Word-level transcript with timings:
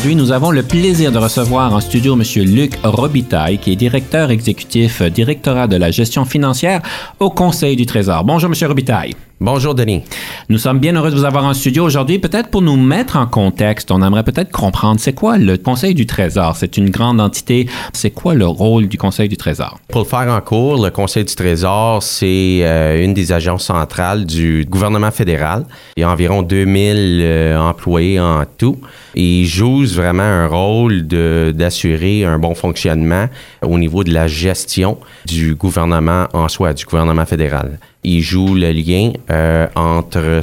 Aujourd'hui, 0.00 0.16
nous 0.16 0.32
avons 0.32 0.50
le 0.50 0.62
plaisir 0.62 1.12
de 1.12 1.18
recevoir 1.18 1.74
en 1.74 1.80
studio 1.80 2.14
M. 2.14 2.22
Luc 2.46 2.72
Robitaille, 2.82 3.58
qui 3.58 3.72
est 3.72 3.76
directeur 3.76 4.30
exécutif 4.30 5.02
directorat 5.02 5.66
de 5.66 5.76
la 5.76 5.90
gestion 5.90 6.24
financière 6.24 6.80
au 7.18 7.28
Conseil 7.28 7.76
du 7.76 7.84
Trésor. 7.84 8.24
Bonjour, 8.24 8.50
M. 8.50 8.66
Robitaille. 8.66 9.14
Bonjour 9.42 9.74
Denis. 9.74 10.02
Nous 10.50 10.58
sommes 10.58 10.80
bien 10.80 10.94
heureux 10.94 11.10
de 11.10 11.16
vous 11.16 11.24
avoir 11.24 11.44
en 11.46 11.54
studio 11.54 11.82
aujourd'hui. 11.82 12.18
Peut-être 12.18 12.50
pour 12.50 12.60
nous 12.60 12.76
mettre 12.76 13.16
en 13.16 13.26
contexte, 13.26 13.90
on 13.90 14.02
aimerait 14.02 14.22
peut-être 14.22 14.52
comprendre 14.52 15.00
c'est 15.00 15.14
quoi 15.14 15.38
le 15.38 15.56
Conseil 15.56 15.94
du 15.94 16.04
Trésor. 16.04 16.56
C'est 16.56 16.76
une 16.76 16.90
grande 16.90 17.22
entité. 17.22 17.66
C'est 17.94 18.10
quoi 18.10 18.34
le 18.34 18.46
rôle 18.46 18.86
du 18.86 18.98
Conseil 18.98 19.30
du 19.30 19.38
Trésor? 19.38 19.80
Pour 19.88 20.02
le 20.02 20.06
faire 20.06 20.28
en 20.30 20.42
cours, 20.42 20.84
le 20.84 20.90
Conseil 20.90 21.24
du 21.24 21.34
Trésor, 21.34 22.02
c'est 22.02 22.58
euh, 22.64 23.02
une 23.02 23.14
des 23.14 23.32
agences 23.32 23.64
centrales 23.64 24.26
du 24.26 24.66
gouvernement 24.68 25.10
fédéral. 25.10 25.64
Il 25.96 26.02
y 26.02 26.04
a 26.04 26.10
environ 26.10 26.42
2000 26.42 27.20
euh, 27.22 27.58
employés 27.58 28.20
en 28.20 28.44
tout. 28.58 28.76
Et 29.14 29.40
il 29.40 29.46
joue 29.46 29.86
vraiment 29.86 30.22
un 30.22 30.48
rôle 30.48 31.06
d'assurer 31.06 32.26
un 32.26 32.38
bon 32.38 32.54
fonctionnement 32.54 33.24
au 33.62 33.78
niveau 33.78 34.04
de 34.04 34.12
la 34.12 34.28
gestion 34.28 34.98
du 35.24 35.54
gouvernement 35.54 36.26
en 36.34 36.48
soi, 36.48 36.74
du 36.74 36.84
gouvernement 36.84 37.24
fédéral 37.24 37.78
il 38.02 38.22
joue 38.22 38.54
le 38.54 38.72
lien 38.72 39.12
euh, 39.30 39.66
entre 39.74 40.40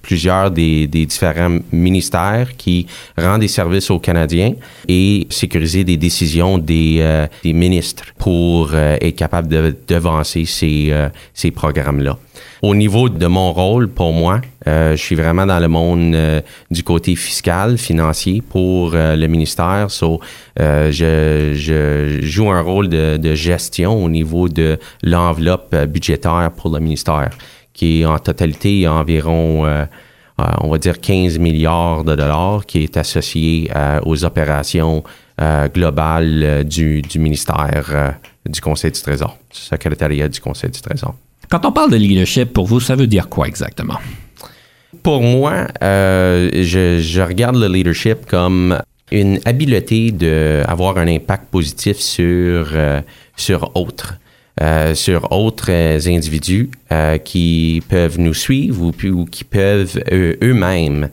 plusieurs 0.00 0.50
des, 0.50 0.86
différents 0.86 1.58
ministères 1.72 2.56
qui 2.56 2.86
rendent 3.18 3.40
des 3.40 3.48
services 3.48 3.90
aux 3.90 3.98
Canadiens 3.98 4.54
et 4.86 5.26
sécuriser 5.28 5.82
des 5.84 5.96
décisions 5.96 6.58
des, 6.58 6.98
euh, 7.00 7.26
ministres 7.44 8.04
pour 8.18 8.70
euh, 8.72 8.96
être 9.00 9.16
capable 9.16 9.74
d'avancer 9.88 10.44
ces, 10.44 10.92
ces 11.34 11.50
programmes-là. 11.50 12.16
Au 12.62 12.74
niveau 12.74 13.08
de 13.08 13.26
mon 13.26 13.54
rôle, 13.54 13.88
pour 13.88 14.12
moi, 14.12 14.42
euh, 14.66 14.92
je 14.94 15.02
suis 15.02 15.14
vraiment 15.14 15.46
dans 15.46 15.58
le 15.58 15.68
monde 15.68 16.14
euh, 16.14 16.42
du 16.70 16.82
côté 16.82 17.16
fiscal, 17.16 17.78
financier 17.78 18.42
pour 18.42 18.92
euh, 18.94 19.16
le 19.16 19.26
ministère. 19.28 19.86
So, 19.90 20.20
je, 20.58 21.52
je, 21.54 22.18
joue 22.20 22.50
un 22.50 22.60
rôle 22.60 22.90
de, 22.90 23.16
de 23.16 23.34
gestion 23.34 24.04
au 24.04 24.10
niveau 24.10 24.50
de 24.50 24.78
l'enveloppe 25.02 25.74
budgétaire 25.86 26.50
pour 26.54 26.70
le 26.70 26.80
ministère, 26.80 27.30
qui 27.72 28.02
est 28.02 28.04
en 28.04 28.18
totalité 28.18 28.86
environ 28.86 29.66
on 30.62 30.70
va 30.70 30.78
dire 30.78 31.00
15 31.00 31.38
milliards 31.38 32.02
de 32.04 32.14
dollars 32.14 32.64
qui 32.66 32.82
est 32.82 32.96
associé 32.96 33.70
aux 34.04 34.24
opérations 34.24 35.02
globales 35.74 36.64
du, 36.64 37.02
du 37.02 37.18
ministère 37.18 38.14
du 38.46 38.60
Conseil 38.60 38.90
du 38.90 39.00
Trésor, 39.00 39.36
du 39.50 39.58
secrétariat 39.58 40.28
du 40.28 40.40
Conseil 40.40 40.70
du 40.70 40.80
Trésor. 40.80 41.14
Quand 41.50 41.66
on 41.66 41.72
parle 41.72 41.90
de 41.90 41.96
leadership, 41.96 42.52
pour 42.52 42.66
vous, 42.66 42.78
ça 42.78 42.94
veut 42.94 43.08
dire 43.08 43.28
quoi 43.28 43.48
exactement? 43.48 43.98
Pour 45.02 45.20
moi, 45.20 45.66
euh, 45.82 46.48
je, 46.52 47.20
regarde 47.20 47.56
le 47.56 47.66
leadership 47.66 48.24
comme 48.26 48.78
une 49.10 49.40
habileté 49.44 50.12
d'avoir 50.12 50.98
un 50.98 51.08
impact 51.08 51.46
positif 51.50 51.96
sur, 51.96 52.70
euh, 52.72 53.00
sur 53.36 53.72
autres. 53.74 54.14
Euh, 54.60 54.94
sur 54.94 55.32
autres 55.32 55.70
individus 55.70 56.70
qui 57.24 57.82
peuvent 57.88 58.18
nous 58.20 58.34
suivre 58.34 58.82
ou, 58.82 59.24
qui 59.24 59.44
peuvent 59.44 60.02
eux-mêmes 60.12 61.08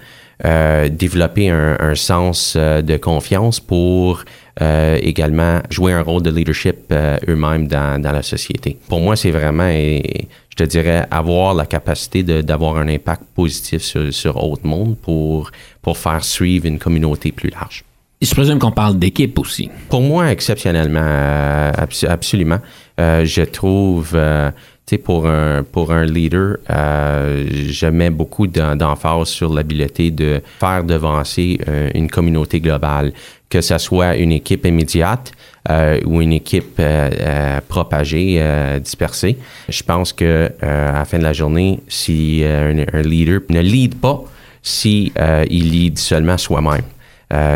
développer 0.89 1.49
un, 1.49 1.95
sens 1.95 2.57
de 2.57 2.97
confiance 2.97 3.59
pour 3.59 4.25
également 4.59 5.61
jouer 5.69 5.93
un 5.93 6.01
rôle 6.01 6.23
de 6.23 6.31
leadership 6.31 6.91
eux-mêmes 7.27 7.67
dans, 7.67 8.01
dans, 8.01 8.11
la 8.11 8.23
société. 8.23 8.77
Pour 8.89 8.99
moi, 8.99 9.15
c'est 9.15 9.31
vraiment, 9.31 9.69
je 9.69 10.55
te 10.55 10.63
dirais, 10.63 11.05
avoir 11.11 11.53
la 11.53 11.65
capacité 11.65 12.23
d'avoir 12.23 12.77
un 12.77 12.87
impact 12.87 13.23
positif 13.35 13.81
sur, 13.81 14.13
sur 14.13 14.43
autre 14.43 14.65
monde 14.65 14.97
pour, 14.97 15.51
pour 15.81 15.97
faire 15.97 16.23
suivre 16.23 16.65
une 16.65 16.79
communauté 16.79 17.31
plus 17.31 17.49
large. 17.49 17.83
Je 18.19 18.33
présume 18.33 18.57
qu'on 18.57 18.71
parle 18.71 18.97
d'équipe 18.97 19.37
aussi. 19.37 19.69
Pour 19.89 20.01
moi, 20.01 20.31
exceptionnellement, 20.31 20.99
euh, 21.03 21.71
absolument. 22.07 22.57
Euh, 22.99 23.23
je 23.25 23.43
trouve, 23.43 24.13
euh, 24.15 24.49
tu 24.87 24.95
sais, 24.95 24.97
pour 24.97 25.27
un, 25.27 25.61
pour 25.61 25.91
un 25.91 26.03
leader, 26.03 26.57
je 26.67 27.85
mets 27.85 28.09
beaucoup 28.09 28.47
d'emphase 28.47 29.27
sur 29.27 29.53
l'habileté 29.53 30.09
de 30.09 30.41
faire 30.59 30.83
devancer 30.83 31.59
une 31.93 32.09
communauté 32.09 32.59
globale, 32.59 33.13
que 33.49 33.61
ce 33.61 33.77
soit 33.77 34.15
une 34.17 34.31
équipe 34.31 34.65
immédiate, 34.65 35.31
euh, 35.69 35.99
ou 36.05 36.21
une 36.21 36.31
équipe 36.31 36.79
euh, 36.79 37.09
euh, 37.19 37.59
propagée, 37.67 38.41
dispersée. 38.81 39.37
Je 39.67 39.83
pense 39.83 40.13
que 40.13 40.51
à 40.61 40.93
la 40.93 41.05
fin 41.05 41.17
de 41.17 41.23
la 41.23 41.33
journée, 41.33 41.81
si 41.89 42.43
un, 42.45 43.01
leader 43.01 43.41
ne 43.49 43.59
lead 43.59 43.95
pas, 43.95 44.23
si 44.61 45.11
il 45.49 45.71
lead 45.71 45.97
seulement 45.97 46.37
soi-même, 46.37 46.83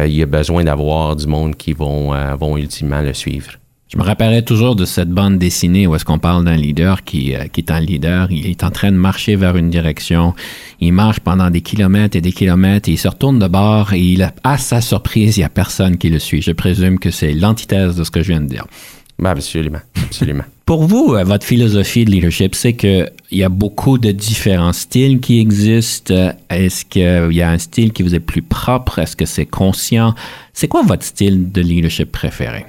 il 0.07 0.21
a 0.21 0.25
besoin 0.25 0.63
d'avoir 0.63 1.15
du 1.15 1.27
monde 1.27 1.55
qui 1.55 1.73
vont, 1.73 2.13
vont 2.37 2.57
ultimement 2.57 3.01
le 3.01 3.13
suivre. 3.13 3.60
Je 3.93 3.97
me 3.97 4.03
rappellerai 4.03 4.45
toujours 4.45 4.77
de 4.77 4.85
cette 4.85 5.09
bande 5.09 5.37
dessinée 5.37 5.85
où 5.85 5.93
est-ce 5.95 6.05
qu'on 6.05 6.17
parle 6.17 6.45
d'un 6.45 6.55
leader 6.55 7.03
qui, 7.03 7.35
euh, 7.35 7.47
qui 7.51 7.59
est 7.59 7.71
un 7.71 7.81
leader, 7.81 8.31
il 8.31 8.47
est 8.47 8.63
en 8.63 8.71
train 8.71 8.89
de 8.89 8.95
marcher 8.95 9.35
vers 9.35 9.57
une 9.57 9.69
direction, 9.69 10.33
il 10.79 10.93
marche 10.93 11.19
pendant 11.19 11.49
des 11.49 11.59
kilomètres 11.59 12.15
et 12.15 12.21
des 12.21 12.31
kilomètres, 12.31 12.87
et 12.87 12.93
il 12.93 12.97
se 12.97 13.09
retourne 13.09 13.37
de 13.37 13.47
bord 13.47 13.91
et 13.91 13.99
il, 13.99 14.31
à 14.45 14.57
sa 14.57 14.79
surprise, 14.79 15.35
il 15.35 15.41
n'y 15.41 15.45
a 15.45 15.49
personne 15.49 15.97
qui 15.97 16.09
le 16.09 16.19
suit. 16.19 16.41
Je 16.41 16.53
présume 16.53 16.99
que 16.99 17.11
c'est 17.11 17.33
l'antithèse 17.33 17.97
de 17.97 18.05
ce 18.05 18.11
que 18.11 18.21
je 18.21 18.29
viens 18.29 18.39
de 18.39 18.47
dire. 18.47 18.65
Ben 19.19 19.31
absolument, 19.31 19.81
absolument. 20.01 20.45
Pour 20.65 20.85
vous, 20.85 21.15
euh, 21.15 21.25
votre 21.25 21.45
philosophie 21.45 22.05
de 22.05 22.11
leadership, 22.11 22.55
c'est 22.55 22.73
qu'il 22.73 23.11
y 23.33 23.43
a 23.43 23.49
beaucoup 23.49 23.97
de 23.97 24.13
différents 24.13 24.71
styles 24.71 25.19
qui 25.19 25.41
existent. 25.41 26.31
Est-ce 26.49 26.85
qu'il 26.85 27.35
y 27.35 27.41
a 27.41 27.49
un 27.49 27.57
style 27.57 27.91
qui 27.91 28.03
vous 28.03 28.15
est 28.15 28.21
plus 28.21 28.41
propre? 28.41 28.99
Est-ce 28.99 29.17
que 29.17 29.25
c'est 29.25 29.45
conscient? 29.45 30.15
C'est 30.53 30.69
quoi 30.69 30.81
votre 30.81 31.03
style 31.03 31.51
de 31.51 31.59
leadership 31.59 32.09
préféré? 32.09 32.65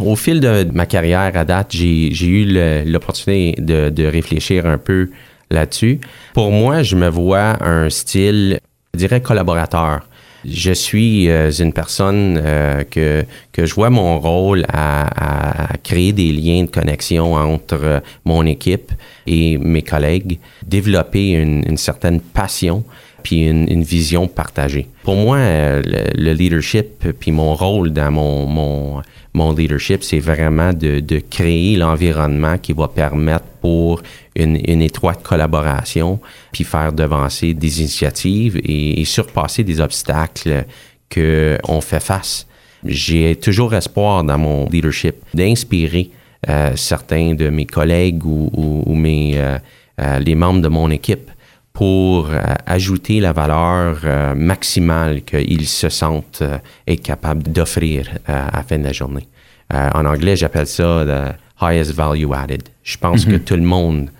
Au 0.00 0.16
fil 0.16 0.40
de 0.40 0.66
ma 0.72 0.86
carrière 0.86 1.36
à 1.36 1.44
date, 1.44 1.68
j'ai 1.72 2.26
eu 2.26 2.84
l'opportunité 2.84 3.60
de, 3.60 4.06
réfléchir 4.06 4.66
un 4.66 4.78
peu 4.78 5.10
là-dessus. 5.50 6.00
Pour 6.34 6.52
moi, 6.52 6.82
je 6.82 6.96
me 6.96 7.08
vois 7.08 7.62
un 7.62 7.90
style, 7.90 8.60
je 8.94 8.98
dirais, 8.98 9.20
collaborateur. 9.20 10.00
Je 10.44 10.72
suis 10.72 11.28
euh, 11.28 11.50
une 11.50 11.72
personne 11.72 12.40
euh, 12.42 12.82
que, 12.84 13.26
que 13.52 13.66
je 13.66 13.74
vois 13.74 13.90
mon 13.90 14.18
rôle 14.18 14.64
à, 14.72 15.68
créer 15.82 16.12
des 16.12 16.32
liens 16.32 16.64
de 16.64 16.70
connexion 16.70 17.34
entre 17.34 18.02
mon 18.24 18.46
équipe 18.46 18.92
et 19.26 19.58
mes 19.58 19.82
collègues, 19.82 20.38
développer 20.64 21.32
une, 21.32 21.76
certaine 21.76 22.20
passion 22.20 22.84
puis 23.22 23.46
une, 23.48 23.82
vision 23.82 24.26
partagée. 24.28 24.86
Pour 25.02 25.16
moi, 25.16 25.36
euh, 25.36 25.82
le, 26.14 26.32
leadership 26.32 27.08
puis 27.18 27.32
mon 27.32 27.54
rôle 27.54 27.90
dans 27.90 28.10
mon, 28.10 29.02
mon 29.34 29.52
leadership, 29.52 30.02
c'est 30.02 30.18
vraiment 30.18 30.72
de, 30.72 31.22
créer 31.30 31.76
l'environnement 31.76 32.58
qui 32.58 32.72
va 32.72 32.88
permettre 32.88 33.44
pour 33.60 34.02
une, 34.34 34.56
étroite 34.82 35.22
collaboration, 35.22 36.20
puis 36.52 36.64
faire 36.64 36.92
devancer 36.92 37.54
des 37.54 37.80
initiatives 37.80 38.60
et, 38.64 39.04
surpasser 39.04 39.64
des 39.64 39.80
obstacles 39.80 40.64
qu'on 41.12 41.80
fait 41.80 42.00
face. 42.00 42.46
J'ai 42.84 43.36
toujours 43.36 43.74
espoir 43.74 44.24
dans 44.24 44.38
mon 44.38 44.68
leadership 44.68 45.16
d'inspirer 45.34 46.10
euh, 46.48 46.72
certains 46.76 47.34
de 47.34 47.50
mes 47.50 47.66
collègues 47.66 48.24
ou, 48.24 48.94
mes, 48.94 49.34
euh, 49.36 50.18
les 50.20 50.34
membres 50.34 50.62
de 50.62 50.68
mon 50.68 50.90
équipe 50.90 51.30
pour 51.80 52.28
euh, 52.28 52.42
ajouter 52.66 53.20
la 53.20 53.32
valeur 53.32 54.00
euh, 54.04 54.34
maximale 54.34 55.22
qu'ils 55.22 55.66
se 55.66 55.88
sentent 55.88 56.42
euh, 56.42 56.58
être 56.86 57.02
capables 57.02 57.44
d'offrir 57.50 58.06
à 58.26 58.50
la 58.54 58.62
fin 58.62 58.76
de 58.76 58.84
la 58.84 58.92
journée. 58.92 59.26
en 59.72 60.04
anglais, 60.04 60.36
j'appelle 60.36 60.66
ça 60.66 61.06
the 61.06 61.62
highest 61.62 61.92
value 61.94 62.34
added. 62.34 62.64
Je 62.82 62.98
pense 62.98 63.24
que 63.24 63.36
mhm. 63.38 63.44
tout 63.48 63.56
le 63.56 63.62
monde, 63.62 64.10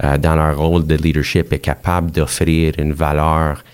dans 0.00 0.34
leur 0.34 0.56
rôle 0.56 0.86
de 0.86 0.94
leadership, 0.94 1.52
est 1.52 1.58
capable 1.58 2.10
d'offrir 2.10 2.72
une 2.78 2.94
valeur 2.94 3.64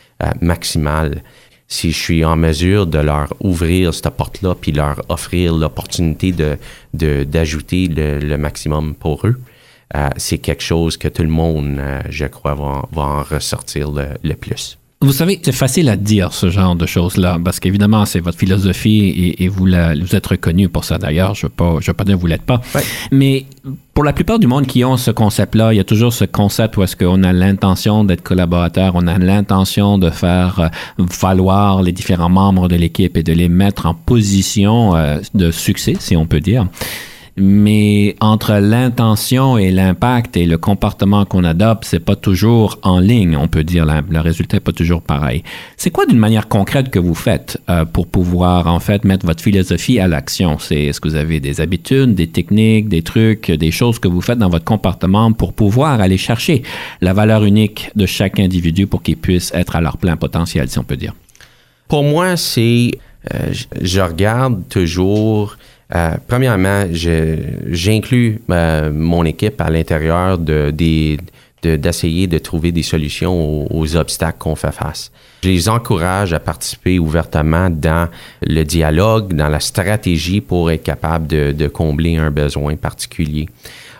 maximale 0.40 1.22
si 1.68 1.92
je 1.92 1.98
suis 1.98 2.24
en 2.24 2.36
mesure 2.36 2.84
de 2.88 2.98
leur 2.98 3.32
ouvrir 3.38 3.94
cette 3.94 4.10
porte-là, 4.10 4.56
puis 4.60 4.72
leur 4.72 5.02
offrir 5.08 5.54
l'opportunité 5.54 6.32
de, 6.32 7.22
d'ajouter 7.24 7.86
le, 7.86 8.36
maximum 8.36 8.94
pour 8.96 9.24
eux, 9.24 9.36
euh, 9.94 10.08
c'est 10.16 10.38
quelque 10.38 10.62
chose 10.62 10.96
que 10.96 11.08
tout 11.08 11.22
le 11.22 11.28
monde, 11.28 11.76
euh, 11.78 12.02
je 12.08 12.26
crois, 12.26 12.54
va, 12.54 12.88
va 12.92 13.02
en 13.02 13.22
ressortir 13.22 13.92
le 13.92 14.34
plus. 14.34 14.78
Vous 15.02 15.12
savez, 15.12 15.38
c'est 15.42 15.52
facile 15.52 15.90
à 15.90 15.96
dire 15.96 16.32
ce 16.32 16.48
genre 16.48 16.74
de 16.74 16.86
choses-là, 16.86 17.38
parce 17.44 17.60
qu'évidemment, 17.60 18.06
c'est 18.06 18.18
votre 18.18 18.38
philosophie 18.38 19.34
et, 19.38 19.46
vous, 19.48 19.66
vous 19.66 20.16
êtes 20.16 20.26
reconnu 20.26 20.70
pour 20.70 20.84
ça 20.84 20.96
d'ailleurs. 20.96 21.34
Je 21.34 21.46
ne 21.46 21.50
veux, 21.50 21.80
veux, 21.80 21.92
pas 21.92 22.04
dire 22.04 22.16
que 22.16 22.20
vous 22.20 22.26
ne 22.26 22.32
l'êtes 22.32 22.46
pas. 22.46 22.62
Mais 23.12 23.44
pour 23.92 24.04
la 24.04 24.14
plupart 24.14 24.38
du 24.38 24.46
monde 24.46 24.66
qui 24.66 24.84
ont 24.86 24.96
ce 24.96 25.10
concept-là, 25.10 25.74
il 25.74 25.76
y 25.76 25.80
a 25.80 25.84
toujours 25.84 26.14
ce 26.14 26.24
concept 26.24 26.78
où 26.78 26.82
est-ce 26.82 26.96
qu'on 26.96 27.22
a 27.24 27.32
l'intention 27.34 28.04
d'être 28.04 28.22
collaborateur, 28.22 28.92
on 28.94 29.06
a 29.06 29.18
l'intention 29.18 29.98
de 29.98 30.08
faire 30.08 30.60
euh, 30.60 31.04
valoir 31.20 31.82
les 31.82 31.92
différents 31.92 32.30
membres 32.30 32.66
de 32.66 32.76
l'équipe 32.76 33.18
et 33.18 33.22
de 33.22 33.34
les 33.34 33.50
mettre 33.50 33.84
en 33.84 33.92
position 33.92 34.94
de 35.34 35.50
succès, 35.50 35.94
si 36.00 36.16
on 36.16 36.26
peut 36.26 36.40
dire 36.40 36.66
mais 37.36 38.16
entre 38.20 38.54
l'intention 38.54 39.58
et 39.58 39.70
l'impact 39.70 40.38
et 40.38 40.46
le 40.46 40.56
comportement 40.56 41.26
qu'on 41.26 41.44
adopte, 41.44 41.84
c'est 41.84 42.00
pas 42.00 42.16
toujours 42.16 42.78
en 42.82 42.98
ligne, 42.98 43.36
on 43.36 43.46
peut 43.46 43.62
dire. 43.62 43.84
le 43.84 44.20
résultat 44.20 44.56
n'est 44.56 44.60
pas 44.62 44.72
toujours 44.72 45.02
pareil. 45.02 45.42
C'est 45.76 45.90
quoi 45.90 46.06
d'une 46.06 46.18
manière 46.18 46.48
concrète 46.48 46.88
que 46.88 46.98
vous 46.98 47.14
faites 47.14 47.60
euh, 47.68 47.84
pour 47.84 48.06
pouvoir 48.06 48.68
en 48.68 48.80
fait 48.80 49.04
mettre 49.04 49.26
votre 49.26 49.42
philosophie 49.42 50.00
à 50.00 50.08
l'action? 50.08 50.58
C'est 50.58 50.84
est-ce 50.84 51.00
que 51.00 51.08
vous 51.08 51.14
avez 51.14 51.40
des 51.40 51.60
habitudes, 51.60 52.14
des 52.14 52.28
techniques, 52.28 52.88
des 52.88 53.02
trucs, 53.02 53.50
des 53.50 53.70
choses 53.70 53.98
que 53.98 54.08
vous 54.08 54.22
faites 54.22 54.38
dans 54.38 54.48
votre 54.48 54.64
comportement 54.64 55.32
pour 55.32 55.52
pouvoir 55.52 56.00
aller 56.00 56.18
chercher 56.18 56.62
la 57.02 57.12
valeur 57.12 57.44
unique 57.44 57.90
de 57.96 58.06
chaque 58.06 58.40
individu 58.40 58.86
pour 58.86 59.02
qu'il 59.02 59.18
puisse 59.18 59.52
être 59.54 59.76
à 59.76 59.82
leur 59.82 59.98
plein 59.98 60.16
potentiel, 60.16 60.70
si 60.70 60.78
on 60.78 60.84
peut 60.84 60.96
dire? 60.96 61.12
Pour 61.86 62.02
moi, 62.02 62.38
c'est 62.38 62.92
euh, 63.34 63.52
je 63.80 64.00
regarde 64.00 64.68
toujours 64.68 65.56
euh, 65.94 66.14
premièrement, 66.26 66.84
j'inclus 66.90 68.40
euh, 68.50 68.90
mon 68.92 69.24
équipe 69.24 69.60
à 69.60 69.70
l'intérieur 69.70 70.36
de, 70.38 70.70
d'essayer 71.62 72.26
de, 72.26 72.38
trouver 72.38 72.72
des 72.72 72.82
solutions 72.82 73.72
aux, 73.72 73.96
obstacles 73.96 74.38
qu'on 74.38 74.56
fait 74.56 74.72
face. 74.72 75.12
Je 75.44 75.48
les 75.48 75.68
encourage 75.68 76.32
à 76.32 76.40
participer 76.40 76.98
ouvertement 76.98 77.70
dans 77.70 78.08
le 78.42 78.64
dialogue, 78.64 79.32
dans 79.34 79.48
la 79.48 79.60
stratégie 79.60 80.40
pour 80.40 80.72
être 80.72 80.82
capable 80.82 81.28
de, 81.28 81.68
combler 81.68 82.16
un 82.16 82.32
besoin 82.32 82.74
particulier. 82.74 83.48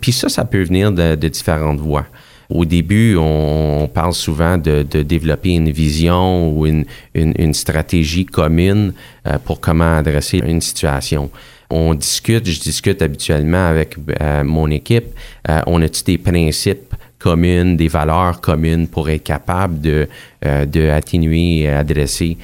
Puis 0.01 0.11
ça, 0.11 0.27
ça 0.27 0.43
peut 0.43 0.63
venir 0.63 0.91
de, 0.91 1.15
différentes 1.15 1.79
voies. 1.79 2.05
Au 2.49 2.63
début, 2.65 3.15
on, 3.17 3.89
parle 3.93 4.13
souvent 4.13 4.57
de, 4.57 4.83
développer 4.83 5.51
une 5.51 5.71
vision 5.71 6.51
ou 6.51 6.65
une, 6.65 7.53
stratégie 7.53 8.25
commune 8.25 8.93
euh, 9.25 9.37
pour 9.43 9.61
comment 9.61 9.97
adresser 9.97 10.39
une 10.39 10.61
situation 10.61 11.29
on 11.69 11.93
discute, 11.93 12.45
je 12.45 12.59
discute 12.59 13.01
habituellement 13.01 13.67
avec 13.67 13.95
euh, 14.21 14.43
mon 14.43 14.69
équipe, 14.69 15.07
euh, 15.49 15.61
on 15.67 15.81
a 15.81 15.87
des 15.87 16.17
principes 16.17 16.93
communs, 17.19 17.75
des 17.75 17.87
valeurs 17.87 18.39
communes 18.39 18.87
pour 18.87 19.09
être 19.09 19.23
capable 19.23 19.81
de, 19.81 20.07
euh, 20.45 20.65
de 20.65 20.89
atténuer 20.89 21.61
et 21.61 21.69
adresser 21.69 22.37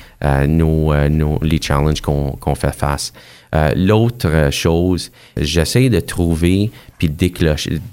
nos, 0.48 0.94
nos, 1.10 1.40
les 1.42 1.62
challenges 1.62 2.02
qu'on 2.02 2.56
fait 2.56 2.74
face? 2.74 3.14
L'autre 3.76 4.50
chose, 4.52 5.12
j'essaie 5.38 5.90
de 5.90 6.00
trouver 6.00 6.72
puis 6.98 7.08
de 7.08 7.30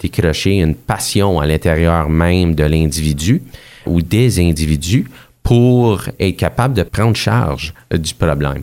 décrocher 0.01 0.53
une 0.59 0.75
passion 0.75 1.39
à 1.39 1.47
l'intérieur 1.47 2.09
même 2.09 2.55
de 2.55 2.65
l'individu 2.65 3.43
ou 3.85 4.01
des 4.01 4.41
individus 4.41 5.07
pour 5.43 6.03
être 6.19 6.37
capable 6.37 6.73
de 6.73 6.83
prendre 6.83 7.15
charge 7.15 7.75
du 7.93 8.15
problème. 8.15 8.63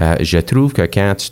Euh, 0.00 0.16
je 0.20 0.38
trouve 0.38 0.72
que 0.74 0.82
quand, 0.82 1.14
tu 1.16 1.30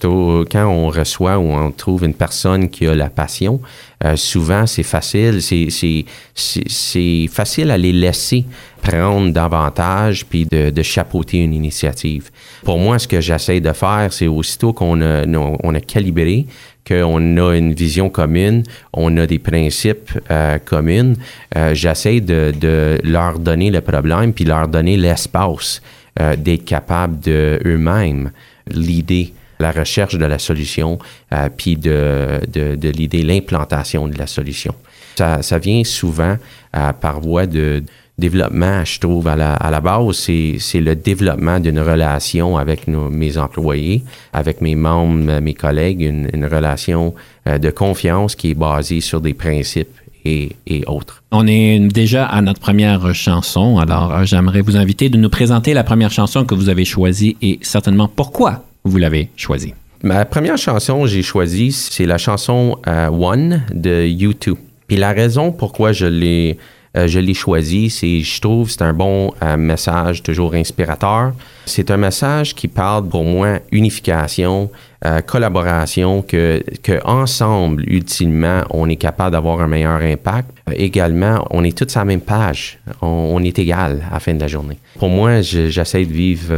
quand 0.51 0.67
on 0.67 0.89
reçoit 0.89 1.39
ou 1.39 1.53
on 1.53 1.71
trouve 1.71 2.05
une 2.05 2.15
personne 2.15 2.71
qui 2.71 2.87
a 2.87 2.95
la 2.95 3.11
passion, 3.11 3.61
euh, 4.05 4.17
souvent 4.17 4.67
c'est 4.67 4.83
facile, 4.83 5.41
c'est 5.43 7.27
facile 7.29 7.71
à 7.71 7.77
les 7.77 7.93
laisser 7.93 8.47
prendre 8.83 9.33
davantage 9.33 10.25
puis 10.27 10.47
de, 10.47 10.71
de, 10.71 10.83
chapeauter 10.83 11.39
une 11.39 11.55
initiative. 11.55 12.31
Pour 12.65 12.79
moi, 12.79 12.99
ce 12.99 13.09
que 13.09 13.21
j'essaie 13.21 13.61
de 13.61 13.73
faire, 13.73 14.09
c'est 14.13 14.27
aussitôt 14.27 14.73
qu'on 14.73 15.01
a, 15.01 15.25
on 15.27 15.75
a 15.75 15.81
calibré, 15.81 16.47
qu'on 16.87 17.37
a 17.39 17.57
une 17.57 17.73
vision 17.73 18.11
commune, 18.11 18.63
on 18.93 19.17
a 19.17 19.27
des 19.27 19.39
principes 19.39 20.13
euh, 20.31 20.59
communs, 20.59 21.15
euh, 21.57 21.75
j'essaie 21.75 22.21
de, 22.21 22.53
de, 22.59 22.99
leur 23.03 23.39
donner 23.39 23.71
le 23.71 23.81
problème 23.81 24.33
puis 24.33 24.45
leur 24.45 24.69
donner 24.69 24.97
l'espace 24.97 25.81
euh, 26.21 26.37
d'être 26.37 26.65
capable 26.65 27.21
de 27.21 27.59
eux-mêmes 27.65 28.31
l'idée, 28.71 29.33
la 29.61 29.71
recherche 29.73 30.17
de 30.17 30.25
la 30.25 30.39
solution, 30.39 30.99
euh, 31.33 31.49
puis 31.55 31.77
de, 31.77 32.41
de, 32.49 32.89
l'idée, 32.89 33.23
l'implantation 33.23 34.09
de 34.09 34.19
la 34.19 34.27
solution. 34.27 34.75
Ça, 35.17 35.43
ça 35.43 35.59
vient 35.59 35.85
souvent 35.85 36.37
euh, 36.77 36.93
par 36.93 37.21
voie 37.21 37.47
de 37.47 37.83
développement, 38.19 38.85
je 38.85 39.01
trouve, 39.01 39.27
à 39.27 39.37
la, 39.37 39.55
à 39.55 39.71
la 39.71 39.81
base, 39.81 40.17
c'est 40.17 40.81
le 40.81 40.95
développement 40.95 41.59
d'une 41.59 41.81
relation 41.81 42.57
avec 42.57 42.87
nos, 42.87 43.11
mes 43.11 43.39
employés, 43.39 44.05
avec 44.33 44.61
mes 44.61 44.77
membres, 44.77 45.41
mes 45.41 45.55
collègues, 45.55 46.03
une, 46.03 46.31
une 46.33 46.47
relation 46.47 47.15
euh, 47.49 47.59
de 47.59 47.71
confiance 47.71 48.37
qui 48.37 48.51
est 48.51 48.55
basée 48.55 49.01
sur 49.01 49.21
des 49.21 49.35
principes 49.35 49.89
et, 50.25 50.57
et, 50.67 50.85
autres. 50.87 51.23
On 51.31 51.47
est 51.47 51.79
déjà 51.79 52.27
à 52.27 52.41
notre 52.43 52.61
première 52.61 53.15
chanson, 53.15 53.79
alors 53.79 54.25
j'aimerais 54.25 54.61
vous 54.61 54.77
inviter 54.77 55.09
de 55.09 55.17
nous 55.17 55.31
présenter 55.31 55.75
la 55.75 55.85
première 55.85 56.11
chanson 56.11 56.45
que 56.45 56.55
vous 56.55 56.69
avez 56.69 56.85
choisie 56.85 57.37
et 57.43 57.59
certainement 57.63 58.09
pourquoi 58.09 58.65
vous 58.85 58.99
l'avez 58.99 59.31
choisie. 59.37 59.75
Ma 60.03 60.27
première 60.27 60.59
chanson 60.59 61.03
que 61.03 61.09
j'ai 61.09 61.23
choisie, 61.23 61.73
c'est 61.73 62.05
la 62.05 62.19
chanson 62.19 62.77
euh, 62.87 63.09
One 63.09 63.63
de 63.73 64.07
U2. 64.07 64.55
Puis 64.87 64.97
la 64.99 65.13
raison 65.13 65.51
pourquoi 65.51 65.93
je 65.93 66.05
l'ai 66.05 66.59
euh, 66.97 67.09
je 67.09 67.19
l'ai 67.19 67.35
choisi, 67.35 67.89
c'est 67.89 68.21
je 68.21 68.41
trouve 68.41 68.71
c'est 68.71 68.83
un 68.83 68.93
bon 68.93 69.33
euh, 69.43 69.57
message 69.57 70.23
toujours 70.23 70.55
inspirateur. 70.55 71.33
C'est 71.65 71.91
un 71.91 71.97
message 71.97 72.55
qui 72.55 72.69
parle 72.69 73.09
pour 73.09 73.25
moi 73.25 73.61
unification, 73.73 74.71
euh, 75.07 75.21
collaboration, 75.21 76.23
que, 76.23 76.63
que 76.83 77.05
ensemble 77.05 77.85
ultimement 77.87 78.63
on 78.71 78.89
est 78.89 78.97
capable 78.97 79.33
d'avoir 79.33 79.61
un 79.61 79.69
meilleur 79.69 80.01
impact. 80.01 80.51
également, 80.73 81.47
on 81.51 81.65
est 81.65 81.77
tous 81.77 81.97
à 81.97 82.01
la 82.01 82.05
même 82.07 82.21
page, 82.21 82.79
on, 83.03 83.43
est 83.43 83.59
égal 83.59 84.03
à 84.11 84.15
la 84.15 84.21
fin 84.21 84.35
de 84.35 84.41
la 84.41 84.49
journée. 84.49 84.79
Pour 84.99 85.09
moi, 85.09 85.41
j'essaie 85.43 86.05
de 86.05 86.13
vivre 86.13 86.55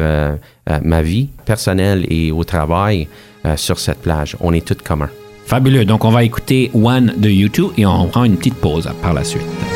ma 0.83 1.03
vie 1.03 1.29
personnelle 1.45 2.07
et 2.09 2.31
au 2.33 2.45
travail 2.45 3.09
sur 3.57 3.79
cette 3.79 3.99
plage. 3.99 4.37
On 4.41 4.53
est 4.53 4.65
tous 4.67 4.83
communs. 4.83 5.11
Fabuleux. 5.47 5.85
Donc, 5.85 6.05
on 6.05 6.11
va 6.11 6.25
écouter 6.25 6.71
One 6.75 7.15
de 7.17 7.31
YouTube 7.31 7.71
et 7.79 7.87
on 7.87 8.07
prend 8.09 8.25
une 8.25 8.37
petite 8.37 8.57
pause 8.57 8.91
par 9.01 9.15
la 9.15 9.23
suite. 9.23 9.76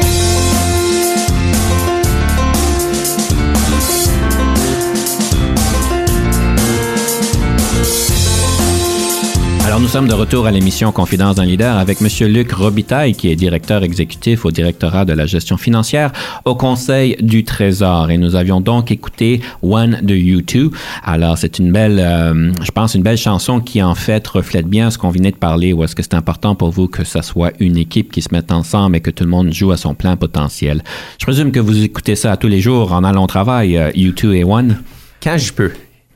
sommes 9.91 10.07
de 10.07 10.13
retour 10.13 10.47
à 10.47 10.51
l'émission 10.51 10.93
Confidence 10.93 11.35
d'un 11.35 11.43
leader 11.43 11.75
avec 11.75 11.97
M. 12.01 12.07
Luc 12.29 12.53
Robitaille, 12.53 13.13
qui 13.13 13.29
est 13.29 13.35
directeur 13.35 13.83
exécutif 13.83 14.45
au 14.45 14.51
directorat 14.51 15.03
de 15.03 15.11
la 15.11 15.25
gestion 15.25 15.57
financière 15.57 16.13
au 16.45 16.55
Conseil 16.55 17.17
du 17.19 17.43
Trésor. 17.43 18.09
Et 18.09 18.17
nous 18.17 18.35
avions 18.37 18.61
donc 18.61 18.89
écouté 18.89 19.41
One 19.61 19.99
de 20.01 20.15
You2. 20.15 20.71
Alors, 21.03 21.37
c'est 21.37 21.59
une 21.59 21.73
belle, 21.73 21.99
euh, 21.99 22.53
je 22.63 22.71
pense, 22.71 22.95
une 22.95 23.03
belle 23.03 23.17
chanson 23.17 23.59
qui, 23.59 23.83
en 23.83 23.93
fait, 23.93 24.25
reflète 24.29 24.65
bien 24.65 24.91
ce 24.91 24.97
qu'on 24.97 25.09
venait 25.09 25.31
de 25.31 25.35
parler, 25.35 25.73
ou 25.73 25.83
est-ce 25.83 25.93
que 25.93 26.03
c'est 26.03 26.13
important 26.13 26.55
pour 26.55 26.69
vous 26.69 26.87
que 26.87 27.03
ça 27.03 27.21
soit 27.21 27.51
une 27.59 27.75
équipe 27.75 28.13
qui 28.13 28.21
se 28.21 28.29
mette 28.31 28.53
ensemble 28.53 28.95
et 28.95 29.01
que 29.01 29.11
tout 29.11 29.25
le 29.25 29.29
monde 29.29 29.51
joue 29.51 29.71
à 29.71 29.77
son 29.77 29.93
plein 29.93 30.15
potentiel. 30.15 30.85
Je 31.19 31.25
présume 31.25 31.51
que 31.51 31.59
vous 31.59 31.83
écoutez 31.83 32.15
ça 32.15 32.37
tous 32.37 32.47
les 32.47 32.61
jours 32.61 32.93
en 32.93 33.03
allant 33.03 33.25
au 33.25 33.27
travail, 33.27 33.73
You2 33.93 34.25
euh, 34.25 34.33
et 34.35 34.43
One? 34.45 34.77
Quand 35.21 35.37
je 35.37 35.51
peux. 35.51 35.71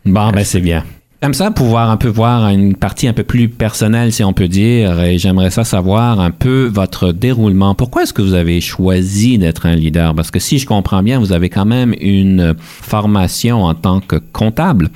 Bon, 0.06 0.32
ben 0.32 0.46
c'est 0.46 0.62
bien. 0.62 0.86
J'aime 1.22 1.34
ça 1.34 1.50
pouvoir 1.50 1.90
un 1.90 1.98
peu 1.98 2.10
voir 2.10 2.50
une 2.50 2.76
partie 2.76 3.08
un 3.08 3.14
peu 3.14 3.24
plus 3.24 3.50
personnelle, 3.50 4.12
si 4.12 4.24
on 4.24 4.34
peut 4.34 4.48
dire, 4.48 5.02
et 5.02 5.18
j'aimerais 5.18 5.50
ça 5.50 5.64
savoir 5.64 6.20
un 6.20 6.30
peu 6.30 6.70
votre 6.72 7.14
déroulement. 7.14 7.74
Pourquoi 7.74 8.04
est-ce 8.04 8.14
que 8.14 8.22
vous 8.22 8.36
avez 8.36 8.62
choisi 8.62 9.38
d'être 9.38 9.66
un 9.66 9.76
leader? 9.76 10.14
Parce 10.14 10.30
que 10.30 10.40
si 10.40 10.60
je 10.60 10.68
comprends 10.68 11.02
bien, 11.02 11.18
vous 11.18 11.32
avez 11.32 11.50
quand 11.50 11.66
même 11.66 11.96
une 12.00 12.54
formation 12.60 13.64
en 13.64 13.74
tant 13.74 14.02
que 14.02 14.18
comptable. 14.18 14.90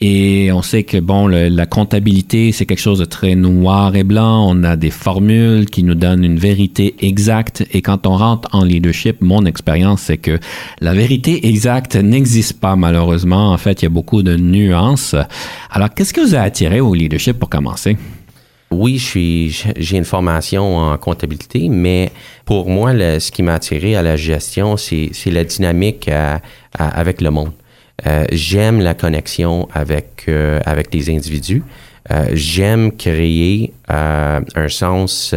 Et 0.00 0.52
on 0.52 0.62
sait 0.62 0.84
que 0.84 0.98
bon, 0.98 1.26
la 1.26 1.66
comptabilité, 1.66 2.52
c'est 2.52 2.66
quelque 2.66 2.80
chose 2.80 3.00
de 3.00 3.04
très 3.04 3.34
noir 3.34 3.96
et 3.96 4.04
blanc. 4.04 4.46
On 4.48 4.62
a 4.62 4.76
des 4.76 4.90
formules 4.90 5.66
qui 5.66 5.82
nous 5.82 5.96
donnent 5.96 6.22
une 6.22 6.38
vérité 6.38 6.94
exacte. 7.00 7.66
Et 7.72 7.82
quand 7.82 8.06
on 8.06 8.16
rentre 8.16 8.48
en 8.52 8.62
leadership, 8.62 9.20
mon 9.22 9.44
expérience, 9.44 10.02
c'est 10.02 10.18
que 10.18 10.38
la 10.80 10.94
vérité 10.94 11.48
exacte 11.48 11.96
n'existe 11.96 12.60
pas 12.60 12.76
malheureusement. 12.76 13.50
En 13.50 13.58
fait, 13.58 13.82
il 13.82 13.86
y 13.86 13.86
a 13.86 13.90
beaucoup 13.90 14.22
de 14.22 14.36
nuances. 14.36 15.16
Alors, 15.68 15.92
qu'est-ce 15.92 16.14
qui 16.14 16.20
vous 16.20 16.36
a 16.36 16.42
attiré 16.42 16.78
au 16.80 16.94
leadership 16.94 17.36
pour 17.36 17.48
commencer? 17.48 17.96
Oui, 18.70 18.98
j'ai 18.98 19.96
une 19.96 20.04
formation 20.04 20.76
en 20.76 20.98
comptabilité, 20.98 21.68
mais 21.68 22.12
pour 22.44 22.68
moi, 22.68 22.92
ce 22.92 23.32
qui 23.32 23.42
m'a 23.42 23.54
attiré 23.54 23.96
à 23.96 24.02
la 24.02 24.14
gestion, 24.14 24.76
c'est 24.76 25.10
la 25.26 25.42
dynamique 25.42 26.08
avec 26.78 27.20
le 27.20 27.30
monde. 27.30 27.50
Euh, 28.06 28.24
j'aime 28.30 28.80
la 28.80 28.94
connexion 28.94 29.68
avec, 29.72 30.24
euh, 30.28 30.60
avec 30.64 30.94
les 30.94 31.10
individus. 31.10 31.62
Euh, 32.10 32.28
j'aime 32.32 32.92
créer 32.92 33.72
un 33.88 34.42
sens, 34.68 35.34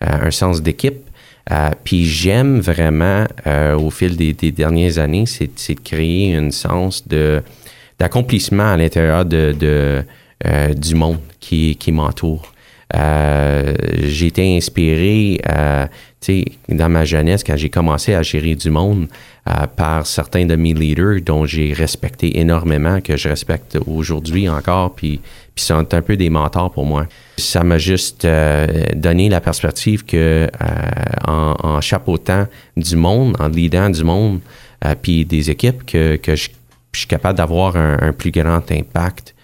un 0.00 0.30
sens 0.30 0.62
d'équipe. 0.62 1.08
puis 1.84 2.04
j'aime 2.04 2.60
vraiment, 2.60 3.26
au 3.76 3.90
fil 3.90 4.16
des, 4.16 4.32
des 4.32 4.50
dernières 4.50 4.98
années, 4.98 5.24
c'est 5.26 5.74
de 5.74 5.80
créer 5.80 6.34
un 6.34 6.50
sens 6.50 7.06
de 7.06 7.42
d'accomplissement 7.98 8.72
à 8.72 8.76
l'intérieur 8.78 9.24
de, 9.26 9.54
de 9.58 10.02
du 10.74 10.94
monde 10.94 11.18
qui, 11.38 11.76
qui 11.76 11.92
m'entoure. 11.92 12.49
J'ai 12.92 14.26
été 14.26 14.56
inspiré, 14.56 15.40
dans 16.68 16.88
ma 16.88 17.04
jeunesse, 17.04 17.42
quand 17.44 17.56
j'ai 17.56 17.70
commencé 17.70 18.14
à 18.14 18.22
gérer 18.22 18.54
du 18.54 18.70
monde, 18.70 19.08
euh, 19.48 19.66
par 19.66 20.06
certains 20.06 20.44
de 20.44 20.54
mes 20.54 20.74
leaders 20.74 21.22
dont 21.22 21.46
j'ai 21.46 21.72
respecté 21.72 22.38
énormément, 22.38 23.00
que 23.00 23.16
je 23.16 23.28
respecte 23.28 23.78
aujourd'hui 23.86 24.48
encore, 24.48 24.94
puis, 24.94 25.20
puis 25.54 25.64
sont 25.64 25.94
un 25.94 26.02
peu 26.02 26.16
des 26.16 26.28
mentors 26.28 26.70
pour 26.70 26.84
moi. 26.84 27.06
Ça 27.38 27.64
m'a 27.64 27.78
juste 27.78 28.24
euh, 28.24 28.66
donné 28.94 29.28
la 29.30 29.40
perspective 29.40 30.04
que 30.04 30.16
euh, 30.16 30.48
en, 31.26 31.56
en, 31.62 31.80
chapeautant 31.80 32.46
du 32.76 32.96
monde, 32.96 33.34
en 33.40 33.48
leadant 33.48 33.88
du 33.88 34.04
monde, 34.04 34.40
puis 35.02 35.24
des 35.24 35.50
équipes, 35.50 35.84
que, 35.84 36.16
que 36.16 36.36
je, 36.36 36.48
suis 36.92 37.06
capable 37.06 37.38
d'avoir 37.38 37.76
un, 37.76 38.12
plus 38.12 38.30
grand 38.30 38.70
impact. 38.70 39.34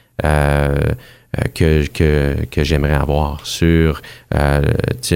Que, 1.55 1.87
que, 1.87 2.37
que 2.51 2.65
j'aimerais 2.65 2.95
avoir 2.95 3.45
sur 3.47 4.01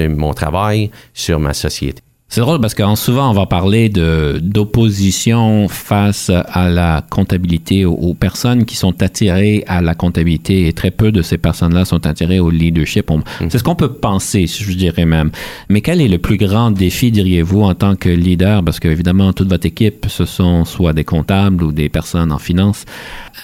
mon 0.08 0.32
travail, 0.34 0.90
sur 1.14 1.38
ma 1.38 1.54
société. 1.54 2.02
C'est 2.32 2.42
drôle 2.42 2.60
parce 2.60 2.74
que 2.74 2.94
souvent 2.94 3.28
on 3.28 3.32
va 3.32 3.46
parler 3.46 3.88
de 3.88 4.38
d'opposition 4.40 5.66
face 5.66 6.30
à 6.30 6.68
la 6.68 7.04
comptabilité 7.10 7.84
aux, 7.84 8.14
personnes 8.14 8.66
qui 8.66 8.76
sont 8.76 9.02
attirées 9.02 9.64
à 9.66 9.82
la 9.82 9.96
comptabilité 9.96 10.68
et 10.68 10.72
très 10.72 10.92
peu 10.92 11.10
de 11.10 11.22
ces 11.22 11.38
personnes-là 11.38 11.84
sont 11.84 12.06
attirées 12.06 12.38
au 12.38 12.50
leadership. 12.50 13.10
Mm. 13.10 13.22
C'est 13.48 13.58
ce 13.58 13.64
qu'on 13.64 13.74
peut 13.74 13.94
penser, 13.94 14.46
je 14.46 14.72
dirais 14.74 15.06
même. 15.06 15.32
Mais 15.68 15.80
quel 15.80 16.00
est 16.00 16.06
le 16.06 16.18
plus 16.18 16.36
grand 16.36 16.70
défi, 16.70 17.10
diriez-vous, 17.10 17.62
en 17.62 17.74
tant 17.74 17.96
que 17.96 18.08
leader? 18.08 18.62
Parce 18.62 18.78
que 18.78 18.86
évidemment 18.86 19.32
toute 19.32 19.48
votre 19.48 19.66
équipe, 19.66 20.06
ce 20.08 20.24
sont 20.24 20.64
soit 20.64 20.92
des 20.92 21.04
comptables 21.04 21.64
ou 21.64 21.72
des 21.72 21.88
personnes 21.88 22.30
en 22.30 22.38
finance 22.38 22.84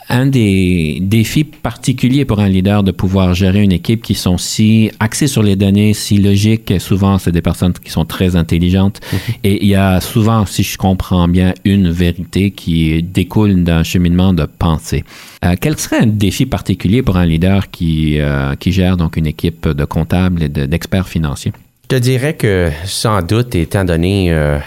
un 0.09 0.27
des 0.27 0.99
défis 1.01 1.45
particuliers 1.45 2.25
pour 2.25 2.41
un 2.41 2.49
leader 2.49 2.83
de 2.83 2.93
pouvoir 2.93 3.35
gérer 3.35 3.63
une 3.63 3.73
équipe 3.73 4.03
qui 4.03 4.15
sont 4.15 4.39
si 4.39 4.91
axées 5.01 5.27
sur 5.27 5.43
les 5.43 5.57
données, 5.57 5.95
si 5.95 6.19
logiques. 6.19 6.75
Souvent, 6.79 7.19
c'est 7.19 7.33
des 7.33 7.43
personnes 7.43 7.73
qui 7.73 7.91
sont 7.91 8.05
très 8.05 8.37
intelligentes. 8.37 8.76
Mhm. 8.85 9.19
Et 9.45 9.65
il 9.65 9.69
y 9.69 9.75
a 9.75 10.01
souvent, 10.01 10.47
si 10.47 10.63
je 10.63 10.77
comprends 10.77 11.29
bien, 11.29 11.55
une 11.65 11.91
vérité 11.91 12.51
qui 12.51 13.03
découle 13.03 13.65
d'un 13.65 13.83
cheminement 13.83 14.33
de 14.33 14.45
pensée. 14.45 15.05
Euh, 15.45 15.55
quel 15.61 15.79
serait 15.79 16.01
un 16.01 16.07
défi 16.07 16.47
particulier 16.47 17.03
pour 17.03 17.17
un 17.17 17.27
leader 17.27 17.71
qui, 17.71 18.19
euh, 18.19 18.55
qui 18.57 18.73
gère 18.73 18.97
donc 18.97 19.17
une 19.17 19.27
équipe 19.27 19.69
de 19.69 19.85
comptables 19.85 20.43
et 20.43 20.49
d'experts 20.49 21.09
financiers? 21.09 21.53
Je 21.85 21.97
te 21.97 22.01
dirais 22.03 22.35
que 22.35 22.71
sans 22.85 23.23
doute, 23.23 23.55
étant 23.55 23.85
donné 23.85 24.33
euh, 24.33 24.59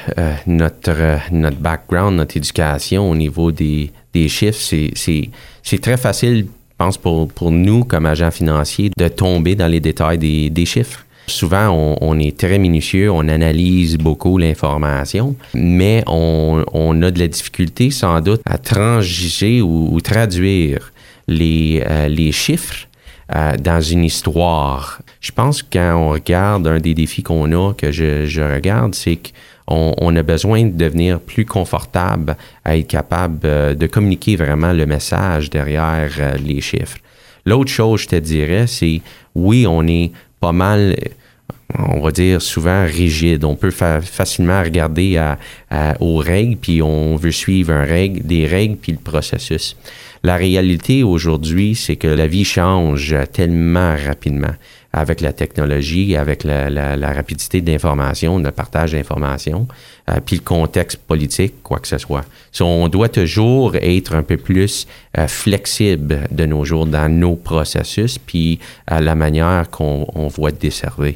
notre, 0.47 1.19
notre 1.33 1.57
background, 1.57 2.15
notre 2.15 2.37
éducation 2.37 3.11
au 3.11 3.15
niveau 3.15 3.51
des, 3.51 3.91
des 4.13 4.29
chiffres, 4.29 4.57
c'est 4.57 5.81
très 5.81 5.97
facile, 5.97 6.45
je 6.45 6.75
pense, 6.77 6.97
pour, 6.97 7.27
pour 7.27 7.51
nous, 7.51 7.83
comme 7.83 8.05
agents 8.05 8.31
financiers, 8.31 8.91
de 8.97 9.07
tomber 9.09 9.55
dans 9.55 9.67
les 9.67 9.81
détails 9.81 10.17
des, 10.17 10.49
des 10.49 10.65
chiffres. 10.65 11.05
Souvent, 11.29 11.69
on, 11.69 11.97
on, 12.01 12.19
est 12.19 12.37
très 12.37 12.57
minutieux, 12.57 13.11
on 13.11 13.27
analyse 13.27 13.97
beaucoup 13.97 14.37
l'information, 14.37 15.35
mais 15.53 16.03
on, 16.07 16.63
on, 16.73 17.01
a 17.01 17.11
de 17.11 17.19
la 17.19 17.27
difficulté 17.27 17.91
sans 17.91 18.19
doute 18.21 18.41
à 18.45 18.57
transiger 18.57 19.61
ou, 19.61 19.99
traduire 20.01 20.91
les, 21.27 21.83
euh, 21.87 22.31
chiffres 22.31 22.87
euh, 23.35 23.55
dans 23.57 23.81
une 23.81 24.03
histoire. 24.03 25.01
Je 25.21 25.31
pense 25.31 25.61
que 25.61 25.67
quand 25.73 25.95
on 25.95 26.09
regarde, 26.09 26.67
un 26.67 26.79
des 26.79 26.93
défis 26.93 27.23
qu'on 27.23 27.51
a, 27.51 27.73
que 27.73 27.91
je, 27.91 28.53
regarde, 28.53 28.95
c'est 28.95 29.17
que 29.17 29.29
on, 29.67 30.15
a 30.15 30.23
besoin 30.23 30.65
de 30.65 30.75
devenir 30.75 31.19
plus 31.19 31.45
confortable 31.45 32.35
à 32.65 32.75
être 32.75 32.87
capable 32.87 33.41
euh, 33.45 33.75
de 33.75 33.85
communiquer 33.85 34.35
vraiment 34.35 34.73
le 34.73 34.87
message 34.87 35.51
derrière 35.51 36.09
les 36.43 36.59
chiffres. 36.59 36.97
L'autre 37.45 37.71
chose, 37.71 38.01
je 38.01 38.07
te 38.07 38.15
dirais, 38.15 38.65
c'est 38.67 39.01
oui, 39.35 39.65
on 39.67 39.87
est 39.87 40.11
pas 40.39 40.51
mal, 40.51 40.95
on 41.77 41.99
va 41.99 42.11
dire 42.11 42.41
souvent 42.41 42.85
rigide. 42.85 43.43
On 43.43 43.55
peut 43.55 43.71
facilement 43.71 44.61
regarder 44.63 45.21
aux 45.99 46.17
règles, 46.17 46.57
puis 46.57 46.81
on 46.81 47.15
veut 47.15 47.31
suivre 47.31 47.73
un 47.73 47.83
règle, 47.83 48.21
des 48.21 48.47
règles, 48.47 48.77
puis 48.77 48.91
le 48.91 48.97
processus. 48.97 49.75
La 50.23 50.35
réalité 50.35 51.03
aujourd'hui, 51.03 51.75
c'est 51.75 51.95
que 51.95 52.07
la 52.07 52.27
vie 52.27 52.43
change 52.43 53.15
tellement 53.31 53.95
rapidement 53.95 54.53
avec 54.91 55.21
la 55.21 55.33
technologie, 55.33 56.15
avec 56.15 56.43
la, 56.43 56.69
la, 56.69 57.13
rapidité 57.13 57.61
de 57.61 57.71
l'information, 57.71 58.39
le 58.39 58.51
partage 58.51 58.93
d'informations, 58.93 59.67
euh, 60.09 60.19
puis 60.25 60.37
le 60.37 60.41
contexte 60.41 60.97
politique, 60.97 61.61
quoi 61.61 61.79
que 61.79 61.87
ce 61.87 61.97
soit. 61.97 62.25
on 62.59 62.87
doit 62.87 63.09
toujours 63.09 63.75
être 63.75 64.15
un 64.15 64.23
peu 64.23 64.37
plus 64.37 64.87
euh, 65.17 65.27
flexible 65.27 66.21
de 66.31 66.45
nos 66.45 66.65
jours 66.65 66.87
dans 66.87 67.09
nos 67.09 67.35
processus, 67.35 68.17
puis 68.17 68.59
à 68.87 68.99
la 68.99 69.15
manière 69.15 69.69
qu'on 69.69 70.07
on 70.15 70.27
voit 70.27 70.51
desservir. 70.51 71.13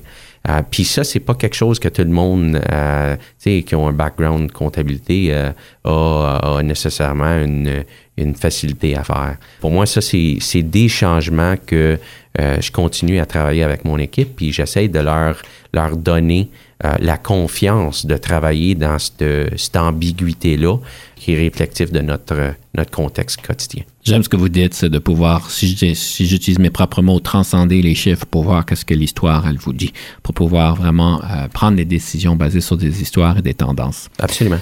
Euh, 0.50 0.62
puis 0.70 0.84
ça, 0.84 1.06
c'est 1.06 1.22
pas 1.22 1.36
quelque 1.36 1.56
chose 1.56 1.80
que 1.80 1.88
tout 1.88 2.02
le 2.02 2.10
monde, 2.10 2.62
euh, 2.72 3.16
tu 3.16 3.22
sais, 3.38 3.64
qui 3.64 3.76
ont 3.76 3.88
un 3.88 3.94
background 3.94 4.52
comptabilité, 4.52 5.34
a, 5.34 5.54
a, 5.86 6.62
nécessairement 6.62 7.38
une, 7.38 7.86
une 8.18 8.36
facilité 8.36 8.96
à 8.96 9.04
faire. 9.04 9.38
Pour 9.62 9.72
moi, 9.72 9.86
ça, 9.86 10.02
c'est 10.02 10.64
des 10.64 10.90
changements 10.90 11.56
que 11.66 11.98
euh, 12.40 12.60
je 12.60 12.72
continue 12.72 13.20
à 13.20 13.26
travailler 13.26 13.64
avec 13.64 13.86
mon 13.86 13.98
équipe, 13.98 14.36
puis 14.36 14.52
j'essaie 14.52 14.88
de 14.88 15.00
leur, 15.00 15.42
leur 15.74 15.98
donner 15.98 16.50
euh, 16.84 16.96
la 17.00 17.18
confiance 17.18 18.06
de 18.06 18.18
travailler 18.18 18.76
dans 18.76 18.98
cette, 19.00 19.58
cette 19.58 19.78
ambiguïté-là 19.78 20.78
qui 21.16 21.34
est 21.34 21.38
réflectif 21.38 21.92
de 21.92 22.02
notre, 22.02 22.56
notre 22.76 22.92
contexte 22.92 23.46
quotidien. 23.46 23.84
J'aime 24.04 24.24
ce 24.24 24.30
que 24.30 24.36
vous 24.36 24.50
dites, 24.50 24.74
c'est 24.74 24.90
de 24.90 25.00
pouvoir, 25.00 25.50
si 25.50 25.78
j'utilise 25.78 26.60
mes 26.60 26.72
propres 26.72 27.02
mots, 27.02 27.20
transcender 27.20 27.82
les 27.82 27.96
chiffres 27.96 28.26
pour 28.26 28.44
voir 28.44 28.66
qu'est-ce 28.66 28.84
que 28.84 28.94
l'histoire, 28.94 29.48
elle 29.48 29.58
vous 29.58 29.72
dit, 29.72 29.94
pour 30.24 30.34
pouvoir 30.34 30.76
vraiment 30.76 31.22
euh, 31.24 31.48
prendre 31.48 31.78
des 31.78 31.86
décisions 31.86 32.36
basées 32.36 32.62
sur 32.62 32.76
des 32.76 33.02
histoires 33.02 33.38
et 33.38 33.42
des 33.42 33.54
tendances. 33.54 34.10
Absolument. 34.20 34.60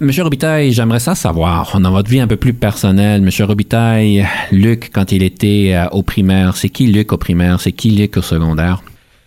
Monsieur 0.00 0.24
Robitaille, 0.24 0.72
j'aimerais 0.72 0.98
ça 0.98 1.14
savoir, 1.14 1.78
dans 1.80 1.92
votre 1.92 2.10
vie 2.10 2.18
un 2.18 2.26
peu 2.26 2.36
plus 2.36 2.52
personnelle, 2.52 3.22
Monsieur 3.22 3.44
Robitaille, 3.44 4.26
Luc, 4.50 4.90
quand 4.92 5.12
il 5.12 5.22
était 5.22 5.70
euh, 5.72 5.88
au 5.90 6.02
primaire, 6.02 6.56
c'est 6.56 6.68
qui 6.68 6.88
Luc 6.88 7.12
au 7.12 7.16
primaire? 7.16 7.60
C'est 7.60 7.70
qui 7.70 7.90
Luc 7.90 8.16
au 8.16 8.22
secondaire? 8.22 8.82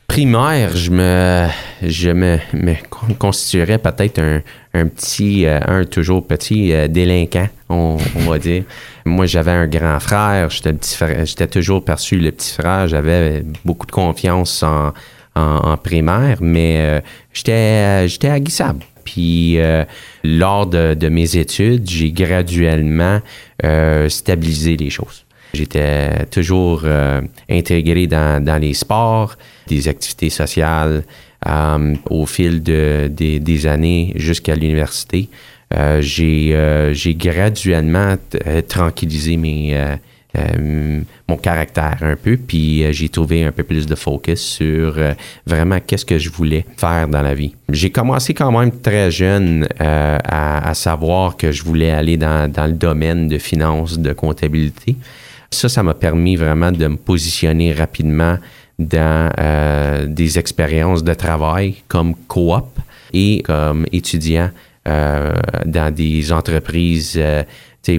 Primaire, 0.08 0.76
je 0.76 0.92
me, 0.92 1.48
je 1.82 2.10
me, 2.10 2.38
constituerais 3.18 3.78
peut-être 3.78 4.20
un, 4.74 4.88
petit, 4.88 5.46
euh, 5.46 5.62
un 5.66 5.86
toujours 5.86 6.28
petit 6.28 6.74
euh, 6.74 6.90
délinquant, 6.90 7.48
on, 7.70 7.96
va 8.28 8.38
dire. 8.38 8.64
Moi, 9.06 9.26
j'avais 9.26 9.52
un 9.52 9.68
grand 9.68 10.02
frère, 10.02 10.50
j'étais 10.50 11.48
toujours 11.48 11.86
perçu 11.86 12.18
le 12.18 12.30
petit 12.34 12.52
frère, 12.52 12.90
j'avais 12.90 13.46
beaucoup 13.64 13.86
de 13.86 13.94
confiance 13.94 14.64
en, 14.64 14.92
en, 15.34 15.42
en 15.42 15.78
primaire, 15.78 16.40
mais 16.42 17.02
j'étais, 17.32 18.10
j'étais 18.10 18.28
aguissable. 18.28 18.84
Puis 19.08 19.58
lors 20.24 20.68
de, 20.68 21.10
mes 21.10 21.38
études, 21.38 21.90
j'ai 21.90 22.12
graduellement 22.12 23.22
stabilisé 24.10 24.76
les 24.76 24.90
choses. 24.90 25.24
J'étais 25.54 26.26
toujours 26.26 26.84
intégré 27.50 28.06
dans, 28.08 28.62
les 28.62 28.74
sports, 28.74 29.38
des 29.68 29.88
activités 29.88 30.30
sociales, 30.30 31.04
euh, 31.46 31.94
au 32.10 32.26
fil 32.26 32.64
de, 32.64 33.10
des, 33.12 33.68
années 33.68 34.12
jusqu'à 34.16 34.56
l'université. 34.56 35.30
Euh, 35.76 36.02
euh, 36.20 36.94
j'ai 36.94 37.16
graduellement 37.16 38.16
tranquillisé 38.68 39.38
mes, 39.38 39.78
mon 40.36 41.38
caractère 41.38 41.98
un 42.02 42.16
peu, 42.16 42.38
puis 42.38 42.86
j'ai 42.94 43.10
trouvé 43.10 43.44
un 43.44 43.52
peu 43.52 43.64
plus 43.64 43.88
de 43.88 43.96
focus 43.96 44.40
sur 44.40 44.96
vraiment 45.48 45.80
qu'est-ce 45.80 46.06
que 46.06 46.20
je 46.20 46.30
voulais 46.30 46.64
faire 46.78 47.08
dans 47.08 47.24
la 47.24 47.34
vie. 47.34 47.56
J'ai 47.70 47.90
commencé 47.90 48.36
quand 48.36 48.52
même 48.52 48.72
très 48.72 49.10
jeune 49.10 49.68
à, 49.80 50.74
savoir 50.76 51.38
que 51.38 51.52
je 51.52 51.64
voulais 51.64 51.90
aller 51.90 52.18
dans, 52.18 52.52
le 52.56 52.74
domaine 52.74 53.28
de 53.28 53.40
finance, 53.40 53.98
de 53.98 54.14
comptabilité. 54.14 54.96
Ça, 55.50 55.70
ça 55.70 55.82
m'a 55.82 55.94
permis 55.94 56.36
vraiment 56.36 56.72
de 56.72 56.88
me 56.88 56.98
positionner 56.98 57.74
rapidement 57.74 58.38
dans 58.80 59.32
euh, 59.40 60.06
des 60.06 60.38
expériences 60.38 61.04
de 61.04 61.14
travail 61.14 61.76
comme 61.88 62.16
coop 62.28 62.68
et 63.14 63.42
comme 63.44 63.86
étudiant 63.92 64.52
euh, 64.88 65.34
dans 65.66 65.94
des 65.94 66.32
entreprises 66.32 67.16
euh, 67.18 67.44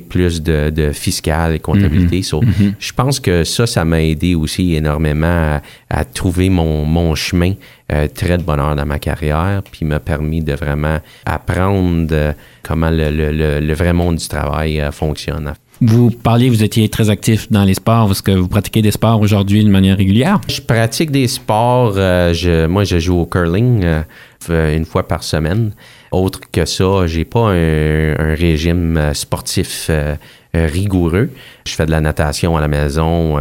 plus 0.01 0.43
de, 0.43 0.71
de 0.71 0.93
fiscale 0.93 1.55
et 1.55 1.59
comptabilité. 1.59 2.21
Mm-hmm. 2.21 2.45
Mm-hmm. 2.45 2.73
Je 2.79 2.93
pense 2.93 3.21
que 3.21 3.45
ça, 3.45 3.67
ça 3.67 3.85
m'a 3.85 4.03
aidé 4.03 4.35
aussi 4.35 4.75
énormément 4.75 5.61
à, 5.91 6.05
trouver 6.05 6.49
mon, 6.51 6.85
mon 6.85 7.15
chemin 7.15 7.55
euh, 7.93 8.07
très 8.13 8.39
de 8.39 8.43
bonheur 8.43 8.77
dans 8.77 8.87
ma 8.87 8.99
carrière, 8.99 9.63
puis 9.71 9.85
m'a 9.85 10.01
permis 10.01 10.43
de 10.43 10.53
vraiment 10.53 10.99
apprendre 11.25 12.35
comment 12.63 12.91
le, 12.91 13.11
le, 13.11 13.61
le, 13.61 13.75
vrai 13.75 13.93
monde 13.93 14.17
du 14.17 14.29
travail 14.29 14.83
fonctionne. 14.93 15.55
Vous 15.81 16.11
parliez, 16.11 16.49
vous 16.49 16.65
étiez 16.65 16.89
très 16.89 17.09
actif 17.09 17.51
dans 17.53 17.63
les 17.63 17.75
sports. 17.75 18.11
Est-ce 18.11 18.23
que 18.23 18.33
vous 18.33 18.49
pratiquez 18.49 18.83
des 18.83 18.91
sports 18.91 19.21
aujourd'hui 19.21 19.65
de 19.65 19.71
manière 19.71 19.97
régulière? 19.97 20.41
Je 20.49 20.61
pratique 20.61 21.13
des 21.13 21.29
sports. 21.29 21.95
Euh, 21.97 22.35
je, 22.35 22.67
moi, 22.67 22.83
je 22.83 22.99
joue 22.99 23.21
au 23.21 23.27
curling 23.27 23.85
euh, 23.85 24.03
une 24.49 24.85
fois 24.85 25.07
par 25.07 25.23
semaine. 25.23 25.73
Autre 26.11 26.41
que 26.51 26.65
ça, 26.65 27.07
j'ai 27.07 27.25
pas 27.25 27.51
un, 27.51 28.35
régime 28.35 28.97
euh, 28.97 29.15
sportif 29.15 29.89
euh, 29.91 30.17
rigoureux. 30.55 31.31
Je 31.67 31.73
fais 31.75 31.87
de 31.87 31.91
la 31.91 32.01
natation 32.01 32.57
à 32.57 32.61
la 32.61 32.69
maison 32.69 33.37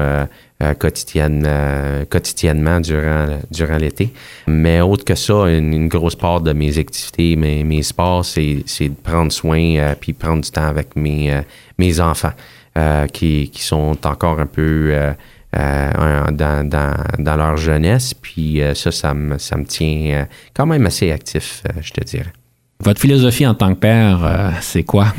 euh, 0.63 0.73
quotidienne, 0.73 1.43
euh, 1.45 2.03
quotidiennement 2.05 2.79
durant, 2.79 3.77
l'été. 3.77 4.11
Mais 4.47 4.81
autre 4.81 5.05
que 5.05 5.13
ça, 5.13 5.47
une, 5.51 5.87
grosse 5.87 6.15
part 6.15 6.41
de 6.41 6.51
mes 6.51 6.79
activités, 6.79 7.35
mes, 7.35 7.83
sports, 7.83 8.25
c'est, 8.25 8.63
de 8.81 8.95
prendre 9.03 9.31
soin 9.31 9.59
euh, 9.75 9.93
puis 9.93 10.13
prendre 10.13 10.41
du 10.41 10.49
temps 10.49 10.65
avec 10.65 10.95
mes, 10.95 11.31
enfants 11.99 12.33
qui 13.13 13.51
sont 13.53 13.97
encore 14.03 14.39
un 14.39 14.47
peu 14.47 14.95
dans, 15.57 16.67
dans, 16.67 16.95
dans, 17.17 17.35
leur 17.35 17.57
jeunesse. 17.57 18.13
Puis 18.13 18.61
ça, 18.75 18.91
ça 18.91 19.13
me, 19.13 19.37
ça 19.37 19.57
me 19.57 19.65
tient 19.65 20.27
quand 20.53 20.65
même 20.65 20.85
assez 20.85 21.11
actif, 21.11 21.63
je 21.81 21.91
te 21.91 22.03
dirais. 22.03 22.33
Votre 22.79 23.01
philosophie 23.01 23.47
en 23.47 23.55
tant 23.55 23.73
que 23.73 23.79
père, 23.79 24.53
c'est 24.61 24.83
quoi? 24.83 25.13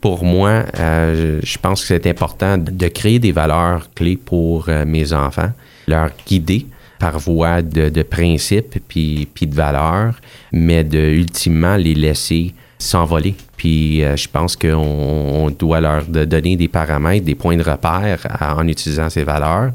pour 0.00 0.24
moi, 0.24 0.64
euh, 0.78 1.40
je 1.42 1.58
pense 1.58 1.82
que 1.82 1.88
c'est 1.88 2.06
important 2.06 2.56
de 2.58 2.88
créer 2.88 3.18
des 3.18 3.32
valeurs 3.32 3.90
clés 3.94 4.16
pour 4.16 4.68
euh, 4.68 4.84
mes 4.84 5.12
enfants, 5.12 5.52
leur 5.86 6.10
guider 6.26 6.66
par 6.98 7.18
voie 7.18 7.62
de, 7.62 7.88
de 7.88 8.02
principes 8.02 8.78
puis, 8.88 9.28
puis 9.32 9.46
de 9.46 9.54
valeurs, 9.54 10.20
mais 10.52 10.84
de 10.84 10.98
ultimement 10.98 11.76
les 11.76 11.94
laisser 11.94 12.54
s'envoler. 12.80 13.34
Puis 13.56 14.02
euh, 14.02 14.16
je 14.16 14.28
pense 14.28 14.56
qu'on 14.56 14.74
on 14.76 15.50
doit 15.50 15.80
leur 15.80 16.04
donner 16.04 16.56
des 16.56 16.68
paramètres, 16.68 17.24
des 17.24 17.34
points 17.34 17.56
de 17.56 17.62
repère 17.62 18.26
en 18.40 18.66
utilisant 18.66 19.10
ces 19.10 19.24
valeurs, 19.24 19.70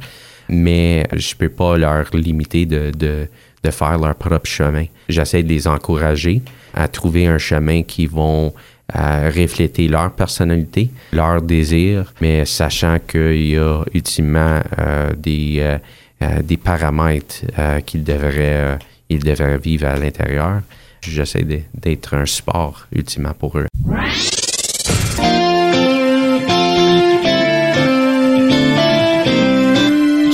mais 0.49 1.07
je 1.13 1.35
peux 1.35 1.49
pas 1.49 1.77
leur 1.77 2.05
limiter 2.13 2.65
de, 2.65 2.91
de, 2.91 3.27
de 3.63 3.69
faire 3.71 3.97
leur 3.97 4.15
propre 4.15 4.47
chemin. 4.47 4.85
J'essaie 5.07 5.43
de 5.43 5.49
les 5.49 5.67
encourager 5.67 6.41
à 6.73 6.87
trouver 6.87 7.27
un 7.27 7.37
chemin 7.37 7.83
qui 7.83 8.05
vont 8.07 8.53
à 8.93 9.29
refléter 9.29 9.87
leur 9.87 10.11
personnalité, 10.11 10.89
leurs 11.11 11.41
désirs, 11.41 12.13
mais 12.21 12.45
sachant 12.45 12.97
qu'il 12.99 13.47
y 13.47 13.57
a 13.57 13.83
ultimement 13.93 14.59
euh, 14.77 15.11
des, 15.17 15.57
euh, 15.59 15.77
euh, 16.21 16.41
des 16.43 16.57
paramètres 16.57 17.45
euh, 17.57 17.79
qu'ils 17.81 18.03
devraient, 18.03 18.77
ils 19.09 19.23
devraient 19.23 19.57
vivre 19.57 19.87
à 19.87 19.95
l'intérieur. 19.95 20.61
J'essaie 21.09 21.45
d'être 21.73 22.13
un 22.13 22.25
support 22.25 22.87
ultimement 22.91 23.33
pour 23.37 23.57
eux. 23.57 23.67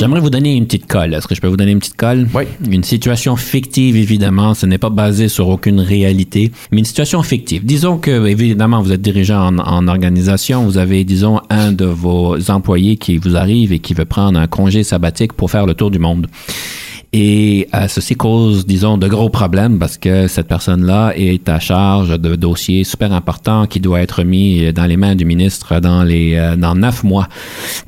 J'aimerais 0.02 0.20
vous 0.20 0.32
donner 0.32 0.56
une 0.56 0.66
petite 0.66 0.88
colle. 0.88 1.14
Est-ce 1.14 1.28
que 1.28 1.36
je 1.36 1.42
peux 1.42 1.48
vous 1.48 1.58
donner 1.58 1.74
une 1.74 1.80
petite 1.80 1.96
colle? 1.96 2.28
Oui. 2.34 2.46
Une 2.68 2.84
situation 2.84 3.36
fictive, 3.36 3.96
évidemment. 3.96 4.56
Ce 4.56 4.66
n'est 4.66 4.80
pas 4.80 4.90
basé 4.90 5.28
sur 5.28 5.48
aucune 5.48 5.80
réalité, 5.80 6.52
mais 6.72 6.80
une 6.80 6.86
situation 6.86 7.22
fictive. 7.22 7.64
Disons 7.64 8.00
que, 8.00 8.26
évidemment, 8.26 8.82
vous 8.82 8.92
êtes 8.92 9.02
dirigeant 9.04 9.46
en, 9.46 9.60
en 9.60 9.88
organisation. 9.88 10.64
Vous 10.64 10.80
avez, 10.80 11.04
disons, 11.04 11.40
un 11.52 11.72
de 11.72 11.86
vos 11.86 12.50
employés 12.50 12.98
qui 12.98 13.18
vous 13.18 13.36
arrive 13.36 13.74
et 13.74 13.78
qui 13.80 13.94
veut 13.94 14.06
prendre 14.06 14.40
un 14.40 14.48
congé 14.48 14.84
sabbatique 14.84 15.34
pour 15.34 15.52
faire 15.52 15.68
le 15.68 15.76
tour 15.76 15.92
du 15.92 16.00
monde. 16.00 16.26
Et 17.14 17.68
euh, 17.74 17.90
ceci 17.90 18.16
cause, 18.16 18.66
disons, 18.66 18.98
de 18.98 19.08
gros 19.10 19.30
problèmes 19.30 19.80
parce 19.80 19.98
que 19.98 20.28
cette 20.28 20.48
personne-là 20.48 21.12
est 21.18 21.50
à 21.50 21.60
charge 21.60 22.18
de 22.18 22.36
dossiers 22.36 22.86
super 22.86 23.12
importants 23.12 23.68
qui 23.68 23.82
doit 23.82 24.00
être 24.00 24.24
mis 24.24 24.72
dans 24.72 24.86
les 24.86 24.96
mains 24.96 25.16
du 25.16 25.26
ministre 25.26 25.82
dans 25.82 26.04
les 26.04 26.36
euh, 26.36 26.56
dans 26.56 26.74
neuf 26.74 27.04
mois, 27.04 27.28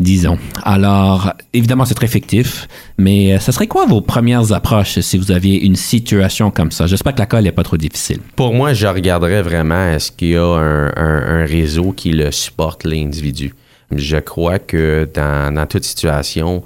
disons. 0.01 0.37
Alors, 0.63 1.31
évidemment, 1.53 1.85
c'est 1.85 1.93
très 1.93 2.07
fictif, 2.07 2.67
mais 2.97 3.33
euh, 3.33 3.39
ce 3.39 3.53
serait 3.53 3.67
quoi 3.67 3.85
vos 3.85 4.01
premières 4.01 4.51
approches 4.51 4.99
si 4.99 5.17
vous 5.17 5.31
aviez 5.31 5.63
une 5.63 5.77
situation 5.77 6.51
comme 6.51 6.71
ça? 6.71 6.85
J'espère 6.85 7.15
que 7.15 7.19
la 7.19 7.25
colle 7.25 7.43
n'est 7.43 7.53
pas 7.53 7.63
trop 7.63 7.77
difficile. 7.77 8.19
Pour 8.35 8.53
moi, 8.53 8.73
je 8.73 8.87
regarderais 8.87 9.41
vraiment 9.41 9.87
est-ce 9.87 10.11
qu'il 10.11 10.31
y 10.31 10.35
a 10.35 10.43
un, 10.43 10.87
un, 10.97 11.41
un 11.41 11.45
réseau 11.45 11.93
qui 11.93 12.11
le 12.11 12.29
supporte 12.31 12.83
l'individu? 12.83 13.53
Je 13.95 14.17
crois 14.17 14.59
que 14.59 15.07
dans, 15.13 15.53
dans 15.53 15.65
toute 15.67 15.83
situation, 15.83 16.63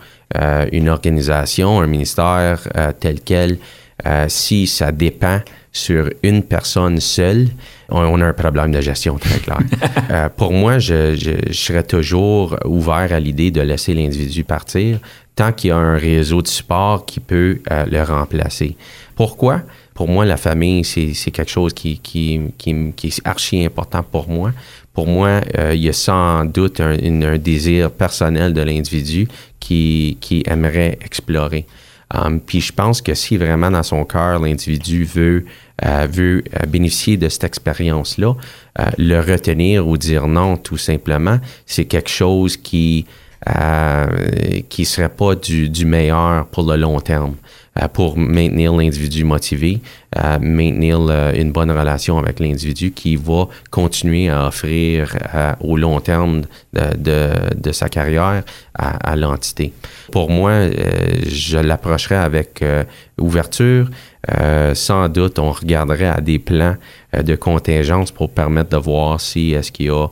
une 0.72 0.90
organisation, 0.90 1.80
un 1.80 1.88
ministère 1.88 2.68
euh, 2.76 2.92
tel 3.00 3.22
quel, 3.22 3.58
euh, 4.06 4.26
si 4.28 4.68
ça 4.68 4.92
dépend 4.92 5.40
sur 5.72 6.10
une 6.22 6.44
personne 6.44 7.00
seule, 7.00 7.48
on, 7.90 8.02
on, 8.02 8.22
a 8.22 8.26
un 8.26 8.34
problème 8.34 8.72
de 8.72 8.82
gestion 8.82 9.18
très 9.18 9.40
clair. 9.40 9.60
euh, 10.12 10.30
pour 10.30 10.54
moi, 10.54 10.78
je, 10.78 11.16
je, 11.16 11.32
je, 11.48 11.54
serais 11.54 11.84
toujours 11.84 12.58
ouvert 12.66 13.12
à 13.12 13.20
l'idée 13.20 13.50
de 13.50 13.62
laisser 13.62 13.94
l'individu 13.94 14.44
partir 14.44 15.00
tant 15.36 15.52
qu'il 15.52 15.70
y 15.70 15.72
a 15.72 15.78
un 15.78 15.98
réseau 15.98 16.42
de 16.42 16.48
support 16.48 17.06
qui 17.06 17.20
peut 17.20 17.60
euh, 17.72 17.86
le 17.86 18.04
remplacer. 18.04 18.76
Pourquoi? 19.16 19.62
Pour 19.94 20.08
moi, 20.08 20.26
la 20.26 20.38
famille, 20.38 20.84
c'est 20.84 21.32
quelque 21.32 21.50
chose 21.50 21.74
qui, 21.74 22.00
qui, 22.00 22.40
qui, 22.58 22.94
qui, 22.96 23.08
est 23.08 23.22
archi 23.24 23.66
important 23.66 24.04
pour 24.04 24.30
moi. 24.30 24.52
Pour 24.98 25.06
moi, 25.06 25.42
euh, 25.60 25.76
il 25.76 25.84
y 25.84 25.90
a 25.90 25.94
sans 25.94 26.44
doute 26.44 26.80
un, 26.80 26.98
désir 27.38 27.92
personnel 27.92 28.52
de 28.52 28.64
l'individu 28.64 29.28
qui, 29.60 30.18
qui 30.20 30.42
aimerait 30.48 30.98
explorer. 31.06 31.68
Um, 32.12 32.40
puis 32.40 32.62
je 32.62 32.74
pense 32.74 33.04
que 33.04 33.14
si 33.14 33.38
vraiment 33.38 33.70
dans 33.70 33.84
son 33.84 34.06
cœur 34.06 34.40
l'individu 34.40 35.04
veut 35.04 35.46
euh, 35.86 36.08
veut 36.10 36.44
euh, 36.56 36.66
bénéficier 36.66 37.16
de 37.16 37.30
cette 37.30 37.44
expérience-là, 37.44 38.34
le 38.98 39.20
retenir 39.20 39.88
ou 39.88 39.98
dire 39.98 40.26
non 40.26 40.58
tout 40.58 40.78
simplement, 40.78 41.38
c'est 41.68 41.86
quelque 41.86 42.10
chose 42.10 42.58
qui 42.58 43.06
euh, 43.56 44.08
qui 44.68 44.84
serait 44.84 45.10
pas 45.10 45.36
du, 45.36 45.70
du, 45.70 45.86
meilleur 45.86 46.48
pour 46.48 46.70
le 46.70 46.76
long 46.76 47.00
terme. 47.00 47.36
euh, 47.82 47.88
pour 47.88 48.18
maintenir 48.18 48.74
l'individu 48.74 49.24
motivé, 49.24 49.80
euh, 50.18 50.40
maintenir 50.40 51.00
une 51.36 51.52
bonne 51.52 51.72
relation 51.72 52.18
avec 52.18 52.40
l'individu 52.40 52.92
qui 52.92 53.16
va 53.16 53.48
continuer 53.70 54.30
à 54.30 54.48
offrir 54.48 55.16
au 55.62 55.78
long 55.78 56.00
terme 56.00 56.42
de, 56.74 57.72
sa 57.72 57.88
carrière 57.88 58.44
à, 58.74 59.16
l'entité. 59.16 59.74
Pour 60.12 60.30
moi, 60.32 60.70
je 61.28 61.60
l'approcherais 61.60 62.16
avec 62.16 62.64
ouverture. 63.20 63.90
Sans 64.74 65.10
doute, 65.10 65.40
on 65.40 65.52
regarderait 65.52 66.08
à 66.08 66.22
des 66.22 66.40
plans 66.40 66.76
de 67.14 67.36
contingence 67.36 68.12
pour 68.12 68.30
permettre 68.30 68.70
de 68.72 68.78
voir 68.78 69.22
si 69.22 69.52
est-ce 69.52 69.72
qu'il 69.72 69.86
y 69.86 69.90
a 69.90 70.08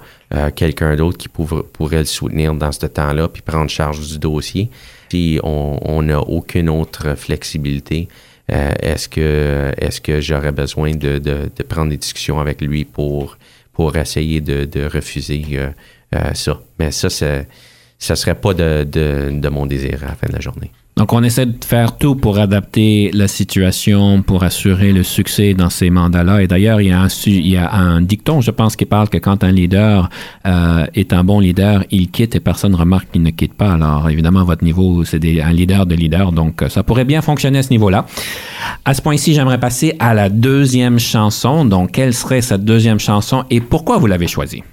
quelqu'un 0.51 0.95
d'autre 0.95 1.17
qui 1.17 1.27
pourrait 1.27 1.99
le 1.99 2.05
soutenir 2.05 2.53
dans 2.53 2.71
ce 2.71 2.85
temps-là, 2.85 3.27
puis 3.27 3.41
prendre 3.41 3.69
charge 3.69 3.99
du 4.07 4.17
dossier 4.19 4.69
si 5.11 5.39
on 5.43 6.01
n'a 6.01 6.19
aucune 6.19 6.69
autre 6.69 7.15
flexibilité, 7.15 8.07
euh, 8.51 8.73
est-ce 8.79 9.09
que 9.09 9.71
est-ce 9.77 10.01
que 10.01 10.21
j'aurais 10.21 10.51
besoin 10.51 10.91
de, 10.91 11.49
prendre 11.67 11.89
des 11.89 11.97
discussions 11.97 12.39
avec 12.39 12.61
lui 12.61 12.85
pour 12.85 13.37
pour 13.73 13.95
essayer 13.97 14.39
de, 14.41 14.85
refuser 14.85 15.43
euh, 15.53 15.69
euh, 16.15 16.33
ça? 16.33 16.59
Mais 16.79 16.91
ça, 16.91 17.09
ça 17.09 17.43
ne 18.09 18.15
serait 18.15 18.35
pas 18.35 18.53
de 18.53 19.49
mon 19.49 19.65
désir 19.65 20.03
à 20.03 20.07
la 20.07 20.15
fin 20.15 20.27
de 20.27 20.33
la 20.33 20.41
journée. 20.41 20.71
Donc, 20.97 21.11
on 21.11 21.23
essaie 21.23 21.45
de 21.45 21.65
faire 21.65 21.97
tout 21.97 22.15
pour 22.15 22.37
adapter 22.37 23.11
la 23.13 23.27
situation, 23.27 24.21
pour 24.21 24.43
assurer 24.43 24.93
le 24.93 25.03
succès 25.03 25.53
dans 25.53 25.69
ces 25.69 25.89
mandats-là. 25.89 26.41
Et 26.41 26.47
d'ailleurs, 26.47 26.79
il, 26.79 26.87
y 26.87 27.57
a 27.57 27.73
un 27.73 28.01
dicton, 28.01 28.39
je 28.39 28.51
pense, 28.51 28.77
qui 28.77 28.85
parle 28.85 29.09
que 29.09 29.17
quand 29.17 29.43
un 29.43 29.51
leader 29.51 30.09
euh, 30.47 30.85
est 30.95 31.11
un 31.11 31.25
bon 31.25 31.41
leader, 31.41 31.83
il 31.91 32.09
quitte 32.09 32.35
et 32.35 32.39
personne 32.39 32.71
ne 32.71 32.77
remarque 32.77 33.11
qu'il 33.11 33.23
ne 33.23 33.31
quitte 33.31 33.55
pas. 33.55 33.73
Alors, 33.73 34.09
évidemment, 34.09 34.45
votre 34.45 34.63
niveau, 34.63 35.03
c'est 35.03 35.19
un 35.41 35.51
leader 35.51 35.85
de 35.85 35.95
leader, 35.95 36.31
donc 36.31 36.63
ça 36.69 36.81
pourrait 36.81 37.03
bien 37.03 37.21
fonctionner 37.21 37.59
à 37.59 37.63
ce 37.63 37.71
niveau-là. 37.71 38.05
À 38.85 38.93
ce 38.93 39.01
point-ci, 39.01 39.33
j'aimerais 39.33 39.59
passer 39.59 39.97
à 39.99 40.13
la 40.13 40.29
deuxième 40.29 40.97
chanson. 40.99 41.65
Donc, 41.65 41.91
quelle 41.91 42.13
serait 42.13 42.41
cette 42.41 42.63
deuxième 42.63 43.01
chanson 43.01 43.43
et 43.49 43.59
pourquoi 43.59 43.97
vous 43.97 44.07
l'avez 44.07 44.27
choisie? 44.27 44.63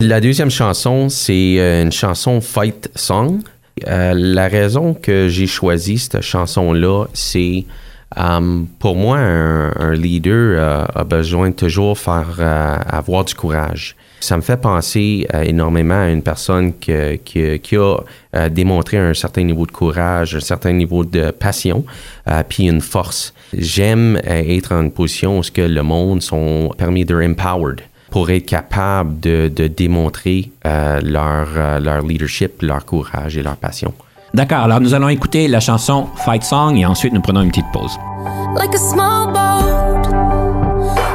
La 0.00 0.20
deuxième 0.20 0.50
chanson, 0.50 1.08
c'est 1.08 1.56
euh, 1.58 1.82
une 1.82 1.92
chanson 1.92 2.40
fight 2.40 2.90
song. 2.94 3.40
Euh, 3.86 4.14
la 4.16 4.48
raison 4.48 4.94
que 4.94 5.28
j'ai 5.28 5.46
choisi 5.46 5.98
cette 5.98 6.22
chanson-là, 6.22 7.06
c'est 7.12 7.66
euh, 8.16 8.62
pour 8.78 8.96
moi, 8.96 9.18
un, 9.18 9.94
leader 9.94 10.32
euh, 10.32 10.84
a 10.94 11.04
besoin 11.04 11.50
de 11.50 11.54
toujours 11.54 11.98
faire 11.98 12.40
avoir 12.86 13.24
du 13.24 13.34
courage. 13.34 13.96
Ça 14.20 14.36
me 14.36 14.42
fait 14.42 14.56
penser 14.56 15.26
énormément 15.42 16.00
à 16.00 16.08
une 16.08 16.22
personne 16.22 16.72
qui, 16.78 17.76
a 17.76 18.48
démontré 18.48 18.96
un 18.96 19.12
certain 19.12 19.42
niveau 19.42 19.66
de 19.66 19.72
courage, 19.72 20.34
un 20.34 20.40
certain 20.40 20.72
niveau 20.72 21.04
de 21.04 21.30
passion, 21.30 21.84
puis 22.48 22.64
une 22.66 22.80
force. 22.80 23.34
J'aime 23.52 24.18
être 24.24 24.72
en 24.72 24.82
une 24.82 24.90
position 24.90 25.38
où 25.38 25.42
ce 25.42 25.50
que 25.50 25.60
le 25.60 25.82
monde 25.82 26.22
sont 26.22 26.72
permis 26.78 27.04
de 27.04 27.14
empowered 27.14 27.82
pour 28.16 28.30
être 28.30 28.46
capable 28.46 29.20
de, 29.20 29.52
de 29.54 29.66
démontrer 29.66 30.50
euh, 30.64 31.02
leur, 31.02 31.48
euh, 31.54 31.78
leur 31.78 32.00
leadership, 32.00 32.62
leur 32.62 32.86
courage 32.86 33.36
et 33.36 33.42
leur 33.42 33.56
passion. 33.56 33.92
D'accord, 34.32 34.60
alors 34.60 34.80
nous 34.80 34.94
allons 34.94 35.10
écouter 35.10 35.48
la 35.48 35.60
chanson 35.60 36.06
Fight 36.24 36.42
Song 36.42 36.78
et 36.78 36.86
ensuite 36.86 37.12
nous 37.12 37.20
prenons 37.20 37.42
une 37.42 37.50
petite 37.50 37.70
pause. 37.74 37.98
Like 38.54 38.74
a 38.74 38.78
small 38.78 39.26
boat 39.34 40.08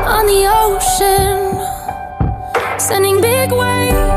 on 0.06 0.28
the 0.28 0.46
ocean, 0.46 1.58
sending 2.78 3.20
big 3.20 3.52
waves 3.52 4.11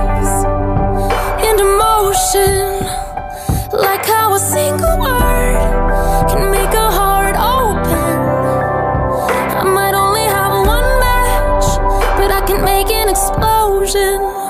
explosion. 13.15 14.44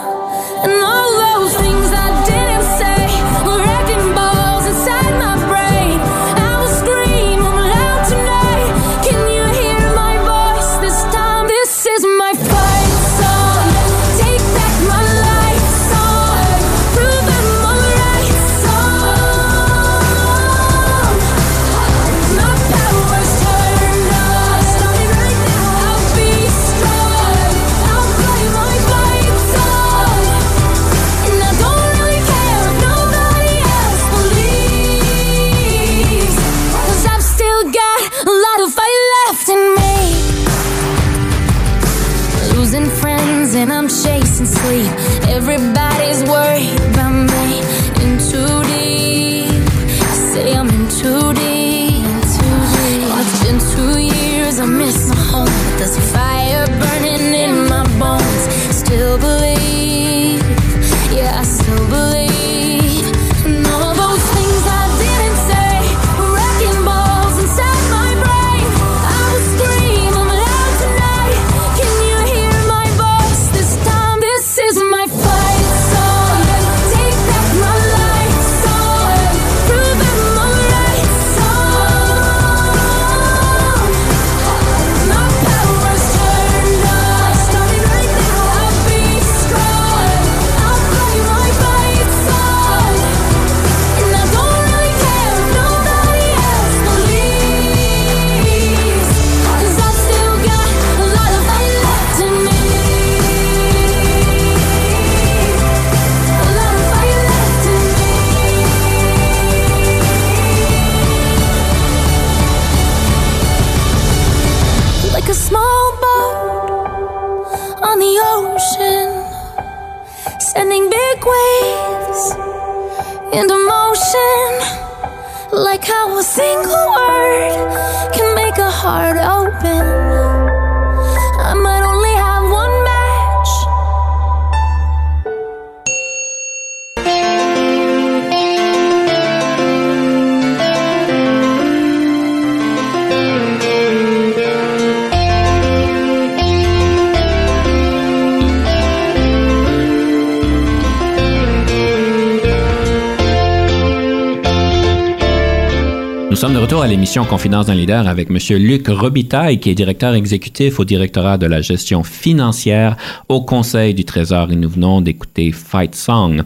À 156.84 156.86
l'émission 156.86 157.24
Confidence 157.24 157.64
d'un 157.64 157.74
leader 157.74 158.06
avec 158.06 158.28
M. 158.28 158.58
Luc 158.58 158.88
Robitaille, 158.88 159.58
qui 159.58 159.70
est 159.70 159.74
directeur 159.74 160.12
exécutif 160.12 160.78
au 160.78 160.84
directorat 160.84 161.38
de 161.38 161.46
la 161.46 161.62
gestion 161.62 162.02
financière 162.02 162.98
au 163.30 163.40
Conseil 163.40 163.94
du 163.94 164.04
Trésor 164.04 164.52
et 164.52 164.56
nous 164.56 164.68
venons 164.68 165.00
d'écouter 165.00 165.50
Fight 165.50 165.94
Song. 165.94 166.42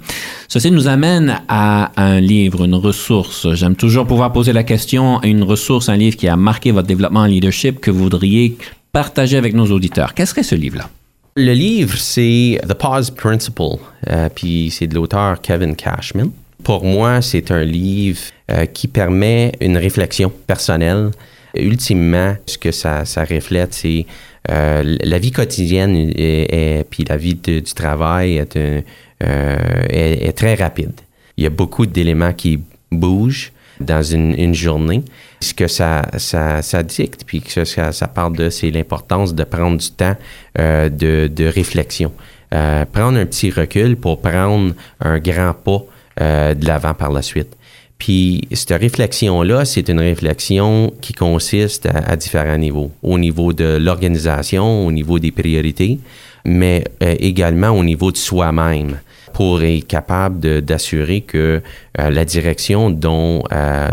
Ceci 0.47 0.71
nous 0.71 0.87
amène 0.87 1.41
à 1.49 1.91
un 1.97 2.21
livre, 2.21 2.67
une 2.67 2.77
ressource. 2.77 3.53
J'aime 3.55 3.75
toujours 3.75 4.07
pouvoir 4.07 4.33
poser 4.33 4.53
la 4.53 4.63
question, 4.63 5.21
une 5.25 5.43
ressource, 5.43 5.89
un 5.89 5.97
livre 5.97 6.17
qui 6.17 6.29
a 6.29 6.37
marqué 6.37 6.71
votre 6.71 6.87
développement 6.87 7.21
en 7.21 7.27
leadership 7.27 7.81
que 7.81 7.91
vous 7.91 8.05
voudriez 8.05 8.57
partager 8.93 9.37
avec 9.37 9.55
nos 9.55 9.67
auditeurs. 9.67 10.15
Qu'est-ce 10.15 10.31
serait 10.31 10.45
ce 10.45 10.55
livre-là? 10.55 10.89
Le 11.35 11.53
livre, 11.53 11.97
c'est 11.99 12.61
The 12.69 12.75
Pause 12.75 13.11
Principle, 13.11 13.83
euh, 14.09 14.29
puis 14.33 14.71
c'est 14.71 14.87
de 14.87 14.95
l'auteur 14.95 15.41
Kevin 15.41 15.75
Cashman. 15.75 16.31
Pour 16.65 16.85
moi, 16.85 17.23
c'est 17.23 17.51
un 17.51 17.63
livre 17.63 18.21
euh, 18.51 18.67
qui 18.67 18.89
permet 18.89 19.53
une 19.61 19.77
réflexion 19.77 20.33
personnelle. 20.47 21.11
Ultimement, 21.55 22.37
ce 22.47 22.59
que 22.59 22.73
ça, 22.73 23.05
reflète, 23.17 23.75
c'est 23.75 24.07
euh, 24.51 24.97
la 25.03 25.19
vie 25.19 25.33
quotidienne 25.33 25.95
et, 25.95 26.85
puis 26.89 27.05
la 27.05 27.17
vie 27.17 27.35
du 27.35 27.63
travail 27.63 28.45
euh, 28.57 28.83
est, 29.21 30.37
très 30.37 30.55
rapide. 30.55 30.93
Il 31.37 31.45
y 31.45 31.47
a 31.47 31.51
beaucoup 31.51 31.87
d'éléments 31.87 32.33
qui 32.33 32.61
bougent 32.91 33.53
dans 33.81 34.03
une, 34.03 34.55
journée. 34.55 35.05
Ce 35.41 35.55
que 35.55 35.69
ça, 35.69 36.03
ça, 36.17 36.83
dicte, 36.83 37.23
puis 37.25 37.41
que 37.41 37.65
ça, 37.65 37.93
ça 37.93 38.09
parle 38.09 38.37
de, 38.37 38.51
c'est 38.51 38.71
l'importance 38.71 39.35
de 39.35 39.45
prendre 39.45 39.79
du 39.79 39.91
temps 39.91 40.17
de, 40.57 41.29
de, 41.29 41.45
réflexion. 41.45 42.13
prendre 42.51 43.19
un 43.19 43.27
petit 43.27 43.51
recul 43.51 43.97
pour 43.97 44.21
prendre 44.21 44.75
un 45.01 45.19
grand 45.19 45.55
pas 45.55 45.85
euh, 46.21 46.55
de 46.55 46.67
l'avant 46.67 46.95
par 46.95 47.13
la 47.13 47.23
suite. 47.23 47.57
Puis 47.99 48.43
cette 48.53 48.81
réflexion-là, 48.81 49.65
c'est 49.65 49.89
une 49.89 50.01
réflexion 50.01 50.93
qui 51.01 51.13
consiste 51.13 51.87
à, 51.87 52.17
différents 52.17 52.57
niveaux. 52.57 52.91
Au 53.03 53.19
niveau 53.19 53.53
de 53.53 53.77
l'organisation, 53.77 54.87
au 54.87 54.91
niveau 54.91 55.19
des 55.19 55.31
priorités, 55.33 55.99
mais 56.45 56.85
euh, 57.03 57.15
également 57.19 57.71
au 57.71 57.85
niveau 57.85 58.11
de 58.11 58.17
soi-même 58.17 58.99
pour 59.33 59.63
être 59.63 59.87
capable 59.87 60.63
d'assurer 60.63 61.21
que 61.21 61.61
euh, 62.01 62.11
la 62.11 62.25
direction 62.25 62.91
dont, 62.91 63.45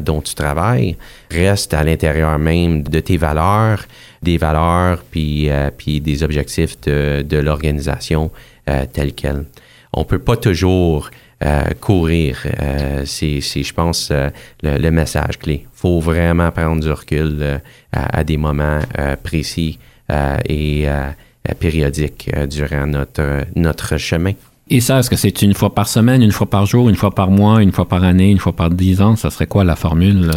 dont 0.03 0.21
tu 0.21 0.33
travailles 0.33 0.95
reste 1.29 1.73
à 1.73 1.83
l'intérieur 1.83 2.39
même 2.39 2.81
de 2.83 2.99
tes 2.99 3.17
valeurs, 3.17 3.85
des 4.23 4.37
valeurs 4.37 5.03
puis, 5.11 5.49
puis 5.77 6.01
des 6.01 6.23
objectifs 6.23 6.79
de, 6.81 7.23
de 7.27 7.37
l'organisation 7.37 8.31
telle 8.93 9.13
qu'elle. 9.13 9.45
On 9.93 10.03
peut 10.03 10.19
pas 10.19 10.37
toujours 10.37 11.09
euh, 11.09 11.11
courir. 11.79 12.37
Euh, 12.61 13.03
c'est, 13.05 13.39
je 13.39 13.73
pense, 13.73 14.09
euh, 14.11 14.29
le, 14.63 14.89
message 14.89 15.39
clé. 15.39 15.65
Faut 15.73 15.99
vraiment 15.99 16.51
prendre 16.51 16.81
du 16.81 16.91
recul 16.91 17.61
à, 17.91 18.23
des 18.23 18.37
moments 18.37 18.79
précis 19.23 19.77
et 20.49 20.87
périodiques 21.59 22.29
durant 22.49 22.87
notre, 22.87 23.45
notre 23.55 23.97
chemin. 23.97 24.33
Et 24.69 24.81
ça, 24.81 24.99
est-ce 24.99 25.09
que 25.09 25.15
c'est 25.15 25.41
une 25.41 25.53
fois 25.53 25.75
par 25.75 25.87
semaine, 25.87 26.23
une 26.23 26.31
fois 26.31 26.49
par 26.49 26.65
jour, 26.65 26.89
une 26.89 26.95
fois 26.95 27.11
par 27.11 27.29
mois, 27.29 27.61
une 27.61 27.71
fois 27.71 27.87
par 27.87 28.03
année, 28.03 28.31
une 28.31 28.39
fois 28.39 28.53
par 28.53 28.69
dix 28.69 29.01
ans? 29.01 29.15
Ça 29.15 29.29
serait 29.29 29.45
quoi 29.45 29.63
la 29.63 29.75
formule? 29.75 30.31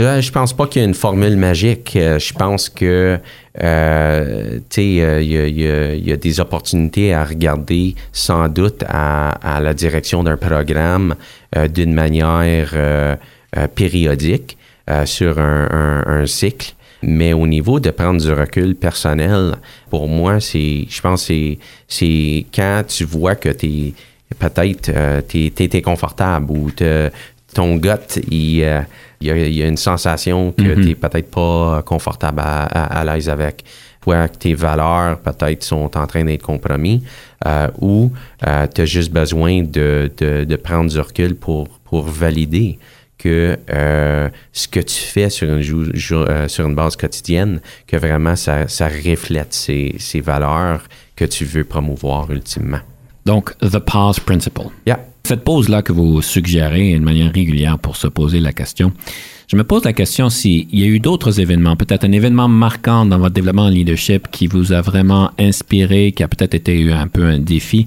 Je 0.00 0.22
je 0.22 0.32
pense 0.32 0.54
pas 0.54 0.66
qu'il 0.66 0.80
y 0.80 0.84
ait 0.84 0.88
une 0.88 0.94
formule 0.94 1.36
magique. 1.36 1.90
Je 1.94 2.32
pense 2.32 2.70
que 2.70 3.18
euh, 3.62 4.58
il 4.78 5.00
euh, 5.02 5.94
y, 6.02 6.10
a 6.10 6.16
des 6.16 6.40
opportunités 6.40 7.12
à 7.12 7.22
regarder 7.22 7.94
sans 8.10 8.48
doute 8.48 8.82
à, 8.88 9.60
la 9.62 9.74
direction 9.74 10.22
d'un 10.22 10.38
programme 10.38 11.16
euh, 11.54 11.68
d'une 11.68 11.92
manière 11.92 12.74
périodique 13.74 14.56
sur 15.04 15.38
un, 15.38 16.24
cycle. 16.24 16.72
Mais 17.02 17.34
au 17.34 17.46
niveau 17.46 17.78
de 17.78 17.90
prendre 17.90 18.22
du 18.22 18.32
recul 18.32 18.76
personnel, 18.76 19.56
pour 19.90 20.08
moi, 20.08 20.40
c'est, 20.40 20.86
je 20.88 21.00
pense, 21.02 21.26
c'est, 21.26 21.58
c'est 21.86 22.46
quand 22.54 22.84
tu 22.88 23.04
vois 23.04 23.34
que 23.34 23.50
tu 23.50 23.92
peut-être 24.38 24.90
tu 25.28 25.52
es, 25.58 25.82
confortable 25.82 26.50
ou 26.50 26.70
ton 27.52 27.76
gut, 27.76 28.16
il 28.30 28.64
il 29.20 29.54
y, 29.54 29.62
a, 29.62 29.66
une 29.66 29.76
sensation 29.76 30.52
que 30.52 30.62
mm-hmm. 30.62 30.74
tu 30.74 30.88
n'es 30.88 30.94
peut-être 30.94 31.30
pas 31.30 31.82
confortable 31.82 32.40
à, 32.42 33.04
l'aise 33.04 33.28
avec. 33.28 33.64
Soit 34.02 34.28
que 34.28 34.36
tes 34.38 34.54
valeurs 34.54 35.18
peut-être 35.18 35.62
sont 35.62 35.90
en 35.94 36.06
train 36.06 36.24
d'être 36.24 36.42
compromis 36.42 37.02
euh, 37.46 37.68
ou 37.80 38.10
euh, 38.46 38.66
tu 38.74 38.80
as 38.80 38.84
juste 38.86 39.12
besoin 39.12 39.62
de, 39.62 40.10
de, 40.16 40.56
prendre 40.56 40.90
du 40.90 40.98
recul 40.98 41.34
pour, 41.34 41.68
pour 41.84 42.04
valider 42.04 42.78
que 43.18 43.58
euh, 43.70 44.30
ce 44.52 44.68
que 44.68 44.80
tu 44.80 44.94
fais 44.94 45.28
sur 45.28 45.52
une, 45.52 45.62
sur 46.48 46.66
une 46.66 46.74
base 46.74 46.96
quotidienne, 46.96 47.60
que 47.86 47.98
vraiment 47.98 48.36
ça, 48.36 48.66
ça 48.68 48.88
reflète 48.88 49.52
ces, 49.52 49.96
ces 49.98 50.22
valeurs 50.22 50.82
que 51.14 51.26
tu 51.26 51.44
veux 51.44 51.64
promouvoir 51.64 52.30
ultimement. 52.30 52.80
Donc, 53.26 53.54
the 53.58 53.78
pause 53.78 54.18
principle. 54.18 54.70
Yeah. 54.86 55.09
Cette 55.30 55.44
pause-là 55.44 55.82
que 55.82 55.92
vous 55.92 56.22
suggérez 56.22 56.92
de 56.98 57.04
manière 57.04 57.32
régulière 57.32 57.78
pour 57.78 57.94
se 57.94 58.08
poser 58.08 58.40
la 58.40 58.52
question, 58.52 58.92
je 59.46 59.56
me 59.56 59.62
pose 59.62 59.84
la 59.84 59.92
question 59.92 60.28
s'il 60.28 60.66
y 60.76 60.82
a 60.82 60.86
eu 60.86 60.98
d'autres 60.98 61.38
événements, 61.38 61.76
peut-être 61.76 62.02
un 62.02 62.10
événement 62.10 62.48
marquant 62.48 63.06
dans 63.06 63.16
votre 63.16 63.34
développement 63.34 63.66
en 63.66 63.68
leadership 63.68 64.26
qui 64.32 64.48
vous 64.48 64.72
a 64.72 64.80
vraiment 64.80 65.30
inspiré, 65.38 66.10
qui 66.10 66.24
a 66.24 66.26
peut-être 66.26 66.54
été 66.54 66.90
un 66.90 67.06
peu 67.06 67.22
un 67.26 67.38
défi, 67.38 67.86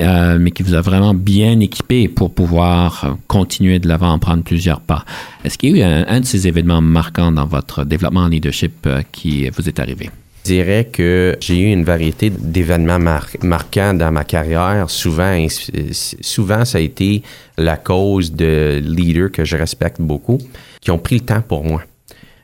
euh, 0.00 0.38
mais 0.40 0.50
qui 0.50 0.62
vous 0.62 0.72
a 0.72 0.80
vraiment 0.80 1.12
bien 1.12 1.60
équipé 1.60 2.08
pour 2.08 2.32
pouvoir 2.32 3.18
continuer 3.26 3.80
de 3.80 3.86
l'avant, 3.86 4.18
prendre 4.18 4.42
plusieurs 4.42 4.80
pas. 4.80 5.04
Est-ce 5.44 5.58
qu'il 5.58 5.76
y 5.76 5.82
a 5.82 6.00
eu 6.00 6.04
un, 6.08 6.20
de 6.20 6.24
ces 6.24 6.48
événements 6.48 6.80
marquants 6.80 7.32
dans 7.32 7.44
votre 7.44 7.84
développement 7.84 8.20
en 8.20 8.28
leadership 8.28 8.86
euh, 8.86 9.02
qui 9.12 9.46
vous 9.50 9.68
est 9.68 9.78
arrivé? 9.78 10.08
Dirais 10.48 10.88
que 10.90 11.36
j'ai 11.40 11.58
eu 11.58 11.72
une 11.74 11.84
variété 11.84 12.30
d'événements 12.30 13.20
marquants 13.42 13.92
dans 13.92 14.10
ma 14.10 14.24
carrière. 14.24 14.88
Souvent, 14.88 15.46
souvent, 16.22 16.64
ça 16.64 16.78
a 16.78 16.80
été 16.80 17.22
la 17.58 17.76
cause 17.76 18.32
de 18.32 18.80
leaders 18.82 19.30
que 19.30 19.44
je 19.44 19.58
respecte 19.58 20.00
beaucoup, 20.00 20.38
qui 20.80 20.90
ont 20.90 20.98
pris 20.98 21.16
le 21.16 21.20
temps 21.26 21.42
pour 21.42 21.64
moi. 21.64 21.82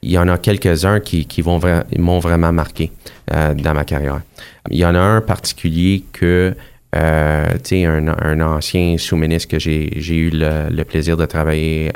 Il 0.03 0.11
y 0.11 0.19
en 0.19 0.29
a 0.29 0.37
quelques-uns 0.37 1.01
qui, 1.01 1.27
m'ont 1.43 2.19
vraiment 2.19 2.53
marqué 2.53 2.93
euh, 3.33 3.55
dans 3.55 3.73
ma 3.73 3.85
carrière. 3.85 4.21
Il 4.69 4.77
y 4.77 4.85
en 4.85 4.95
a 4.95 5.01
un 5.01 5.23
particulier 5.23 6.05
que, 6.13 6.55
euh, 6.95 7.55
un, 7.73 8.41
ancien 8.43 8.99
sous-ministre 8.99 9.49
que 9.49 9.59
j'ai 9.59 10.15
eu 10.15 10.29
le, 10.31 10.83
plaisir 10.83 11.17
de 11.17 11.25
travailler 11.25 11.91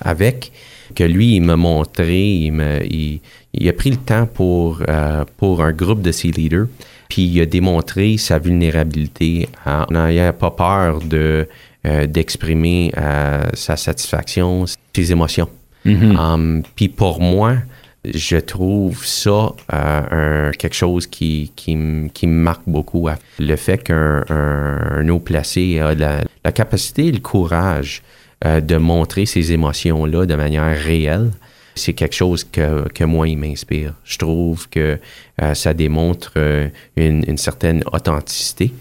avec, 0.00 0.50
que 0.94 1.04
lui, 1.04 1.36
il 1.36 1.42
m'a 1.42 1.56
montré, 1.56 2.50
il, 2.50 3.68
a 3.68 3.72
pris 3.72 3.90
le 3.90 3.96
temps 3.96 4.26
pour, 4.26 4.82
euh, 4.88 5.24
pour 5.36 5.62
un 5.62 5.72
groupe 5.72 6.02
de 6.02 6.12
ses 6.12 6.28
leaders, 6.28 6.66
puis 7.08 7.22
il 7.22 7.40
a 7.40 7.46
démontré 7.46 8.16
sa 8.16 8.38
vulnérabilité 8.38 9.48
en 9.66 9.86
n'ayant 9.90 10.32
pas 10.32 10.50
peur 10.50 11.00
de, 11.00 11.46
euh, 11.86 12.06
d'exprimer 12.06 12.92
euh, 12.96 13.44
sa 13.54 13.76
satisfaction, 13.76 14.64
ses 14.94 15.12
émotions. 15.12 15.48
Mm-hmm. 15.84 16.16
Um, 16.16 16.62
puis 16.74 16.88
pour 16.88 17.20
moi, 17.20 17.56
je 18.04 18.36
trouve 18.36 19.04
ça 19.04 19.52
un, 19.70 20.50
quelque 20.58 20.74
chose 20.74 21.06
qui, 21.06 21.52
qui, 21.56 21.76
qui, 22.12 22.26
me 22.26 22.42
marque 22.42 22.62
beaucoup. 22.66 23.08
Le 23.38 23.56
fait 23.56 23.78
qu'un 23.82 24.24
un, 24.28 25.08
haut 25.08 25.20
placé 25.20 25.78
a 25.80 25.94
la, 25.94 26.22
la, 26.44 26.52
capacité 26.52 27.06
et 27.06 27.12
le 27.12 27.20
courage 27.20 28.02
de 28.42 28.76
montrer 28.76 29.26
ses 29.26 29.52
émotions-là 29.52 30.26
de 30.26 30.34
manière 30.34 30.76
réelle, 30.76 31.30
c'est 31.74 31.92
quelque 31.92 32.14
chose 32.14 32.44
que, 32.44 32.88
que 32.88 33.04
moi, 33.04 33.28
il 33.28 33.36
m'inspire. 33.36 33.94
Je 34.04 34.18
trouve 34.18 34.68
que 34.68 34.98
euh, 35.42 35.54
ça 35.54 35.74
démontre 35.74 36.32
euh, 36.36 36.68
une, 36.96 37.36
certaine 37.36 37.82
authenticité 37.92 38.72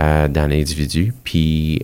euh, 0.00 0.28
dans 0.28 0.46
l'individu, 0.46 1.12
puis 1.24 1.82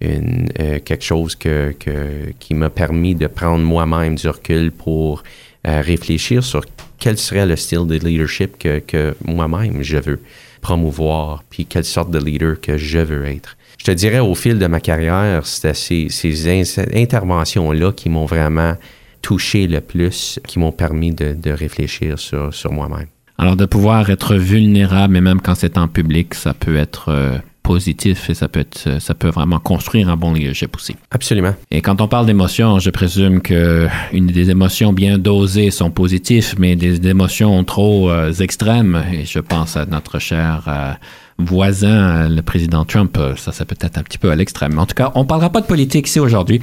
une, 0.00 0.48
quelque 0.84 1.04
chose 1.04 1.36
que, 1.36 1.74
que 1.78 2.32
qui 2.40 2.54
m'a 2.54 2.70
permis 2.70 3.14
de 3.14 3.28
prendre 3.28 3.64
moi-même 3.64 4.16
du 4.16 4.28
recul 4.28 4.72
pour 4.72 5.22
réfléchir 5.64 6.42
sur 6.42 6.64
quel 6.98 7.16
serait 7.18 7.46
le 7.46 7.54
style 7.54 7.86
de 7.86 7.94
leadership 7.94 8.58
que, 8.58 8.80
que 8.80 9.14
moi-même 9.24 9.82
je 9.82 9.98
veux 9.98 10.20
promouvoir, 10.60 11.44
puis 11.48 11.66
quelle 11.66 11.84
sorte 11.84 12.10
de 12.10 12.18
leader 12.18 12.60
que 12.60 12.76
je 12.76 12.98
veux 12.98 13.26
être. 13.26 13.56
Je 13.82 13.86
te 13.86 13.96
dirais, 13.96 14.20
au 14.20 14.36
fil 14.36 14.60
de 14.60 14.66
ma 14.68 14.78
carrière, 14.78 15.44
c'était 15.44 15.74
ces, 15.74 16.06
ces 16.08 16.48
interventions-là 16.94 17.90
qui 17.90 18.10
m'ont 18.10 18.26
vraiment 18.26 18.76
touché 19.22 19.66
le 19.66 19.80
plus, 19.80 20.38
qui 20.46 20.60
m'ont 20.60 20.70
permis 20.70 21.10
de, 21.12 21.50
réfléchir 21.50 22.16
sur, 22.16 22.54
sur 22.54 22.70
moi-même. 22.70 23.08
Alors, 23.38 23.56
de 23.56 23.66
pouvoir 23.66 24.08
être 24.08 24.36
vulnérable, 24.36 25.14
mais 25.14 25.20
même 25.20 25.40
quand 25.40 25.56
c'est 25.56 25.76
en 25.78 25.88
public, 25.88 26.34
ça 26.34 26.54
peut 26.54 26.76
être 26.76 27.08
euh, 27.08 27.38
positif 27.64 28.30
et 28.30 28.34
ça 28.34 28.46
peut, 28.46 28.60
être, 28.60 29.00
ça 29.00 29.14
peut 29.14 29.30
vraiment 29.30 29.58
construire 29.58 30.08
un 30.08 30.16
bon 30.16 30.32
leadership 30.32 30.76
aussi. 30.76 30.94
Absolument. 31.10 31.56
Et 31.72 31.82
quand 31.82 32.00
on 32.00 32.06
parle 32.06 32.26
d'émotions, 32.26 32.78
je 32.78 32.90
présume 32.90 33.40
que 33.40 33.88
une 34.12 34.28
des 34.28 34.50
émotions 34.50 34.92
bien 34.92 35.18
dosées 35.18 35.72
sont 35.72 35.90
positives, 35.90 36.54
mais 36.56 36.76
des 36.76 37.04
émotions 37.08 37.64
trop 37.64 38.12
euh, 38.12 38.32
extrêmes, 38.32 39.02
et 39.12 39.24
je 39.24 39.40
pense 39.40 39.76
à 39.76 39.86
notre 39.86 40.20
cher 40.20 40.66
euh, 40.68 40.92
voisin, 41.38 42.28
le 42.28 42.42
président 42.42 42.84
Trump, 42.84 43.18
ça 43.36 43.52
c'est 43.52 43.64
peut-être 43.64 43.98
un 43.98 44.02
petit 44.02 44.18
peu 44.18 44.30
à 44.30 44.36
l'extrême. 44.36 44.78
En 44.78 44.86
tout 44.86 44.94
cas, 44.94 45.12
on 45.14 45.24
parlera 45.24 45.50
pas 45.50 45.60
de 45.60 45.66
politique 45.66 46.08
ici 46.08 46.20
aujourd'hui. 46.20 46.60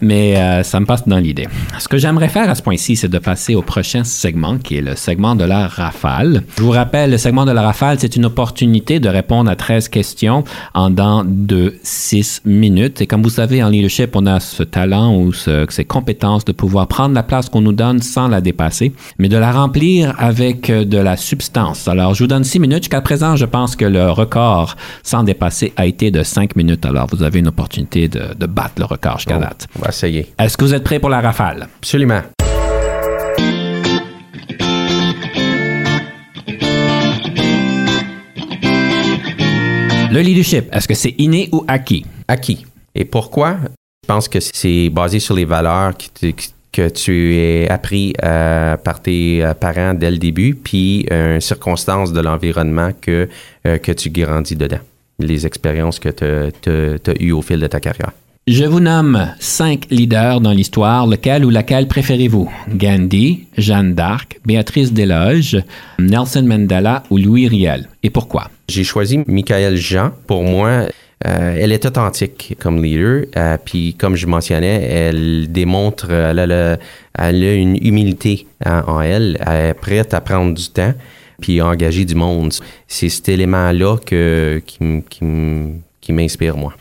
mais 0.00 0.36
euh, 0.36 0.62
ça 0.62 0.80
me 0.80 0.86
passe 0.86 1.06
dans 1.06 1.18
l'idée. 1.18 1.48
Ce 1.78 1.88
que 1.88 1.98
j'aimerais 1.98 2.28
faire 2.28 2.48
à 2.48 2.54
ce 2.54 2.62
point-ci, 2.62 2.96
c'est 2.96 3.08
de 3.08 3.18
passer 3.18 3.54
au 3.54 3.62
prochain 3.62 4.04
segment, 4.04 4.58
qui 4.58 4.76
est 4.76 4.80
le 4.80 4.96
segment 4.96 5.34
de 5.34 5.44
la 5.44 5.68
rafale. 5.68 6.42
Je 6.56 6.62
vous 6.62 6.70
rappelle, 6.70 7.10
le 7.10 7.18
segment 7.18 7.44
de 7.44 7.52
la 7.52 7.62
rafale, 7.62 7.98
c'est 8.00 8.16
une 8.16 8.24
opportunité 8.24 9.00
de 9.00 9.08
répondre 9.08 9.50
à 9.50 9.56
13 9.56 9.88
questions 9.88 10.44
en 10.74 10.90
dans 10.90 11.24
de 11.24 11.74
6 11.82 12.42
minutes. 12.44 13.00
Et 13.00 13.06
comme 13.06 13.22
vous 13.22 13.30
savez, 13.30 13.62
en 13.62 13.68
leadership, 13.68 14.16
on 14.16 14.26
a 14.26 14.40
ce 14.40 14.62
talent 14.62 15.16
ou 15.16 15.32
ce, 15.32 15.66
ces 15.68 15.84
compétences 15.84 16.44
de 16.44 16.52
pouvoir 16.52 16.86
prendre 16.88 17.14
la 17.14 17.22
place 17.22 17.48
qu'on 17.48 17.60
nous 17.60 17.72
donne 17.72 18.00
sans 18.02 18.28
la 18.28 18.40
dépasser, 18.40 18.92
mais 19.18 19.28
de 19.28 19.36
la 19.36 19.52
remplir 19.52 20.14
avec 20.18 20.70
de 20.70 20.98
la 20.98 21.16
substance. 21.16 21.88
Alors, 21.88 22.14
je 22.14 22.24
vous 22.24 22.28
donne 22.28 22.44
6 22.44 22.58
minutes. 22.60 22.84
Jusqu'à 22.84 23.00
présent, 23.00 23.36
je 23.36 23.44
pense 23.44 23.76
que 23.76 23.84
le 23.84 24.09
record 24.10 24.76
sans 25.02 25.22
dépasser 25.22 25.72
a 25.76 25.86
été 25.86 26.10
de 26.10 26.22
5 26.22 26.56
minutes. 26.56 26.84
Alors, 26.86 27.06
vous 27.12 27.22
avez 27.22 27.38
une 27.40 27.48
opportunité 27.48 28.08
de, 28.08 28.34
de 28.38 28.46
battre 28.46 28.74
le 28.78 28.84
record 28.84 29.18
jusqu'à 29.18 29.34
Bon, 29.34 29.40
date. 29.40 29.66
on 29.78 29.82
va 29.82 29.88
essayer. 29.88 30.32
Est-ce 30.38 30.56
que 30.56 30.64
vous 30.64 30.74
êtes 30.74 30.84
prêt 30.84 30.98
pour 30.98 31.10
la 31.10 31.20
rafale? 31.20 31.68
Absolument. 31.78 32.20
Le 40.12 40.20
leadership, 40.20 40.66
est-ce 40.72 40.88
que 40.88 40.94
c'est 40.94 41.14
inné 41.18 41.48
ou 41.52 41.64
acquis? 41.68 42.04
Acquis. 42.26 42.66
Et 42.94 43.04
pourquoi? 43.04 43.56
Je 44.02 44.06
pense 44.08 44.28
que 44.28 44.40
c'est 44.40 44.90
basé 44.90 45.20
sur 45.20 45.34
les 45.36 45.44
valeurs 45.44 45.96
qui 45.96 46.10
qui- 46.32 46.52
que 46.72 46.88
tu 46.88 47.34
es 47.36 47.68
appris 47.68 48.12
euh, 48.22 48.76
par 48.76 49.02
tes 49.02 49.44
euh, 49.44 49.54
parents 49.54 49.94
dès 49.94 50.10
le 50.10 50.18
début, 50.18 50.54
puis 50.54 51.06
euh, 51.10 51.40
circonstances 51.40 52.12
de 52.12 52.20
l'environnement 52.20 52.90
que, 53.00 53.28
euh, 53.66 53.78
que 53.78 53.92
tu 53.92 54.10
grandis 54.10 54.56
dedans, 54.56 54.78
les 55.18 55.46
expériences 55.46 55.98
que 55.98 56.08
tu 56.08 57.10
as 57.10 57.22
eues 57.22 57.32
au 57.32 57.42
fil 57.42 57.58
de 57.60 57.66
ta 57.66 57.80
carrière. 57.80 58.12
Je 58.46 58.64
vous 58.64 58.80
nomme 58.80 59.32
cinq 59.38 59.86
leaders 59.90 60.40
dans 60.40 60.50
l'histoire. 60.52 61.06
Lequel 61.06 61.44
ou 61.44 61.50
laquelle 61.50 61.86
préférez-vous? 61.86 62.50
Gandhi, 62.74 63.46
Jeanne 63.56 63.94
d'Arc, 63.94 64.40
Béatrice 64.44 64.92
Desloges, 64.92 65.58
Nelson 65.98 66.42
Mandela 66.44 67.04
ou 67.10 67.18
Louis 67.18 67.46
Riel? 67.46 67.88
Et 68.02 68.10
pourquoi? 68.10 68.50
J'ai 68.68 68.82
choisi 68.82 69.20
Michael 69.26 69.76
Jean. 69.76 70.12
Pour 70.26 70.42
moi, 70.42 70.86
euh, 71.26 71.56
elle 71.58 71.72
est 71.72 71.84
authentique 71.84 72.56
comme 72.58 72.82
leader. 72.82 73.26
euh, 73.36 73.58
puis, 73.62 73.94
comme 73.94 74.16
je 74.16 74.26
mentionnais, 74.26 74.82
elle 74.82 75.52
démontre, 75.52 76.06
euh, 76.10 76.76
elle 77.14 77.44
a, 77.44 77.54
une 77.54 77.76
humilité 77.76 78.46
hein, 78.64 78.84
en 78.86 79.00
elle. 79.00 79.38
Elle 79.46 79.70
est 79.70 79.74
prête 79.74 80.14
à 80.14 80.20
prendre 80.20 80.54
du 80.54 80.68
temps 80.68 80.94
puis 81.40 81.60
à 81.60 81.66
engager 81.66 82.04
du 82.04 82.14
monde. 82.14 82.52
C'est 82.86 83.08
cet 83.08 83.30
élément-là 83.30 83.96
qui 84.06 86.12
m'inspire, 86.12 86.56
moi. 86.56 86.74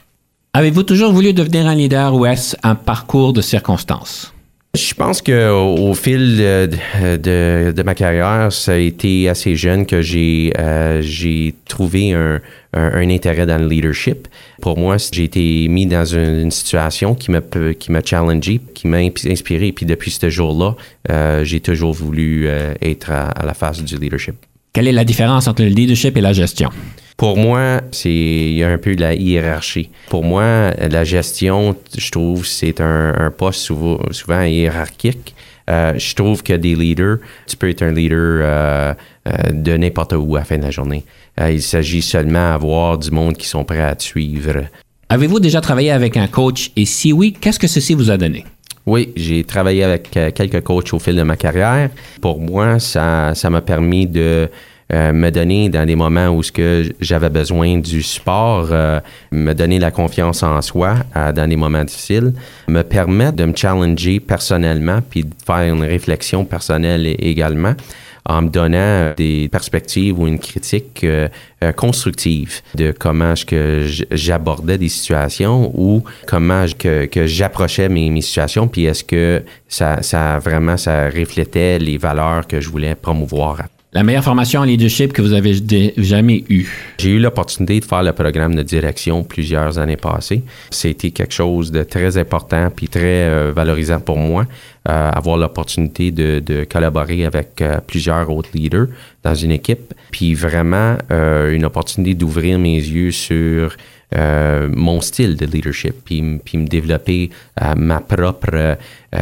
Avez-vous 0.53 0.83
toujours 0.83 1.13
voulu 1.13 1.31
devenir 1.31 1.67
un 1.67 1.75
leader 1.75 2.13
ou 2.13 2.25
est-ce 2.25 2.57
un 2.63 2.75
parcours 2.75 3.33
de 3.33 3.41
circonstances? 3.41 4.33
Je 4.75 4.93
pense 4.93 5.23
que 5.23 5.49
au, 5.51 5.95
fil 5.95 6.37
de, 6.37 7.83
ma 7.83 7.95
carrière, 7.95 8.51
ça 8.51 8.73
a 8.73 8.77
été 8.77 9.27
assez 9.27 9.55
jeune 9.55 9.87
que 9.87 10.03
j'ai 10.03 10.53
euh, 10.59 11.01
j'ai 11.01 11.55
trouvé 11.67 12.13
un, 12.13 12.39
intérêt 12.73 13.47
dans 13.47 13.57
le 13.57 13.67
leadership. 13.67 14.27
Pour 14.61 14.77
moi, 14.77 14.97
j'ai 15.11 15.23
été 15.23 15.67
mis 15.67 15.87
dans 15.87 16.05
une, 16.05 16.51
situation 16.51 17.15
qui 17.15 17.31
m'a 17.31 17.41
qui 17.79 17.91
m'a 17.91 18.03
challengé, 18.03 18.61
qui 18.75 18.87
m'a 18.87 18.97
inspiré. 18.97 19.71
Puis 19.71 19.87
depuis 19.87 20.11
ce 20.11 20.29
jour-là, 20.29 20.75
euh, 21.09 21.43
j'ai 21.43 21.61
toujours 21.61 21.93
voulu 21.93 22.47
euh, 22.47 22.75
être 22.79 23.11
à, 23.11 23.29
à 23.29 23.45
la 23.45 23.55
face 23.55 23.83
du 23.83 23.97
leadership. 23.97 24.35
Quelle 24.73 24.87
est 24.87 24.91
la 24.91 25.03
différence 25.03 25.47
entre 25.47 25.63
le 25.63 25.69
leadership 25.69 26.15
et 26.15 26.21
la 26.21 26.33
gestion? 26.33 26.69
Pour 27.17 27.37
moi, 27.37 27.81
c'est 27.91 28.11
il 28.11 28.53
y 28.53 28.63
a 28.63 28.69
un 28.69 28.77
peu 28.77 28.95
de 28.95 29.01
la 29.01 29.13
hiérarchie. 29.13 29.89
Pour 30.09 30.23
moi, 30.23 30.71
la 30.71 31.03
gestion, 31.03 31.75
je 31.97 32.11
trouve, 32.11 32.45
c'est 32.45 32.79
un, 32.79 33.13
un 33.17 33.31
poste 33.31 33.61
souvent, 33.61 33.99
souvent 34.11 34.43
hiérarchique. 34.43 35.33
Euh, 35.69 35.93
je 35.97 36.15
trouve 36.15 36.41
que 36.43 36.53
des 36.53 36.75
leaders, 36.75 37.17
tu 37.47 37.55
peux 37.55 37.69
être 37.69 37.83
un 37.83 37.91
leader 37.91 38.39
euh, 38.41 38.93
euh, 39.27 39.51
de 39.51 39.77
n'importe 39.77 40.13
où 40.13 40.35
à 40.35 40.39
la 40.39 40.45
fin 40.45 40.57
de 40.57 40.63
la 40.63 40.71
journée. 40.71 41.03
Il 41.39 41.61
s'agit 41.61 42.01
seulement 42.01 42.51
d'avoir 42.51 42.97
du 42.97 43.11
monde 43.11 43.37
qui 43.37 43.47
sont 43.47 43.63
prêts 43.63 43.81
à 43.81 43.95
te 43.95 44.03
suivre. 44.03 44.65
Avez-vous 45.09 45.39
déjà 45.39 45.61
travaillé 45.61 45.91
avec 45.91 46.17
un 46.17 46.27
coach? 46.27 46.71
Et 46.75 46.85
si 46.85 47.13
oui, 47.13 47.33
qu'est-ce 47.39 47.59
que 47.59 47.67
ceci 47.67 47.93
vous 47.93 48.11
a 48.11 48.17
donné? 48.17 48.45
Oui, 48.89 49.13
j'ai 49.15 49.43
travaillé 49.43 49.83
avec 49.83 50.17
euh, 50.17 50.31
quelques 50.31 50.63
coachs 50.63 50.91
au 50.95 50.97
fil 50.97 51.15
de 51.15 51.21
ma 51.21 51.37
carrière. 51.37 51.91
Pour 52.21 52.39
moi, 52.39 52.79
ça 52.79 53.35
m'a 53.47 53.61
permis 53.61 54.07
de 54.07 54.49
euh, 54.91 55.13
me 55.13 55.29
donner 55.29 55.69
dans 55.69 55.85
des 55.85 55.95
moments 55.95 56.29
où 56.29 56.41
j'avais 56.99 57.29
besoin 57.29 57.77
du 57.77 58.01
support, 58.01 58.69
euh, 58.71 58.99
me 59.31 59.53
donner 59.53 59.77
la 59.77 59.91
confiance 59.91 60.41
en 60.41 60.59
soi 60.63 60.95
dans 61.13 61.47
des 61.47 61.55
moments 61.55 61.83
difficiles, 61.83 62.33
me 62.67 62.81
permettre 62.81 63.35
de 63.35 63.45
me 63.45 63.55
challenger 63.55 64.19
personnellement 64.19 65.01
puis 65.07 65.23
de 65.23 65.29
faire 65.45 65.71
une 65.71 65.83
réflexion 65.83 66.43
personnelle 66.43 67.05
également 67.19 67.75
en 68.25 68.41
me 68.43 68.49
donnant 68.49 69.13
des 69.15 69.49
perspectives 69.51 70.19
ou 70.19 70.27
une 70.27 70.39
critique 70.39 71.03
euh, 71.03 71.27
euh, 71.63 71.71
constructive 71.71 72.61
de 72.75 72.91
comment 72.91 73.33
est-ce 73.33 73.45
que 73.45 73.85
j'abordais 74.11 74.77
des 74.77 74.89
situations 74.89 75.71
ou 75.73 76.03
comment 76.27 76.65
je- 76.67 76.75
que, 76.75 77.05
que 77.05 77.25
j'approchais 77.25 77.89
mes, 77.89 78.09
mes 78.09 78.21
situations, 78.21 78.67
puis 78.67 78.85
est-ce 78.85 79.03
que 79.03 79.43
ça, 79.67 80.01
ça 80.01 80.39
vraiment 80.39 80.77
ça 80.77 81.09
reflétait 81.09 81.79
les 81.79 81.97
valeurs 81.97 82.47
que 82.47 82.59
je 82.61 82.69
voulais 82.69 82.95
promouvoir. 82.95 83.63
La 83.91 84.03
meilleure 84.03 84.23
formation 84.23 84.59
en 84.59 84.65
leadership 84.65 85.13
que 85.13 85.21
vous 85.23 85.33
avez 85.33 85.55
jamais 85.97 86.43
eue? 86.47 86.67
J'ai 86.99 87.09
eu 87.09 87.19
l'opportunité 87.19 87.79
de 87.79 87.85
faire 87.85 88.03
le 88.03 88.13
programme 88.13 88.53
de 88.53 88.61
direction 88.61 89.23
plusieurs 89.23 89.79
années 89.79 89.97
passées. 89.97 90.43
C'était 90.69 91.09
quelque 91.09 91.33
chose 91.33 91.71
de 91.71 91.81
très 91.81 92.19
important 92.19 92.69
puis 92.69 92.87
très 92.87 93.27
euh, 93.27 93.51
valorisant 93.51 93.99
pour 93.99 94.17
moi, 94.17 94.45
euh, 94.87 95.09
avoir 95.09 95.37
l'opportunité 95.37 96.11
de, 96.11 96.39
de 96.39 96.65
collaborer 96.65 97.25
avec 97.25 97.63
euh, 97.63 97.79
plusieurs 97.79 98.29
autres 98.29 98.51
leaders 98.53 98.89
dans 99.23 99.33
une 99.33 99.49
équipe, 99.49 99.95
puis 100.11 100.35
vraiment 100.35 100.95
euh, 101.09 101.51
une 101.51 101.65
opportunité 101.65 102.13
d'ouvrir 102.13 102.59
mes 102.59 102.77
yeux 102.77 103.09
sur 103.09 103.75
euh, 104.15 104.69
mon 104.71 105.01
style 105.01 105.35
de 105.35 105.47
leadership, 105.47 105.95
puis, 106.05 106.39
puis 106.45 106.59
me 106.59 106.67
développer 106.67 107.31
euh, 107.59 107.73
ma 107.75 108.01
propre 108.01 108.49
euh, 108.53 108.75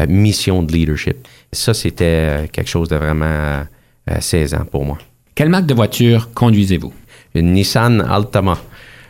mission 0.09 0.61
de 0.61 0.73
leadership. 0.73 1.25
Ça, 1.53 1.73
c'était 1.73 2.49
quelque 2.51 2.69
chose 2.69 2.89
de 2.89 2.97
vraiment 2.97 3.63
euh, 4.09 4.19
saisant 4.19 4.65
pour 4.65 4.85
moi. 4.85 4.97
Quelle 5.35 5.49
marque 5.49 5.65
de 5.65 5.73
voiture 5.73 6.29
conduisez-vous? 6.33 6.93
Une 7.35 7.53
Nissan 7.53 8.01
Altima. 8.01 8.57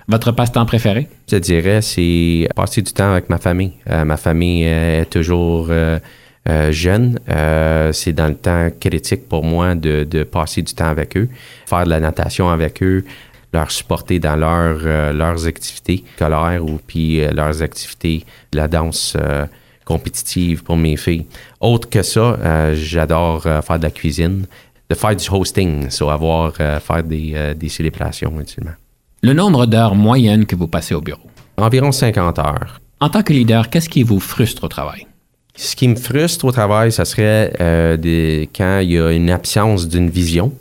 Votre 0.09 0.31
passe-temps 0.31 0.65
préféré? 0.65 1.09
Je 1.29 1.35
dirais, 1.35 1.81
c'est 1.81 2.47
passer 2.55 2.81
du 2.81 2.93
temps 2.93 3.11
avec 3.11 3.29
ma 3.29 3.37
famille. 3.37 3.73
Euh, 3.89 4.05
ma 4.05 4.15
famille 4.15 4.63
euh, 4.65 5.01
est 5.01 5.05
toujours 5.05 5.67
euh, 5.69 5.99
jeune. 6.71 7.19
C'est 7.91 8.13
dans 8.13 8.27
le 8.27 8.35
temps 8.35 8.69
critique 8.79 9.27
pour 9.27 9.43
moi 9.43 9.75
de, 9.75 10.05
de 10.05 10.23
passer 10.23 10.61
du 10.61 10.73
temps 10.73 10.87
avec 10.87 11.17
eux, 11.17 11.27
faire 11.65 11.83
de 11.83 11.89
la 11.89 11.99
natation 11.99 12.49
avec 12.49 12.81
eux, 12.81 13.03
leur 13.51 13.69
supporter 13.69 14.19
dans 14.19 14.37
leur, 14.37 14.77
leurs 15.13 15.45
activités 15.45 16.05
scolaires 16.15 16.63
ou 16.63 16.79
puis 16.87 17.19
leurs 17.33 17.61
activités 17.61 18.23
de 18.53 18.57
la 18.59 18.69
danse 18.69 19.17
compétitive 19.83 20.63
pour 20.63 20.77
mes 20.77 20.95
filles. 20.95 21.25
Autre 21.59 21.89
que 21.89 22.01
ça, 22.01 22.73
j'adore 22.75 23.43
faire 23.43 23.77
de 23.77 23.83
la 23.83 23.91
cuisine, 23.91 24.45
de 24.89 24.95
faire 24.95 25.15
du 25.15 25.25
hosting, 25.29 25.89
soit 25.89 26.13
avoir 26.13 26.53
euh, 26.59 26.79
faire 26.79 27.03
des, 27.03 27.31
euh, 27.35 27.53
des 27.53 27.69
célébrations 27.69 28.33
ultimement. 28.39 28.71
Le 29.21 29.33
nombre 29.33 29.65
d'heures 29.65 29.95
moyennes 29.95 30.45
que 30.45 30.55
vous 30.55 30.67
passez 30.67 30.93
au 30.95 31.01
bureau? 31.01 31.21
Environ 31.57 31.91
50 31.91 32.39
heures. 32.39 32.79
En 32.99 33.09
tant 33.09 33.23
que 33.23 33.33
leader, 33.33 33.69
qu'est-ce 33.69 33.89
qui 33.89 34.03
vous 34.03 34.19
frustre 34.19 34.63
au 34.63 34.67
travail? 34.67 35.05
Ce 35.55 35.75
qui 35.75 35.87
me 35.87 35.95
frustre 35.95 36.45
au 36.45 36.51
travail, 36.51 36.91
ça 36.91 37.03
serait 37.03 37.53
euh, 37.59 37.97
des- 37.97 38.49
quand 38.55 38.79
il 38.79 38.91
y 38.91 38.99
a 38.99 39.11
une 39.11 39.29
absence 39.31 39.87
d'une 39.87 40.09
vision 40.09 40.53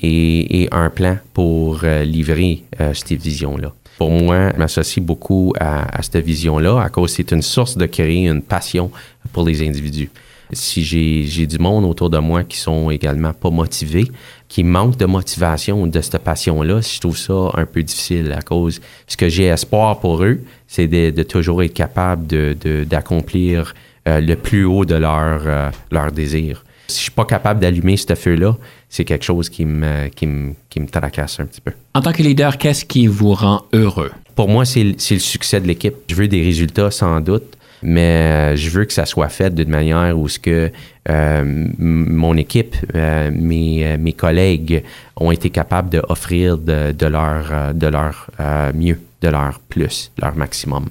et, 0.00 0.62
et 0.62 0.68
un 0.72 0.90
plan 0.90 1.18
pour 1.32 1.80
euh, 1.82 2.04
livrer 2.04 2.62
cette 2.94 3.12
vision-là. 3.20 3.72
Pour 3.98 4.10
moi, 4.10 4.50
je 4.52 4.58
m'associe 4.58 5.04
beaucoup 5.04 5.52
à, 5.60 5.98
à 5.98 6.02
cette 6.02 6.24
vision-là 6.24 6.80
à 6.82 6.88
cause 6.88 7.10
que 7.12 7.16
c'est 7.16 7.30
une 7.32 7.42
source 7.42 7.76
de 7.76 7.86
créer 7.86 8.26
une 8.28 8.42
passion 8.42 8.90
pour 9.32 9.44
les 9.44 9.66
individus. 9.66 10.10
Si 10.52 10.84
j'ai 10.84 11.46
du 11.46 11.58
monde 11.58 11.84
autour 11.84 12.10
de 12.10 12.18
moi 12.18 12.44
qui 12.44 12.58
sont 12.58 12.90
également 12.90 13.32
pas 13.32 13.50
motivés, 13.50 14.06
qui 14.48 14.62
manquent 14.62 14.96
de 14.96 15.06
motivation 15.06 15.82
ou 15.82 15.86
de 15.88 16.00
cette 16.00 16.18
passion-là, 16.18 16.80
je 16.80 17.00
trouve 17.00 17.16
ça 17.18 17.50
un 17.54 17.66
peu 17.66 17.82
difficile 17.82 18.32
à 18.32 18.42
cause. 18.42 18.80
Ce 19.08 19.16
que 19.16 19.28
j'ai 19.28 19.44
espoir 19.46 19.98
pour 20.00 20.22
eux, 20.22 20.40
c'est 20.68 20.86
de, 20.86 21.10
de 21.10 21.22
toujours 21.22 21.62
être 21.62 21.72
capable 21.74 22.26
de- 22.26 22.56
de- 22.60 22.84
d'accomplir 22.84 23.74
euh, 24.06 24.20
le 24.20 24.36
plus 24.36 24.64
haut 24.64 24.84
de 24.84 24.94
leur, 24.94 25.42
euh, 25.46 25.70
leur 25.90 26.12
désir. 26.12 26.64
Si 26.88 26.98
je 26.98 27.02
suis 27.04 27.10
pas 27.10 27.24
capable 27.24 27.60
d'allumer 27.60 27.96
ce 27.96 28.14
feu-là, 28.14 28.54
c'est 28.90 29.06
quelque 29.06 29.24
chose 29.24 29.48
qui 29.48 29.64
me, 29.64 30.08
qui, 30.08 30.26
me, 30.26 30.52
qui 30.68 30.78
me 30.80 30.86
tracasse 30.86 31.40
un 31.40 31.46
petit 31.46 31.62
peu. 31.62 31.72
En 31.94 32.02
tant 32.02 32.12
que 32.12 32.22
leader, 32.22 32.58
qu'est-ce 32.58 32.84
qui 32.84 33.06
vous 33.06 33.32
rend 33.32 33.62
heureux? 33.72 34.12
Pour 34.36 34.48
moi, 34.48 34.66
c'est 34.66 34.84
le 34.84 34.98
succès 34.98 35.60
de 35.60 35.66
l'équipe. 35.66 35.94
Je 36.10 36.14
veux 36.14 36.28
des 36.28 36.42
résultats 36.42 36.90
sans 36.90 37.20
doute, 37.22 37.56
mais 37.84 38.54
euh, 38.54 38.56
je 38.56 38.70
veux 38.70 38.86
que 38.86 38.94
ça 38.94 39.04
soit 39.04 39.28
fait 39.28 39.54
d'une 39.54 39.68
manière 39.68 40.18
où 40.18 40.26
ce 40.26 40.38
que 40.38 40.72
euh, 41.10 41.68
mon 41.78 42.36
équipe, 42.38 42.74
euh, 42.94 43.30
mes, 43.30 43.98
mes 43.98 44.14
collègues 44.14 44.82
ont 45.16 45.30
été 45.30 45.50
capables 45.50 45.90
d'offrir 45.90 46.56
de, 46.56 46.92
de 46.92 47.06
leur, 47.06 47.74
de 47.74 47.86
leur 47.86 48.30
euh, 48.40 48.72
mieux, 48.74 48.98
de 49.20 49.28
leur 49.28 49.60
plus, 49.60 50.10
leur 50.20 50.34
maximum. 50.34 50.88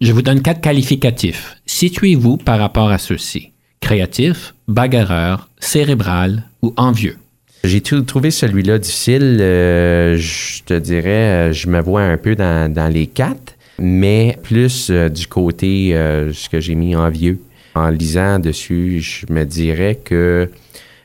Je 0.00 0.12
vous 0.12 0.22
donne 0.22 0.42
quatre 0.42 0.60
qualificatifs. 0.60 1.56
Situez-vous 1.66 2.36
par 2.36 2.58
rapport 2.58 2.90
à 2.90 2.98
ceux-ci. 2.98 3.52
Créatif, 3.80 4.54
bagarreur, 4.66 5.48
cérébral 5.60 6.42
ou 6.62 6.74
envieux? 6.76 7.16
J'ai 7.62 7.80
trouvé 7.80 8.30
celui-là 8.30 8.78
difficile. 8.78 9.36
Je 9.38 10.62
te 10.64 10.74
dirais, 10.74 11.52
je 11.52 11.68
me 11.68 11.80
vois 11.80 12.02
un 12.02 12.18
peu 12.18 12.34
dans, 12.34 12.92
les 12.92 13.06
quatre, 13.06 13.53
mais 13.78 14.38
plus 14.42 14.90
euh, 14.90 15.08
du 15.08 15.26
côté 15.26 15.90
ce 16.32 16.48
que 16.48 16.60
j'ai 16.60 16.74
mis 16.74 16.96
envieux. 16.96 17.40
En 17.74 17.88
lisant 17.88 18.38
dessus, 18.38 19.00
je 19.00 19.32
me 19.32 19.44
dirais 19.44 19.96
que 19.96 20.48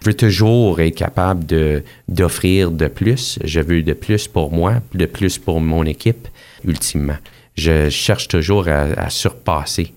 je 0.01 0.05
veux 0.05 0.13
toujours 0.13 0.79
être 0.79 0.95
capable 0.95 1.45
de, 1.45 1.83
d'offrir 2.07 2.71
de 2.71 2.87
plus. 2.87 3.39
Je 3.43 3.59
veux 3.59 3.81
de 3.81 3.93
plus 3.93 4.27
pour 4.27 4.51
moi, 4.51 4.75
de 4.93 5.05
plus 5.05 5.37
pour 5.37 5.59
mon 5.59 5.83
équipe, 5.83 6.27
ultimement. 6.63 7.17
Je 7.55 7.89
cherche 7.89 8.27
toujours 8.27 8.67
à, 8.67 9.09
surpasser 9.09 9.93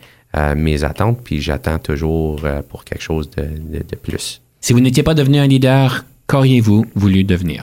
mes 0.56 0.82
attentes, 0.82 1.20
puis 1.22 1.42
j'attends 1.42 1.78
toujours 1.78 2.40
pour 2.70 2.84
quelque 2.84 3.02
chose 3.02 3.28
de, 3.36 3.78
de 3.78 3.96
plus. 3.96 4.40
Si 4.62 4.72
vous 4.72 4.80
n'étiez 4.80 5.02
pas 5.02 5.14
devenu 5.14 5.38
un 5.38 5.46
leader, 5.46 6.04
qu'auriez-vous 6.26 6.86
voulu 6.94 7.22
devenir? 7.24 7.62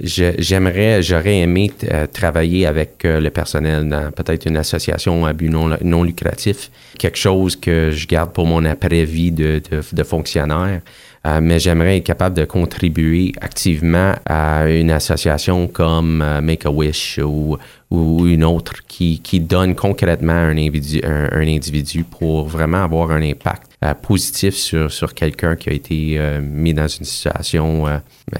J'aimerais, 0.00 1.02
j'aurais 1.02 1.38
aimé 1.38 1.72
euh, 1.90 2.06
travailler 2.06 2.66
avec 2.66 3.04
euh, 3.04 3.20
le 3.20 3.30
personnel 3.30 3.88
dans 3.88 4.12
peut-être 4.12 4.46
une 4.46 4.56
association 4.56 5.26
à 5.26 5.32
but 5.32 5.50
non, 5.50 6.02
lucratif, 6.04 6.70
quelque 6.98 7.18
chose 7.18 7.56
que 7.56 7.90
je 7.90 8.06
garde 8.06 8.32
pour 8.32 8.46
mon 8.46 8.64
après-vie 8.64 9.32
de, 9.32 9.60
fonctionnaire. 10.04 10.82
Euh, 11.26 11.40
mais 11.42 11.58
j'aimerais 11.58 11.96
être 11.96 12.04
capable 12.04 12.36
de 12.36 12.44
contribuer 12.44 13.32
activement 13.40 14.14
à 14.24 14.68
une 14.68 14.92
association 14.92 15.66
comme 15.66 16.24
Make-A-Wish 16.42 17.18
ou, 17.24 17.58
ou, 17.90 18.26
une 18.26 18.44
autre 18.44 18.74
qui, 18.86 19.18
donne 19.40 19.74
concrètement 19.74 20.32
un 20.32 20.56
individu, 20.56 21.00
un 21.02 21.40
individu 21.40 22.04
pour 22.04 22.46
vraiment 22.46 22.84
avoir 22.84 23.10
un 23.10 23.22
impact 23.22 23.72
positif 24.00 24.54
sur, 24.54 25.12
quelqu'un 25.12 25.56
qui 25.56 25.70
a 25.70 25.72
été 25.72 26.20
mis 26.40 26.72
dans 26.72 26.86
une 26.86 27.04
situation 27.04 27.86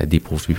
dépourvue. 0.07 0.57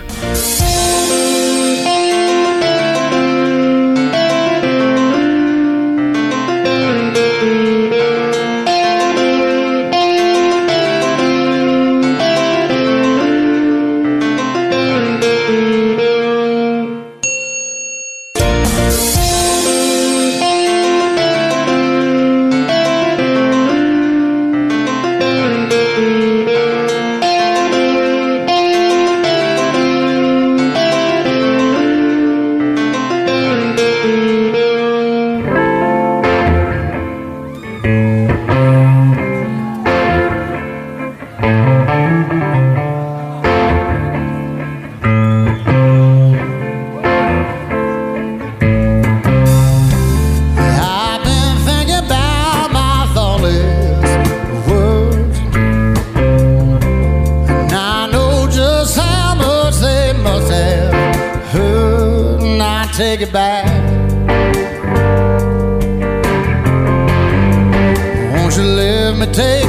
take 69.33 69.68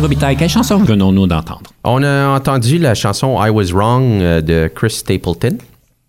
Robitaille, 0.00 0.36
quelle 0.36 0.48
chanson 0.48 0.78
venons-nous 0.78 1.26
d'entendre? 1.26 1.70
On 1.84 2.02
a 2.02 2.28
entendu 2.28 2.78
la 2.78 2.94
chanson 2.94 3.38
I 3.40 3.50
Was 3.50 3.72
Wrong 3.72 4.02
euh, 4.20 4.40
de 4.40 4.70
Chris 4.74 4.90
Stapleton. 4.90 5.58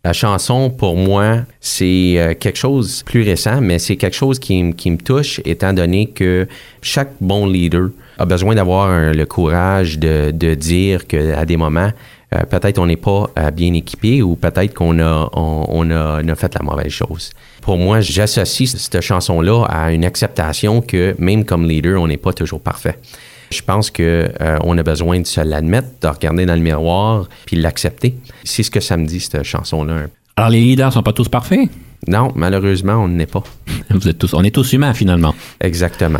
La 0.03 0.13
chanson, 0.13 0.69
pour 0.69 0.95
moi, 0.95 1.39
c'est 1.61 2.15
euh, 2.17 2.33
quelque 2.33 2.57
chose 2.57 3.03
plus 3.03 3.23
récent, 3.23 3.61
mais 3.61 3.79
c'est 3.79 3.95
quelque 3.95 4.15
chose 4.15 4.39
qui, 4.39 4.63
me 4.63 4.97
touche, 4.97 5.39
étant 5.45 5.73
donné 5.73 6.07
que 6.07 6.47
chaque 6.81 7.11
bon 7.21 7.47
leader 7.47 7.89
a 8.17 8.25
besoin 8.25 8.55
d'avoir 8.55 9.13
le 9.13 9.25
courage 9.25 9.99
de, 9.99 10.31
de 10.31 10.55
dire 10.55 11.05
qu'à 11.05 11.45
des 11.45 11.57
moments, 11.57 11.91
euh, 12.33 12.43
peut-être 12.49 12.79
on 12.79 12.87
n'est 12.87 12.95
pas 12.95 13.29
bien 13.53 13.73
équipé 13.73 14.21
ou 14.21 14.35
peut-être 14.35 14.73
qu'on 14.73 14.99
a, 14.99 15.29
on, 15.33 15.91
a, 15.91 16.21
a 16.21 16.35
fait 16.35 16.53
la 16.55 16.61
mauvaise 16.63 16.91
chose. 16.91 17.31
Pour 17.61 17.77
moi, 17.77 18.01
j'associe 18.01 18.69
cette 18.69 19.01
chanson-là 19.01 19.65
à 19.65 19.91
une 19.91 20.05
acceptation 20.05 20.81
que 20.81 21.15
même 21.19 21.45
comme 21.45 21.67
leader, 21.67 22.01
on 22.01 22.07
n'est 22.07 22.17
pas 22.17 22.33
toujours 22.33 22.61
parfait. 22.61 22.97
Je 23.51 23.61
pense 23.61 23.89
que 23.91 24.29
euh, 24.41 24.57
on 24.63 24.77
a 24.77 24.83
besoin 24.83 25.19
de 25.19 25.25
se 25.27 25.41
l'admettre, 25.41 25.87
de 26.01 26.07
regarder 26.07 26.45
dans 26.45 26.55
le 26.55 26.61
miroir, 26.61 27.27
puis 27.45 27.55
l'accepter. 27.57 28.15
C'est 28.43 28.63
ce 28.63 28.71
que 28.71 28.79
ça 28.79 28.97
me 28.97 29.05
dit, 29.05 29.19
cette 29.19 29.43
chanson-là. 29.43 30.07
Alors, 30.35 30.49
les 30.49 30.61
leaders 30.61 30.91
sont 30.93 31.03
pas 31.03 31.13
tous 31.13 31.29
parfaits? 31.29 31.69
Non, 32.07 32.31
malheureusement, 32.35 32.95
on 32.95 33.07
n'est 33.07 33.25
pas. 33.25 33.43
Vous 33.89 34.07
êtes 34.07 34.17
tous, 34.17 34.33
on 34.33 34.43
est 34.43 34.53
tous 34.53 34.73
humains, 34.73 34.93
finalement. 34.93 35.33
Exactement. 35.61 36.19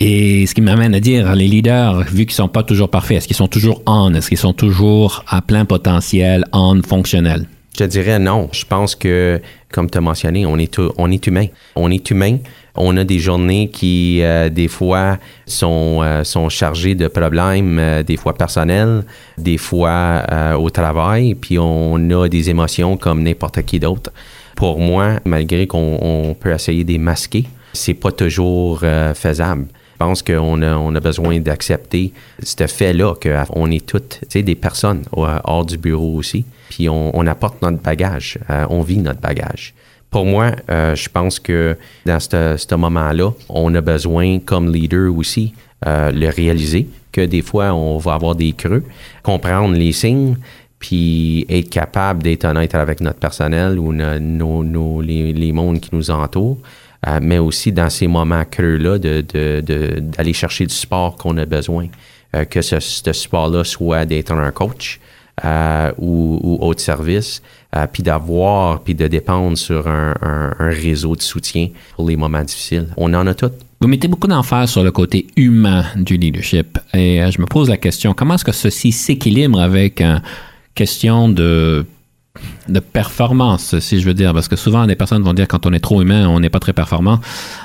Et 0.00 0.46
ce 0.46 0.54
qui 0.54 0.60
m'amène 0.60 0.94
à 0.94 1.00
dire, 1.00 1.34
les 1.34 1.46
leaders, 1.46 2.02
vu 2.02 2.26
qu'ils 2.26 2.34
sont 2.34 2.48
pas 2.48 2.62
toujours 2.64 2.90
parfaits, 2.90 3.18
est-ce 3.18 3.26
qu'ils 3.28 3.36
sont 3.36 3.46
toujours 3.48 3.80
on? 3.86 4.12
Est-ce 4.14 4.28
qu'ils 4.28 4.38
sont 4.38 4.52
toujours 4.52 5.24
à 5.28 5.40
plein 5.40 5.64
potentiel, 5.64 6.44
on, 6.52 6.82
fonctionnel? 6.82 7.46
Je 7.78 7.84
dirais 7.84 8.18
non. 8.18 8.48
Je 8.52 8.64
pense 8.64 8.94
que, 8.94 9.40
comme 9.72 9.88
tu 9.90 9.98
as 9.98 10.00
mentionné, 10.00 10.46
on 10.46 10.58
est, 10.58 10.72
tout- 10.72 10.92
on 10.98 11.10
est 11.10 11.24
humain. 11.26 11.46
On 11.76 11.90
est 11.90 12.08
humain. 12.10 12.38
On 12.76 12.96
a 12.96 13.04
des 13.04 13.20
journées 13.20 13.68
qui, 13.68 14.20
euh, 14.22 14.48
des 14.48 14.66
fois, 14.68 15.18
sont, 15.46 16.00
euh, 16.02 16.24
sont 16.24 16.48
chargées 16.48 16.96
de 16.96 17.06
problèmes, 17.06 17.78
euh, 17.78 18.02
des 18.02 18.16
fois 18.16 18.34
personnels, 18.34 19.04
des 19.38 19.58
fois 19.58 20.24
euh, 20.32 20.54
au 20.54 20.70
travail, 20.70 21.34
puis 21.36 21.56
on 21.58 22.10
a 22.10 22.28
des 22.28 22.50
émotions 22.50 22.96
comme 22.96 23.22
n'importe 23.22 23.62
qui 23.62 23.78
d'autre. 23.78 24.10
Pour 24.56 24.80
moi, 24.80 25.20
malgré 25.24 25.66
qu'on 25.66 25.98
on 26.00 26.34
peut 26.34 26.52
essayer 26.52 26.82
de 26.84 26.92
les 26.92 26.98
masquer, 26.98 27.44
c'est 27.72 27.94
pas 27.94 28.10
toujours 28.12 28.80
euh, 28.82 29.14
faisable. 29.14 29.66
Je 29.92 29.98
pense 29.98 30.22
qu'on 30.22 30.60
a, 30.62 30.74
on 30.76 30.92
a 30.96 31.00
besoin 31.00 31.38
d'accepter 31.38 32.12
ce 32.42 32.66
fait-là, 32.66 33.14
qu'on 33.14 33.70
est 33.70 33.86
toutes 33.86 34.20
des 34.34 34.54
personnes 34.56 35.04
hors 35.12 35.64
du 35.64 35.78
bureau 35.78 36.16
aussi, 36.16 36.44
puis 36.68 36.88
on, 36.88 37.16
on 37.16 37.24
apporte 37.28 37.62
notre 37.62 37.78
bagage, 37.80 38.38
euh, 38.50 38.66
on 38.70 38.82
vit 38.82 38.98
notre 38.98 39.20
bagage. 39.20 39.74
Pour 40.14 40.26
moi, 40.26 40.52
euh, 40.70 40.94
je 40.94 41.08
pense 41.08 41.40
que 41.40 41.76
dans 42.06 42.20
ce 42.20 42.74
moment-là, 42.76 43.32
on 43.48 43.74
a 43.74 43.80
besoin, 43.80 44.38
comme 44.38 44.72
leader 44.72 45.12
aussi, 45.12 45.54
euh, 45.88 46.12
le 46.12 46.28
réaliser, 46.28 46.86
que 47.10 47.22
des 47.22 47.42
fois, 47.42 47.74
on 47.74 47.98
va 47.98 48.14
avoir 48.14 48.36
des 48.36 48.52
creux, 48.52 48.84
comprendre 49.24 49.74
les 49.76 49.90
signes, 49.90 50.36
puis 50.78 51.44
être 51.48 51.68
capable 51.68 52.22
d'être 52.22 52.44
honnête 52.44 52.76
avec 52.76 53.00
notre 53.00 53.18
personnel 53.18 53.76
ou 53.76 53.92
no- 53.92 54.62
nos- 54.62 55.00
les, 55.02 55.50
mondes 55.52 55.80
qui 55.80 55.90
nous 55.92 56.12
entourent, 56.12 56.58
euh, 57.08 57.18
mais 57.20 57.38
aussi 57.38 57.72
dans 57.72 57.90
ces 57.90 58.06
moments 58.06 58.44
creux-là, 58.48 58.98
de- 59.00 59.24
de- 59.34 59.62
de- 59.66 59.98
d'aller 59.98 60.32
chercher 60.32 60.64
du 60.66 60.74
support 60.74 61.16
qu'on 61.16 61.36
a 61.38 61.44
besoin. 61.44 61.88
Euh, 62.36 62.44
que 62.44 62.62
ce, 62.62 62.78
ce 62.78 63.12
support-là 63.12 63.64
soit 63.64 64.04
d'être 64.06 64.30
un 64.30 64.52
coach 64.52 65.00
euh, 65.44 65.90
ou, 65.98 66.38
ou 66.44 66.64
autre 66.64 66.80
service, 66.80 67.42
euh, 67.74 67.86
puis 67.92 68.04
d'avoir, 68.04 68.80
puis 68.82 68.94
de 68.94 69.08
dépendre 69.08 69.58
sur 69.58 69.88
un, 69.88 70.14
réseau 70.60 71.16
de 71.16 71.22
soutien 71.22 71.70
pour 71.96 72.08
les 72.08 72.16
moments 72.16 72.44
difficiles. 72.44 72.86
On 72.96 73.12
en 73.14 73.26
a 73.26 73.34
tout. 73.34 73.50
Vous 73.80 73.88
mettez 73.88 74.06
beaucoup 74.06 74.28
d'emphase 74.28 74.70
sur 74.70 74.84
le 74.84 74.92
côté 74.92 75.26
humain 75.36 75.84
du 75.96 76.16
leadership. 76.16 76.78
Et 76.94 77.20
euh, 77.20 77.32
je 77.32 77.40
me 77.40 77.46
pose 77.46 77.68
la 77.68 77.76
question, 77.76 78.14
comment 78.14 78.36
est-ce 78.36 78.44
que 78.44 78.52
ceci 78.52 78.92
s'équilibre 78.92 79.60
avec 79.60 80.00
une 80.00 80.22
question 80.76 81.28
de, 81.28 81.84
performance, 82.92 83.76
si 83.80 84.00
je 84.00 84.06
veux 84.06 84.14
dire? 84.14 84.32
Parce 84.34 84.46
que 84.46 84.56
souvent, 84.56 84.86
des 84.86 84.94
personnes 84.94 85.24
vont 85.24 85.34
dire 85.34 85.48
quand 85.48 85.66
on 85.66 85.72
est 85.72 85.80
trop 85.80 86.00
humain, 86.00 86.28
on 86.28 86.38
n'est 86.38 86.48
pas 86.48 86.60
très 86.60 86.72
performant. 86.72 87.18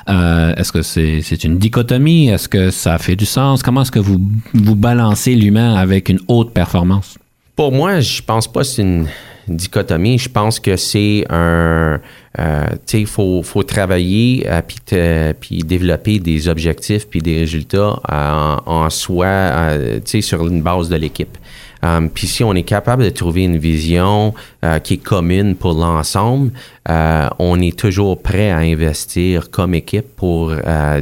Est-ce 0.08 0.72
que 0.72 0.82
c'est 0.82 1.22
c'est 1.22 1.44
une 1.44 1.58
dichotomie? 1.58 2.30
Est-ce 2.30 2.48
que 2.48 2.70
ça 2.72 2.98
fait 2.98 3.16
du 3.16 3.26
sens? 3.26 3.62
Comment 3.62 3.82
est-ce 3.82 3.92
que 3.92 4.00
vous, 4.00 4.20
vous 4.54 4.76
balancez 4.76 5.36
l'humain 5.36 5.76
avec 5.76 6.08
une 6.08 6.18
haute 6.26 6.52
performance? 6.52 7.19
Pour 7.60 7.72
moi, 7.72 8.00
je 8.00 8.22
pense 8.22 8.50
pas 8.50 8.60
que 8.60 8.66
c'est 8.68 8.80
une 8.80 9.06
dichotomie. 9.46 10.16
Je 10.16 10.30
pense 10.30 10.58
que 10.58 10.76
c'est 10.76 11.26
un... 11.28 12.00
euh, 12.38 12.66
tu 12.70 12.78
sais, 12.86 13.00
il 13.02 13.06
faut, 13.06 13.42
faut 13.42 13.62
travailler 13.62 14.46
euh, 14.48 15.32
puis 15.38 15.58
développer 15.58 16.20
des 16.20 16.48
objectifs 16.48 17.06
puis 17.06 17.20
des 17.20 17.40
résultats 17.40 18.00
euh, 18.10 18.56
en, 18.64 18.88
soi, 18.88 19.26
euh, 19.26 19.96
tu 19.96 20.10
sais, 20.10 20.20
sur 20.22 20.46
une 20.48 20.62
base 20.62 20.88
de 20.88 20.96
l'équipe. 20.96 21.36
Um, 21.82 22.08
puis 22.08 22.26
si 22.26 22.42
on 22.44 22.54
est 22.54 22.62
capable 22.62 23.04
de 23.04 23.10
trouver 23.10 23.44
une 23.44 23.58
vision 23.58 24.34
euh, 24.64 24.78
qui 24.78 24.94
est 24.94 25.02
commune 25.02 25.54
pour 25.54 25.74
l'ensemble, 25.74 26.52
euh, 26.88 27.28
on 27.38 27.60
est 27.60 27.78
toujours 27.78 28.22
prêt 28.22 28.50
à 28.50 28.58
investir 28.58 29.50
comme 29.50 29.74
équipe 29.74 30.16
pour, 30.16 30.50
euh, 30.52 31.00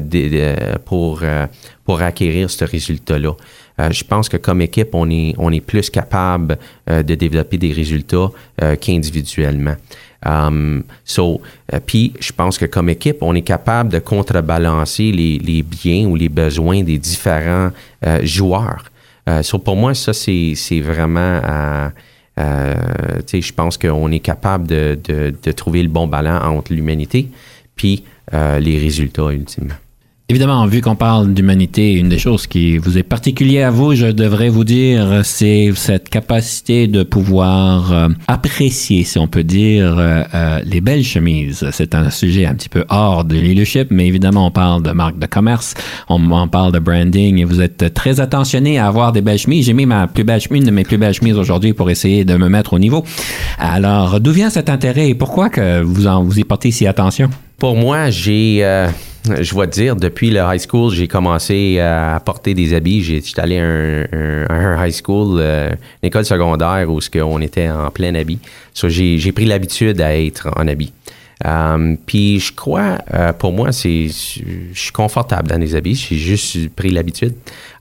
pour, 0.85 1.21
euh, 1.23 1.47
pour 1.85 2.03
acquérir 2.03 2.51
ce 2.51 2.65
résultat-là. 2.65 3.33
Euh, 3.81 3.91
je 3.91 4.05
pense 4.05 4.29
que 4.29 4.37
comme 4.37 4.61
équipe, 4.61 4.91
on 4.93 5.11
est, 5.11 5.35
on 5.39 5.53
est 5.53 5.61
plus 5.61 5.91
capable 5.91 6.59
euh, 6.91 7.03
de 7.03 7.15
développer 7.15 7.59
des 7.59 7.73
résultats 7.73 8.31
euh, 8.63 8.77
qu'individuellement. 8.77 9.77
Um, 10.27 10.83
so, 11.05 11.41
euh, 11.73 11.79
puis, 11.85 12.13
je 12.19 12.33
pense 12.33 12.59
que 12.59 12.67
comme 12.67 12.89
équipe, 12.89 13.19
on 13.21 13.35
est 13.35 13.43
capable 13.43 13.91
de 13.91 14.01
contrebalancer 14.01 15.13
les, 15.13 15.39
les 15.39 15.63
biens 15.63 16.07
ou 16.07 16.17
les 16.17 16.29
besoins 16.29 16.83
des 16.83 16.99
différents 16.99 17.71
joueurs. 18.23 18.85
So, 19.43 19.59
pour 19.59 19.77
moi, 19.77 19.95
ça, 19.95 20.13
c'est 20.13 20.81
vraiment... 20.81 21.41
euh, 22.39 22.75
je 23.33 23.53
pense 23.53 23.77
qu'on 23.77 24.11
est 24.11 24.21
capable 24.21 24.67
de, 24.67 24.99
de, 25.05 25.35
de 25.43 25.53
trouver 25.53 25.83
le 25.83 25.89
bon 25.89 26.07
ballon 26.07 26.37
entre 26.37 26.73
l'humanité 26.73 27.29
puis 27.77 28.05
euh, 28.33 28.59
les 28.59 28.79
résultats 28.79 29.31
ultimement. 29.31 29.75
Évidemment, 30.31 30.67
vu 30.67 30.83
qu'on 30.83 30.95
parle 30.95 31.33
d'humanité, 31.33 31.95
une 31.95 32.11
des 32.11 32.19
choses 32.19 32.47
qui 32.47 32.77
vous 32.77 32.99
est 32.99 33.03
particulière 33.03 33.69
à 33.69 33.71
vous, 33.71 33.95
je 33.95 34.09
devrais 34.09 34.51
vous 34.51 34.63
dire, 34.63 35.23
c'est 35.25 35.71
cette 35.75 36.11
capacité 36.11 36.87
de 36.87 37.03
pouvoir 37.03 37.91
euh, 37.95 38.09
apprécier, 38.27 39.05
si 39.05 39.19
on 39.19 39.27
peut 39.27 39.43
dire, 39.43 39.97
euh, 39.99 40.23
euh, 40.35 40.61
les 40.67 40.83
belles 40.83 41.03
chemises. 41.03 41.67
C'est 41.73 41.95
un 41.95 42.11
sujet 42.11 42.45
un 42.45 42.55
petit 42.57 42.69
peu 42.69 42.85
hors 42.91 43.25
de 43.25 43.37
leadership, 43.37 43.89
mais 43.91 44.07
évidemment, 44.07 44.49
on 44.49 44.51
parle 44.51 44.83
de 44.83 44.91
marque 44.91 45.19
de 45.19 45.25
commerce, 45.25 45.73
on, 46.11 46.31
on 46.31 46.47
parle 46.47 46.73
de 46.73 46.79
branding, 46.79 47.39
et 47.39 47.45
vous 47.45 47.63
êtes 47.63 47.95
très 47.95 48.21
attentionné 48.21 48.79
à 48.79 48.87
avoir 48.87 49.13
des 49.13 49.23
belles 49.23 49.39
chemises. 49.39 49.65
J'ai 49.65 49.73
mis 49.73 49.87
ma 49.87 50.09
plus 50.09 50.25
belle 50.25 50.43
chemise, 50.43 50.61
une 50.61 50.67
de 50.67 50.73
mes 50.73 50.85
plus 50.85 50.99
belles 50.99 51.15
chemises 51.15 51.39
aujourd'hui 51.39 51.73
pour 51.73 51.89
essayer 51.89 52.27
de 52.27 52.37
me 52.37 52.51
mettre 52.51 52.75
au 52.75 52.79
niveau. 52.79 53.03
Alors, 53.59 54.21
d'où 54.21 54.33
vient 54.33 54.51
cet 54.51 54.69
intérêt 54.69 55.09
et 55.09 55.15
pourquoi 55.15 55.49
que 55.49 55.81
vous 55.81 56.07
en 56.07 56.23
vous 56.23 56.39
y 56.39 56.45
portez 56.45 56.71
si 56.71 56.87
attention? 56.87 57.31
Pour 57.57 57.77
moi, 57.77 58.11
j'ai, 58.11 58.59
euh, 58.63 58.89
je 59.41 59.55
vais 59.55 59.67
te 59.67 59.73
dire, 59.73 59.97
depuis 59.97 60.31
le 60.31 60.41
high 60.41 60.61
school, 60.61 60.93
j'ai 60.93 61.09
commencé 61.09 61.79
à 61.81 62.21
porter 62.25 62.55
des 62.55 62.75
habits. 62.75 63.03
J'étais 63.03 63.41
allé 63.41 63.59
à 63.59 63.65
un, 63.65 64.47
un- 64.49 64.87
high 64.87 64.93
school, 64.93 65.39
euh, 65.41 65.71
une 66.03 66.07
école 66.09 66.25
secondaire 66.25 66.87
où 66.89 67.01
on 67.23 67.41
était 67.41 67.69
en 67.69 67.91
plein 67.91 68.15
habit. 68.15 68.39
So, 68.75 68.89
j'ai, 68.89 69.33
pris 69.33 69.45
l'habitude 69.45 70.01
à 70.01 70.19
être 70.19 70.49
en 70.57 70.67
habit. 70.69 70.93
Um, 71.45 71.97
puis 72.05 72.41
je 72.41 72.53
crois, 72.53 72.99
euh, 73.15 73.33
pour 73.33 73.53
moi, 73.53 73.71
c'est, 73.71 74.09
je 74.09 74.81
suis 74.81 74.93
confortable 74.93 75.49
dans 75.49 75.61
les 75.61 75.77
habits. 75.77 75.95
J'ai 75.95 76.17
juste 76.17 76.69
pris 76.75 76.91
l'habitude. 76.91 77.35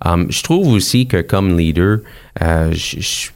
Je 0.06 0.44
trouve 0.44 0.68
aussi 0.68 1.08
que 1.08 1.22
comme 1.22 1.58
leader, 1.58 2.00
euh, 2.42 2.74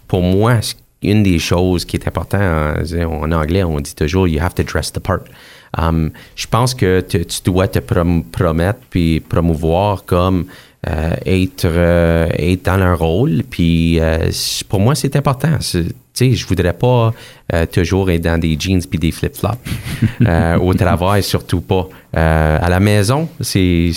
pour 0.07 0.21
moi, 0.21 0.59
une 1.01 1.23
des 1.23 1.39
choses 1.39 1.85
qui 1.85 1.97
est 1.97 2.07
importante 2.07 2.41
en, 2.41 3.23
en 3.23 3.31
anglais, 3.31 3.63
on 3.63 3.79
dit 3.79 3.95
toujours 3.95 4.27
you 4.27 4.39
have 4.39 4.53
to 4.53 4.63
dress 4.63 4.93
the 4.93 4.99
part. 4.99 5.21
Um, 5.77 6.11
je 6.35 6.47
pense 6.47 6.73
que 6.73 7.01
tu, 7.01 7.23
dois 7.45 7.67
te 7.67 7.79
prom- 7.79 8.23
promettre 8.23 8.79
puis 8.89 9.19
promouvoir 9.21 10.03
comme 10.05 10.45
euh, 10.89 11.15
être, 11.25 11.65
euh, 11.65 12.27
être 12.37 12.65
dans 12.65 12.73
un 12.73 12.93
rôle. 12.93 13.43
Puis 13.49 13.99
euh, 13.99 14.29
pour 14.67 14.79
moi, 14.79 14.95
c'est 14.95 15.15
important. 15.15 15.57
Sais, 16.13 16.33
je 16.33 16.45
voudrais 16.45 16.73
pas 16.73 17.13
euh, 17.53 17.65
toujours 17.65 18.11
être 18.11 18.21
dans 18.21 18.37
des 18.37 18.57
jeans 18.59 18.81
puis 18.89 18.99
des 18.99 19.11
flip-flops. 19.11 19.57
Euh, 20.27 20.57
au 20.57 20.73
travail, 20.73 21.21
surtout 21.23 21.61
pas. 21.61 21.87
Euh, 22.15 22.57
à 22.61 22.69
la 22.69 22.79
maison, 22.79 23.27
c'est, 23.39 23.91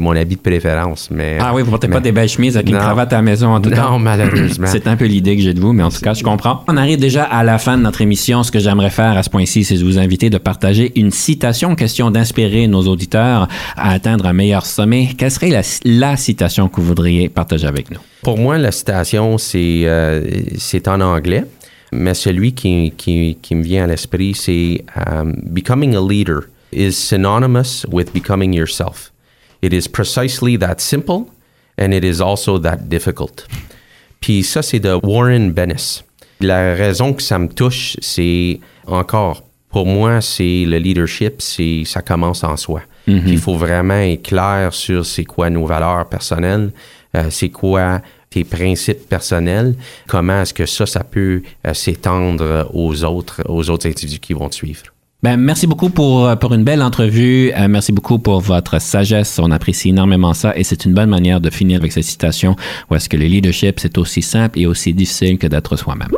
mon 0.00 0.14
habit 0.16 0.36
de 0.36 0.40
préférence. 0.40 1.08
Mais, 1.10 1.38
Ah 1.40 1.52
oui, 1.54 1.62
vous 1.62 1.70
portez 1.70 1.88
pas 1.88 2.00
des 2.00 2.12
belles 2.12 2.28
chemises 2.28 2.56
avec 2.56 2.68
une 2.68 2.74
Non. 2.74 2.80
cravate 2.80 3.12
à 3.12 3.16
la 3.16 3.22
maison 3.22 3.48
en 3.54 3.60
tout 3.60 3.70
temps. 3.70 3.92
Non, 3.92 3.98
malheureusement. 3.98 4.66
C'est 4.68 4.86
un 4.86 4.96
peu 4.96 5.06
l'idée 5.06 5.36
que 5.36 5.42
j'ai 5.42 5.54
de 5.54 5.60
vous, 5.60 5.72
mais 5.72 5.82
en 5.82 5.90
tout 5.90 6.00
cas, 6.00 6.14
je 6.14 6.22
comprends. 6.22 6.62
On 6.68 6.76
arrive 6.76 6.98
déjà 6.98 7.24
à 7.24 7.42
la 7.42 7.58
fin 7.58 7.76
de 7.78 7.82
notre 7.82 8.00
émission. 8.00 8.42
Ce 8.42 8.50
que 8.52 8.58
j'aimerais 8.58 8.90
faire 8.90 9.16
à 9.16 9.22
ce 9.22 9.30
point-ci, 9.30 9.64
c'est 9.64 9.76
de 9.76 9.84
vous 9.84 9.98
inviter 9.98 10.30
de 10.30 10.38
partager 10.38 10.92
une 10.98 11.10
citation, 11.10 11.74
question 11.74 12.10
d'inspirer 12.10 12.66
nos 12.66 12.82
auditeurs 12.86 13.48
à 13.76 13.90
atteindre 13.90 14.26
un 14.26 14.32
meilleur 14.32 14.66
sommet. 14.66 15.10
Quelle 15.16 15.30
serait 15.30 15.50
la, 15.50 15.62
la 15.84 16.16
citation 16.16 16.68
que 16.68 16.80
vous 16.80 16.86
voudriez 16.86 17.28
partager 17.28 17.66
avec 17.66 17.90
nous? 17.90 17.98
Pour 18.24 18.38
moi, 18.38 18.56
la 18.56 18.72
citation, 18.72 19.36
c'est, 19.36 19.82
euh, 19.84 20.22
c'est 20.56 20.88
en 20.88 21.02
anglais, 21.02 21.44
mais 21.92 22.14
celui 22.14 22.54
qui, 22.54 22.94
qui, 22.96 23.36
qui 23.42 23.54
me 23.54 23.62
vient 23.62 23.84
à 23.84 23.86
l'esprit, 23.86 24.34
c'est 24.34 24.82
um, 25.06 25.34
Becoming 25.44 25.94
a 25.94 26.00
leader 26.00 26.44
is 26.72 26.92
synonymous 26.92 27.84
with 27.92 28.14
becoming 28.14 28.54
yourself. 28.54 29.12
It 29.60 29.74
is 29.74 29.86
precisely 29.86 30.56
that 30.58 30.80
simple 30.80 31.26
and 31.78 31.92
it 31.92 32.02
is 32.02 32.22
also 32.22 32.58
that 32.60 32.88
difficult. 32.88 33.46
Puis 34.20 34.42
ça, 34.42 34.62
c'est 34.62 34.80
de 34.80 34.98
Warren 35.02 35.52
Bennis. 35.52 36.02
La 36.40 36.74
raison 36.74 37.12
que 37.12 37.22
ça 37.22 37.38
me 37.38 37.48
touche, 37.48 37.98
c'est 38.00 38.58
encore, 38.86 39.42
pour 39.70 39.84
moi, 39.84 40.22
c'est 40.22 40.64
le 40.66 40.78
leadership, 40.78 41.42
c'est 41.42 41.82
ça 41.84 42.00
commence 42.00 42.42
en 42.42 42.56
soi. 42.56 42.80
Il 43.06 43.38
faut 43.38 43.54
vraiment 43.54 43.98
être 43.98 44.22
clair 44.22 44.72
sur 44.72 45.04
c'est 45.04 45.24
quoi 45.24 45.50
nos 45.50 45.66
valeurs 45.66 46.08
personnelles, 46.08 46.72
euh, 47.14 47.26
c'est 47.30 47.50
quoi 47.50 48.00
tes 48.30 48.44
principes 48.44 49.08
personnels, 49.08 49.74
comment 50.08 50.42
est-ce 50.42 50.54
que 50.54 50.66
ça, 50.66 50.86
ça 50.86 51.04
peut 51.04 51.42
euh, 51.66 51.74
s'étendre 51.74 52.68
aux 52.74 53.04
autres, 53.04 53.42
aux 53.48 53.70
autres 53.70 53.86
individus 53.86 54.18
qui 54.18 54.32
vont 54.32 54.48
te 54.48 54.54
suivre? 54.54 54.82
Ben, 55.22 55.38
merci 55.38 55.66
beaucoup 55.66 55.88
pour, 55.88 56.26
euh, 56.26 56.36
pour 56.36 56.52
une 56.52 56.64
belle 56.64 56.82
entrevue. 56.82 57.50
Merci 57.68 57.92
beaucoup 57.92 58.18
pour 58.18 58.40
votre 58.40 58.78
sagesse. 58.78 59.38
On 59.38 59.50
apprécie 59.50 59.88
énormément 59.88 60.34
ça 60.34 60.54
et 60.56 60.64
c'est 60.64 60.84
une 60.84 60.92
bonne 60.92 61.08
manière 61.08 61.40
de 61.40 61.48
finir 61.48 61.80
avec 61.80 61.92
cette 61.92 62.04
citation 62.04 62.56
où 62.90 62.94
est-ce 62.94 63.08
que 63.08 63.16
le 63.16 63.24
leadership, 63.24 63.80
c'est 63.80 63.96
aussi 63.96 64.20
simple 64.20 64.58
et 64.58 64.66
aussi 64.66 64.92
difficile 64.92 65.38
que 65.38 65.46
d'être 65.46 65.76
soi-même. 65.76 66.10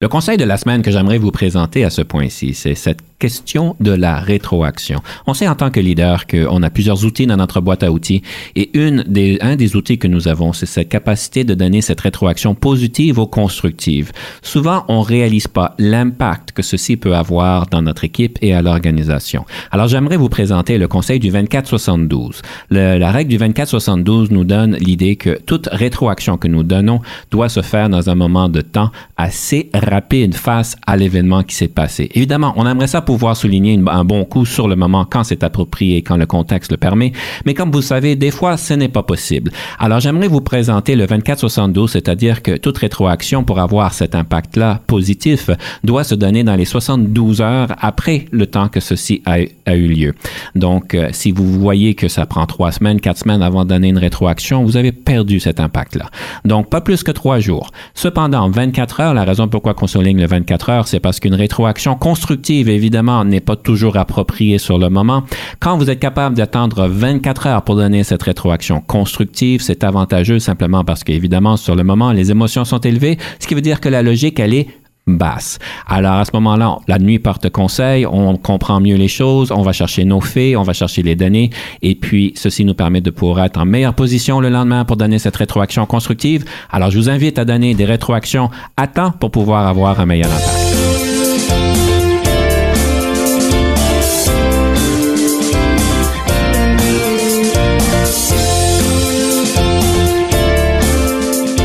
Le 0.00 0.06
conseil 0.06 0.36
de 0.36 0.44
la 0.44 0.56
semaine 0.56 0.82
que 0.82 0.92
j'aimerais 0.92 1.18
vous 1.18 1.32
présenter 1.32 1.84
à 1.84 1.90
ce 1.90 2.02
point-ci, 2.02 2.54
c'est 2.54 2.76
cette 2.76 3.00
question 3.18 3.74
de 3.80 3.90
la 3.90 4.20
rétroaction. 4.20 5.00
On 5.26 5.34
sait 5.34 5.48
en 5.48 5.56
tant 5.56 5.72
que 5.72 5.80
leader 5.80 6.28
qu'on 6.28 6.62
a 6.62 6.70
plusieurs 6.70 7.04
outils 7.04 7.26
dans 7.26 7.36
notre 7.36 7.60
boîte 7.60 7.82
à 7.82 7.90
outils 7.90 8.22
et 8.54 8.78
une 8.78 9.02
des, 9.08 9.38
un 9.40 9.56
des 9.56 9.74
outils 9.74 9.98
que 9.98 10.06
nous 10.06 10.28
avons, 10.28 10.52
c'est 10.52 10.66
cette 10.66 10.88
capacité 10.88 11.42
de 11.42 11.52
donner 11.52 11.80
cette 11.80 12.00
rétroaction 12.00 12.54
positive 12.54 13.18
ou 13.18 13.26
constructive. 13.26 14.12
Souvent, 14.40 14.84
on 14.86 15.00
réalise 15.00 15.48
pas 15.48 15.74
l'impact 15.80 16.52
que 16.52 16.62
ceci 16.62 16.96
peut 16.96 17.16
avoir 17.16 17.66
dans 17.66 17.82
notre 17.82 18.04
équipe 18.04 18.38
et 18.40 18.54
à 18.54 18.62
l'organisation. 18.62 19.46
Alors, 19.72 19.88
j'aimerais 19.88 20.16
vous 20.16 20.28
présenter 20.28 20.78
le 20.78 20.86
conseil 20.86 21.18
du 21.18 21.32
24-72. 21.32 22.42
la 22.70 23.10
règle 23.10 23.30
du 23.30 23.38
24-72 23.38 24.28
nous 24.30 24.44
donne 24.44 24.76
l'idée 24.76 25.16
que 25.16 25.40
toute 25.44 25.68
rétroaction 25.72 26.36
que 26.36 26.46
nous 26.46 26.62
donnons 26.62 27.00
doit 27.32 27.48
se 27.48 27.62
faire 27.62 27.88
dans 27.88 28.08
un 28.08 28.14
moment 28.14 28.48
de 28.48 28.60
temps 28.60 28.92
assez 29.16 29.70
rapide 29.74 29.87
face 30.34 30.76
à 30.86 30.96
l'événement 30.96 31.42
qui 31.42 31.54
s'est 31.54 31.68
passé. 31.68 32.08
Évidemment, 32.14 32.52
on 32.56 32.66
aimerait 32.66 32.86
ça 32.86 33.00
pouvoir 33.00 33.36
souligner 33.36 33.80
un 33.86 34.04
bon 34.04 34.24
coup 34.24 34.44
sur 34.44 34.68
le 34.68 34.76
moment 34.76 35.04
quand 35.04 35.24
c'est 35.24 35.42
approprié, 35.42 36.02
quand 36.02 36.16
le 36.16 36.26
contexte 36.26 36.70
le 36.70 36.76
permet. 36.76 37.12
Mais 37.46 37.54
comme 37.54 37.70
vous 37.70 37.82
savez, 37.82 38.16
des 38.16 38.30
fois, 38.30 38.56
ce 38.56 38.74
n'est 38.74 38.88
pas 38.88 39.02
possible. 39.02 39.50
Alors, 39.78 40.00
j'aimerais 40.00 40.28
vous 40.28 40.40
présenter 40.40 40.96
le 40.96 41.06
24-72, 41.06 41.88
c'est-à-dire 41.88 42.42
que 42.42 42.56
toute 42.56 42.78
rétroaction 42.78 43.44
pour 43.44 43.58
avoir 43.58 43.94
cet 43.94 44.14
impact-là 44.14 44.80
positif 44.86 45.50
doit 45.84 46.04
se 46.04 46.14
donner 46.14 46.44
dans 46.44 46.56
les 46.56 46.64
72 46.64 47.40
heures 47.40 47.68
après 47.80 48.26
le 48.30 48.46
temps 48.46 48.68
que 48.68 48.80
ceci 48.80 49.22
a, 49.26 49.40
eu 49.40 49.88
lieu. 49.88 50.14
Donc, 50.54 50.94
euh, 50.94 51.08
si 51.12 51.30
vous 51.30 51.46
voyez 51.52 51.94
que 51.94 52.08
ça 52.08 52.26
prend 52.26 52.46
trois 52.46 52.72
semaines, 52.72 53.00
quatre 53.00 53.18
semaines 53.18 53.42
avant 53.42 53.64
de 53.64 53.70
donner 53.70 53.88
une 53.88 53.98
rétroaction, 53.98 54.64
vous 54.64 54.76
avez 54.76 54.92
perdu 54.92 55.40
cet 55.40 55.60
impact-là. 55.60 56.06
Donc, 56.44 56.70
pas 56.70 56.80
plus 56.80 57.02
que 57.02 57.12
trois 57.12 57.38
jours. 57.38 57.70
Cependant, 57.94 58.50
24 58.50 59.00
heures, 59.00 59.14
la 59.14 59.24
raison 59.24 59.48
pourquoi 59.48 59.74
on 59.82 59.86
souligne 59.86 60.20
le 60.20 60.26
24 60.26 60.70
heures, 60.70 60.88
c'est 60.88 61.00
parce 61.00 61.20
qu'une 61.20 61.34
rétroaction 61.34 61.94
constructive, 61.94 62.68
évidemment, 62.68 63.24
n'est 63.24 63.40
pas 63.40 63.56
toujours 63.56 63.96
approprié 63.96 64.58
sur 64.58 64.78
le 64.78 64.88
moment. 64.90 65.22
Quand 65.60 65.76
vous 65.76 65.90
êtes 65.90 66.00
capable 66.00 66.36
d'attendre 66.36 66.86
24 66.88 67.46
heures 67.46 67.62
pour 67.62 67.76
donner 67.76 68.04
cette 68.04 68.22
rétroaction 68.22 68.80
constructive, 68.80 69.60
c'est 69.62 69.84
avantageux 69.84 70.38
simplement 70.38 70.84
parce 70.84 71.04
qu'évidemment, 71.04 71.56
sur 71.56 71.74
le 71.74 71.84
moment, 71.84 72.12
les 72.12 72.30
émotions 72.30 72.64
sont 72.64 72.80
élevées, 72.80 73.18
ce 73.38 73.46
qui 73.46 73.54
veut 73.54 73.60
dire 73.60 73.80
que 73.80 73.88
la 73.88 74.02
logique, 74.02 74.40
elle 74.40 74.54
est 74.54 74.68
basse. 75.16 75.58
Alors 75.86 76.14
à 76.14 76.24
ce 76.24 76.30
moment-là, 76.34 76.78
la 76.86 76.98
nuit 76.98 77.18
porte 77.18 77.48
conseil, 77.50 78.06
on 78.06 78.36
comprend 78.36 78.80
mieux 78.80 78.96
les 78.96 79.08
choses, 79.08 79.50
on 79.52 79.62
va 79.62 79.72
chercher 79.72 80.04
nos 80.04 80.20
faits, 80.20 80.56
on 80.56 80.62
va 80.62 80.72
chercher 80.72 81.02
les 81.02 81.16
données, 81.16 81.50
et 81.82 81.94
puis 81.94 82.32
ceci 82.36 82.64
nous 82.64 82.74
permet 82.74 83.00
de 83.00 83.10
pouvoir 83.10 83.44
être 83.44 83.60
en 83.60 83.64
meilleure 83.64 83.94
position 83.94 84.40
le 84.40 84.50
lendemain 84.50 84.84
pour 84.84 84.96
donner 84.96 85.18
cette 85.18 85.36
rétroaction 85.36 85.86
constructive. 85.86 86.44
Alors 86.70 86.90
je 86.90 86.98
vous 86.98 87.10
invite 87.10 87.38
à 87.38 87.44
donner 87.44 87.74
des 87.74 87.84
rétroactions 87.84 88.50
à 88.76 88.86
temps 88.86 89.12
pour 89.12 89.30
pouvoir 89.30 89.66
avoir 89.66 90.00
un 90.00 90.06
meilleur 90.06 90.30
impact. 90.30 90.88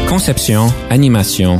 Conception, 0.07 0.67
animation, 0.91 1.59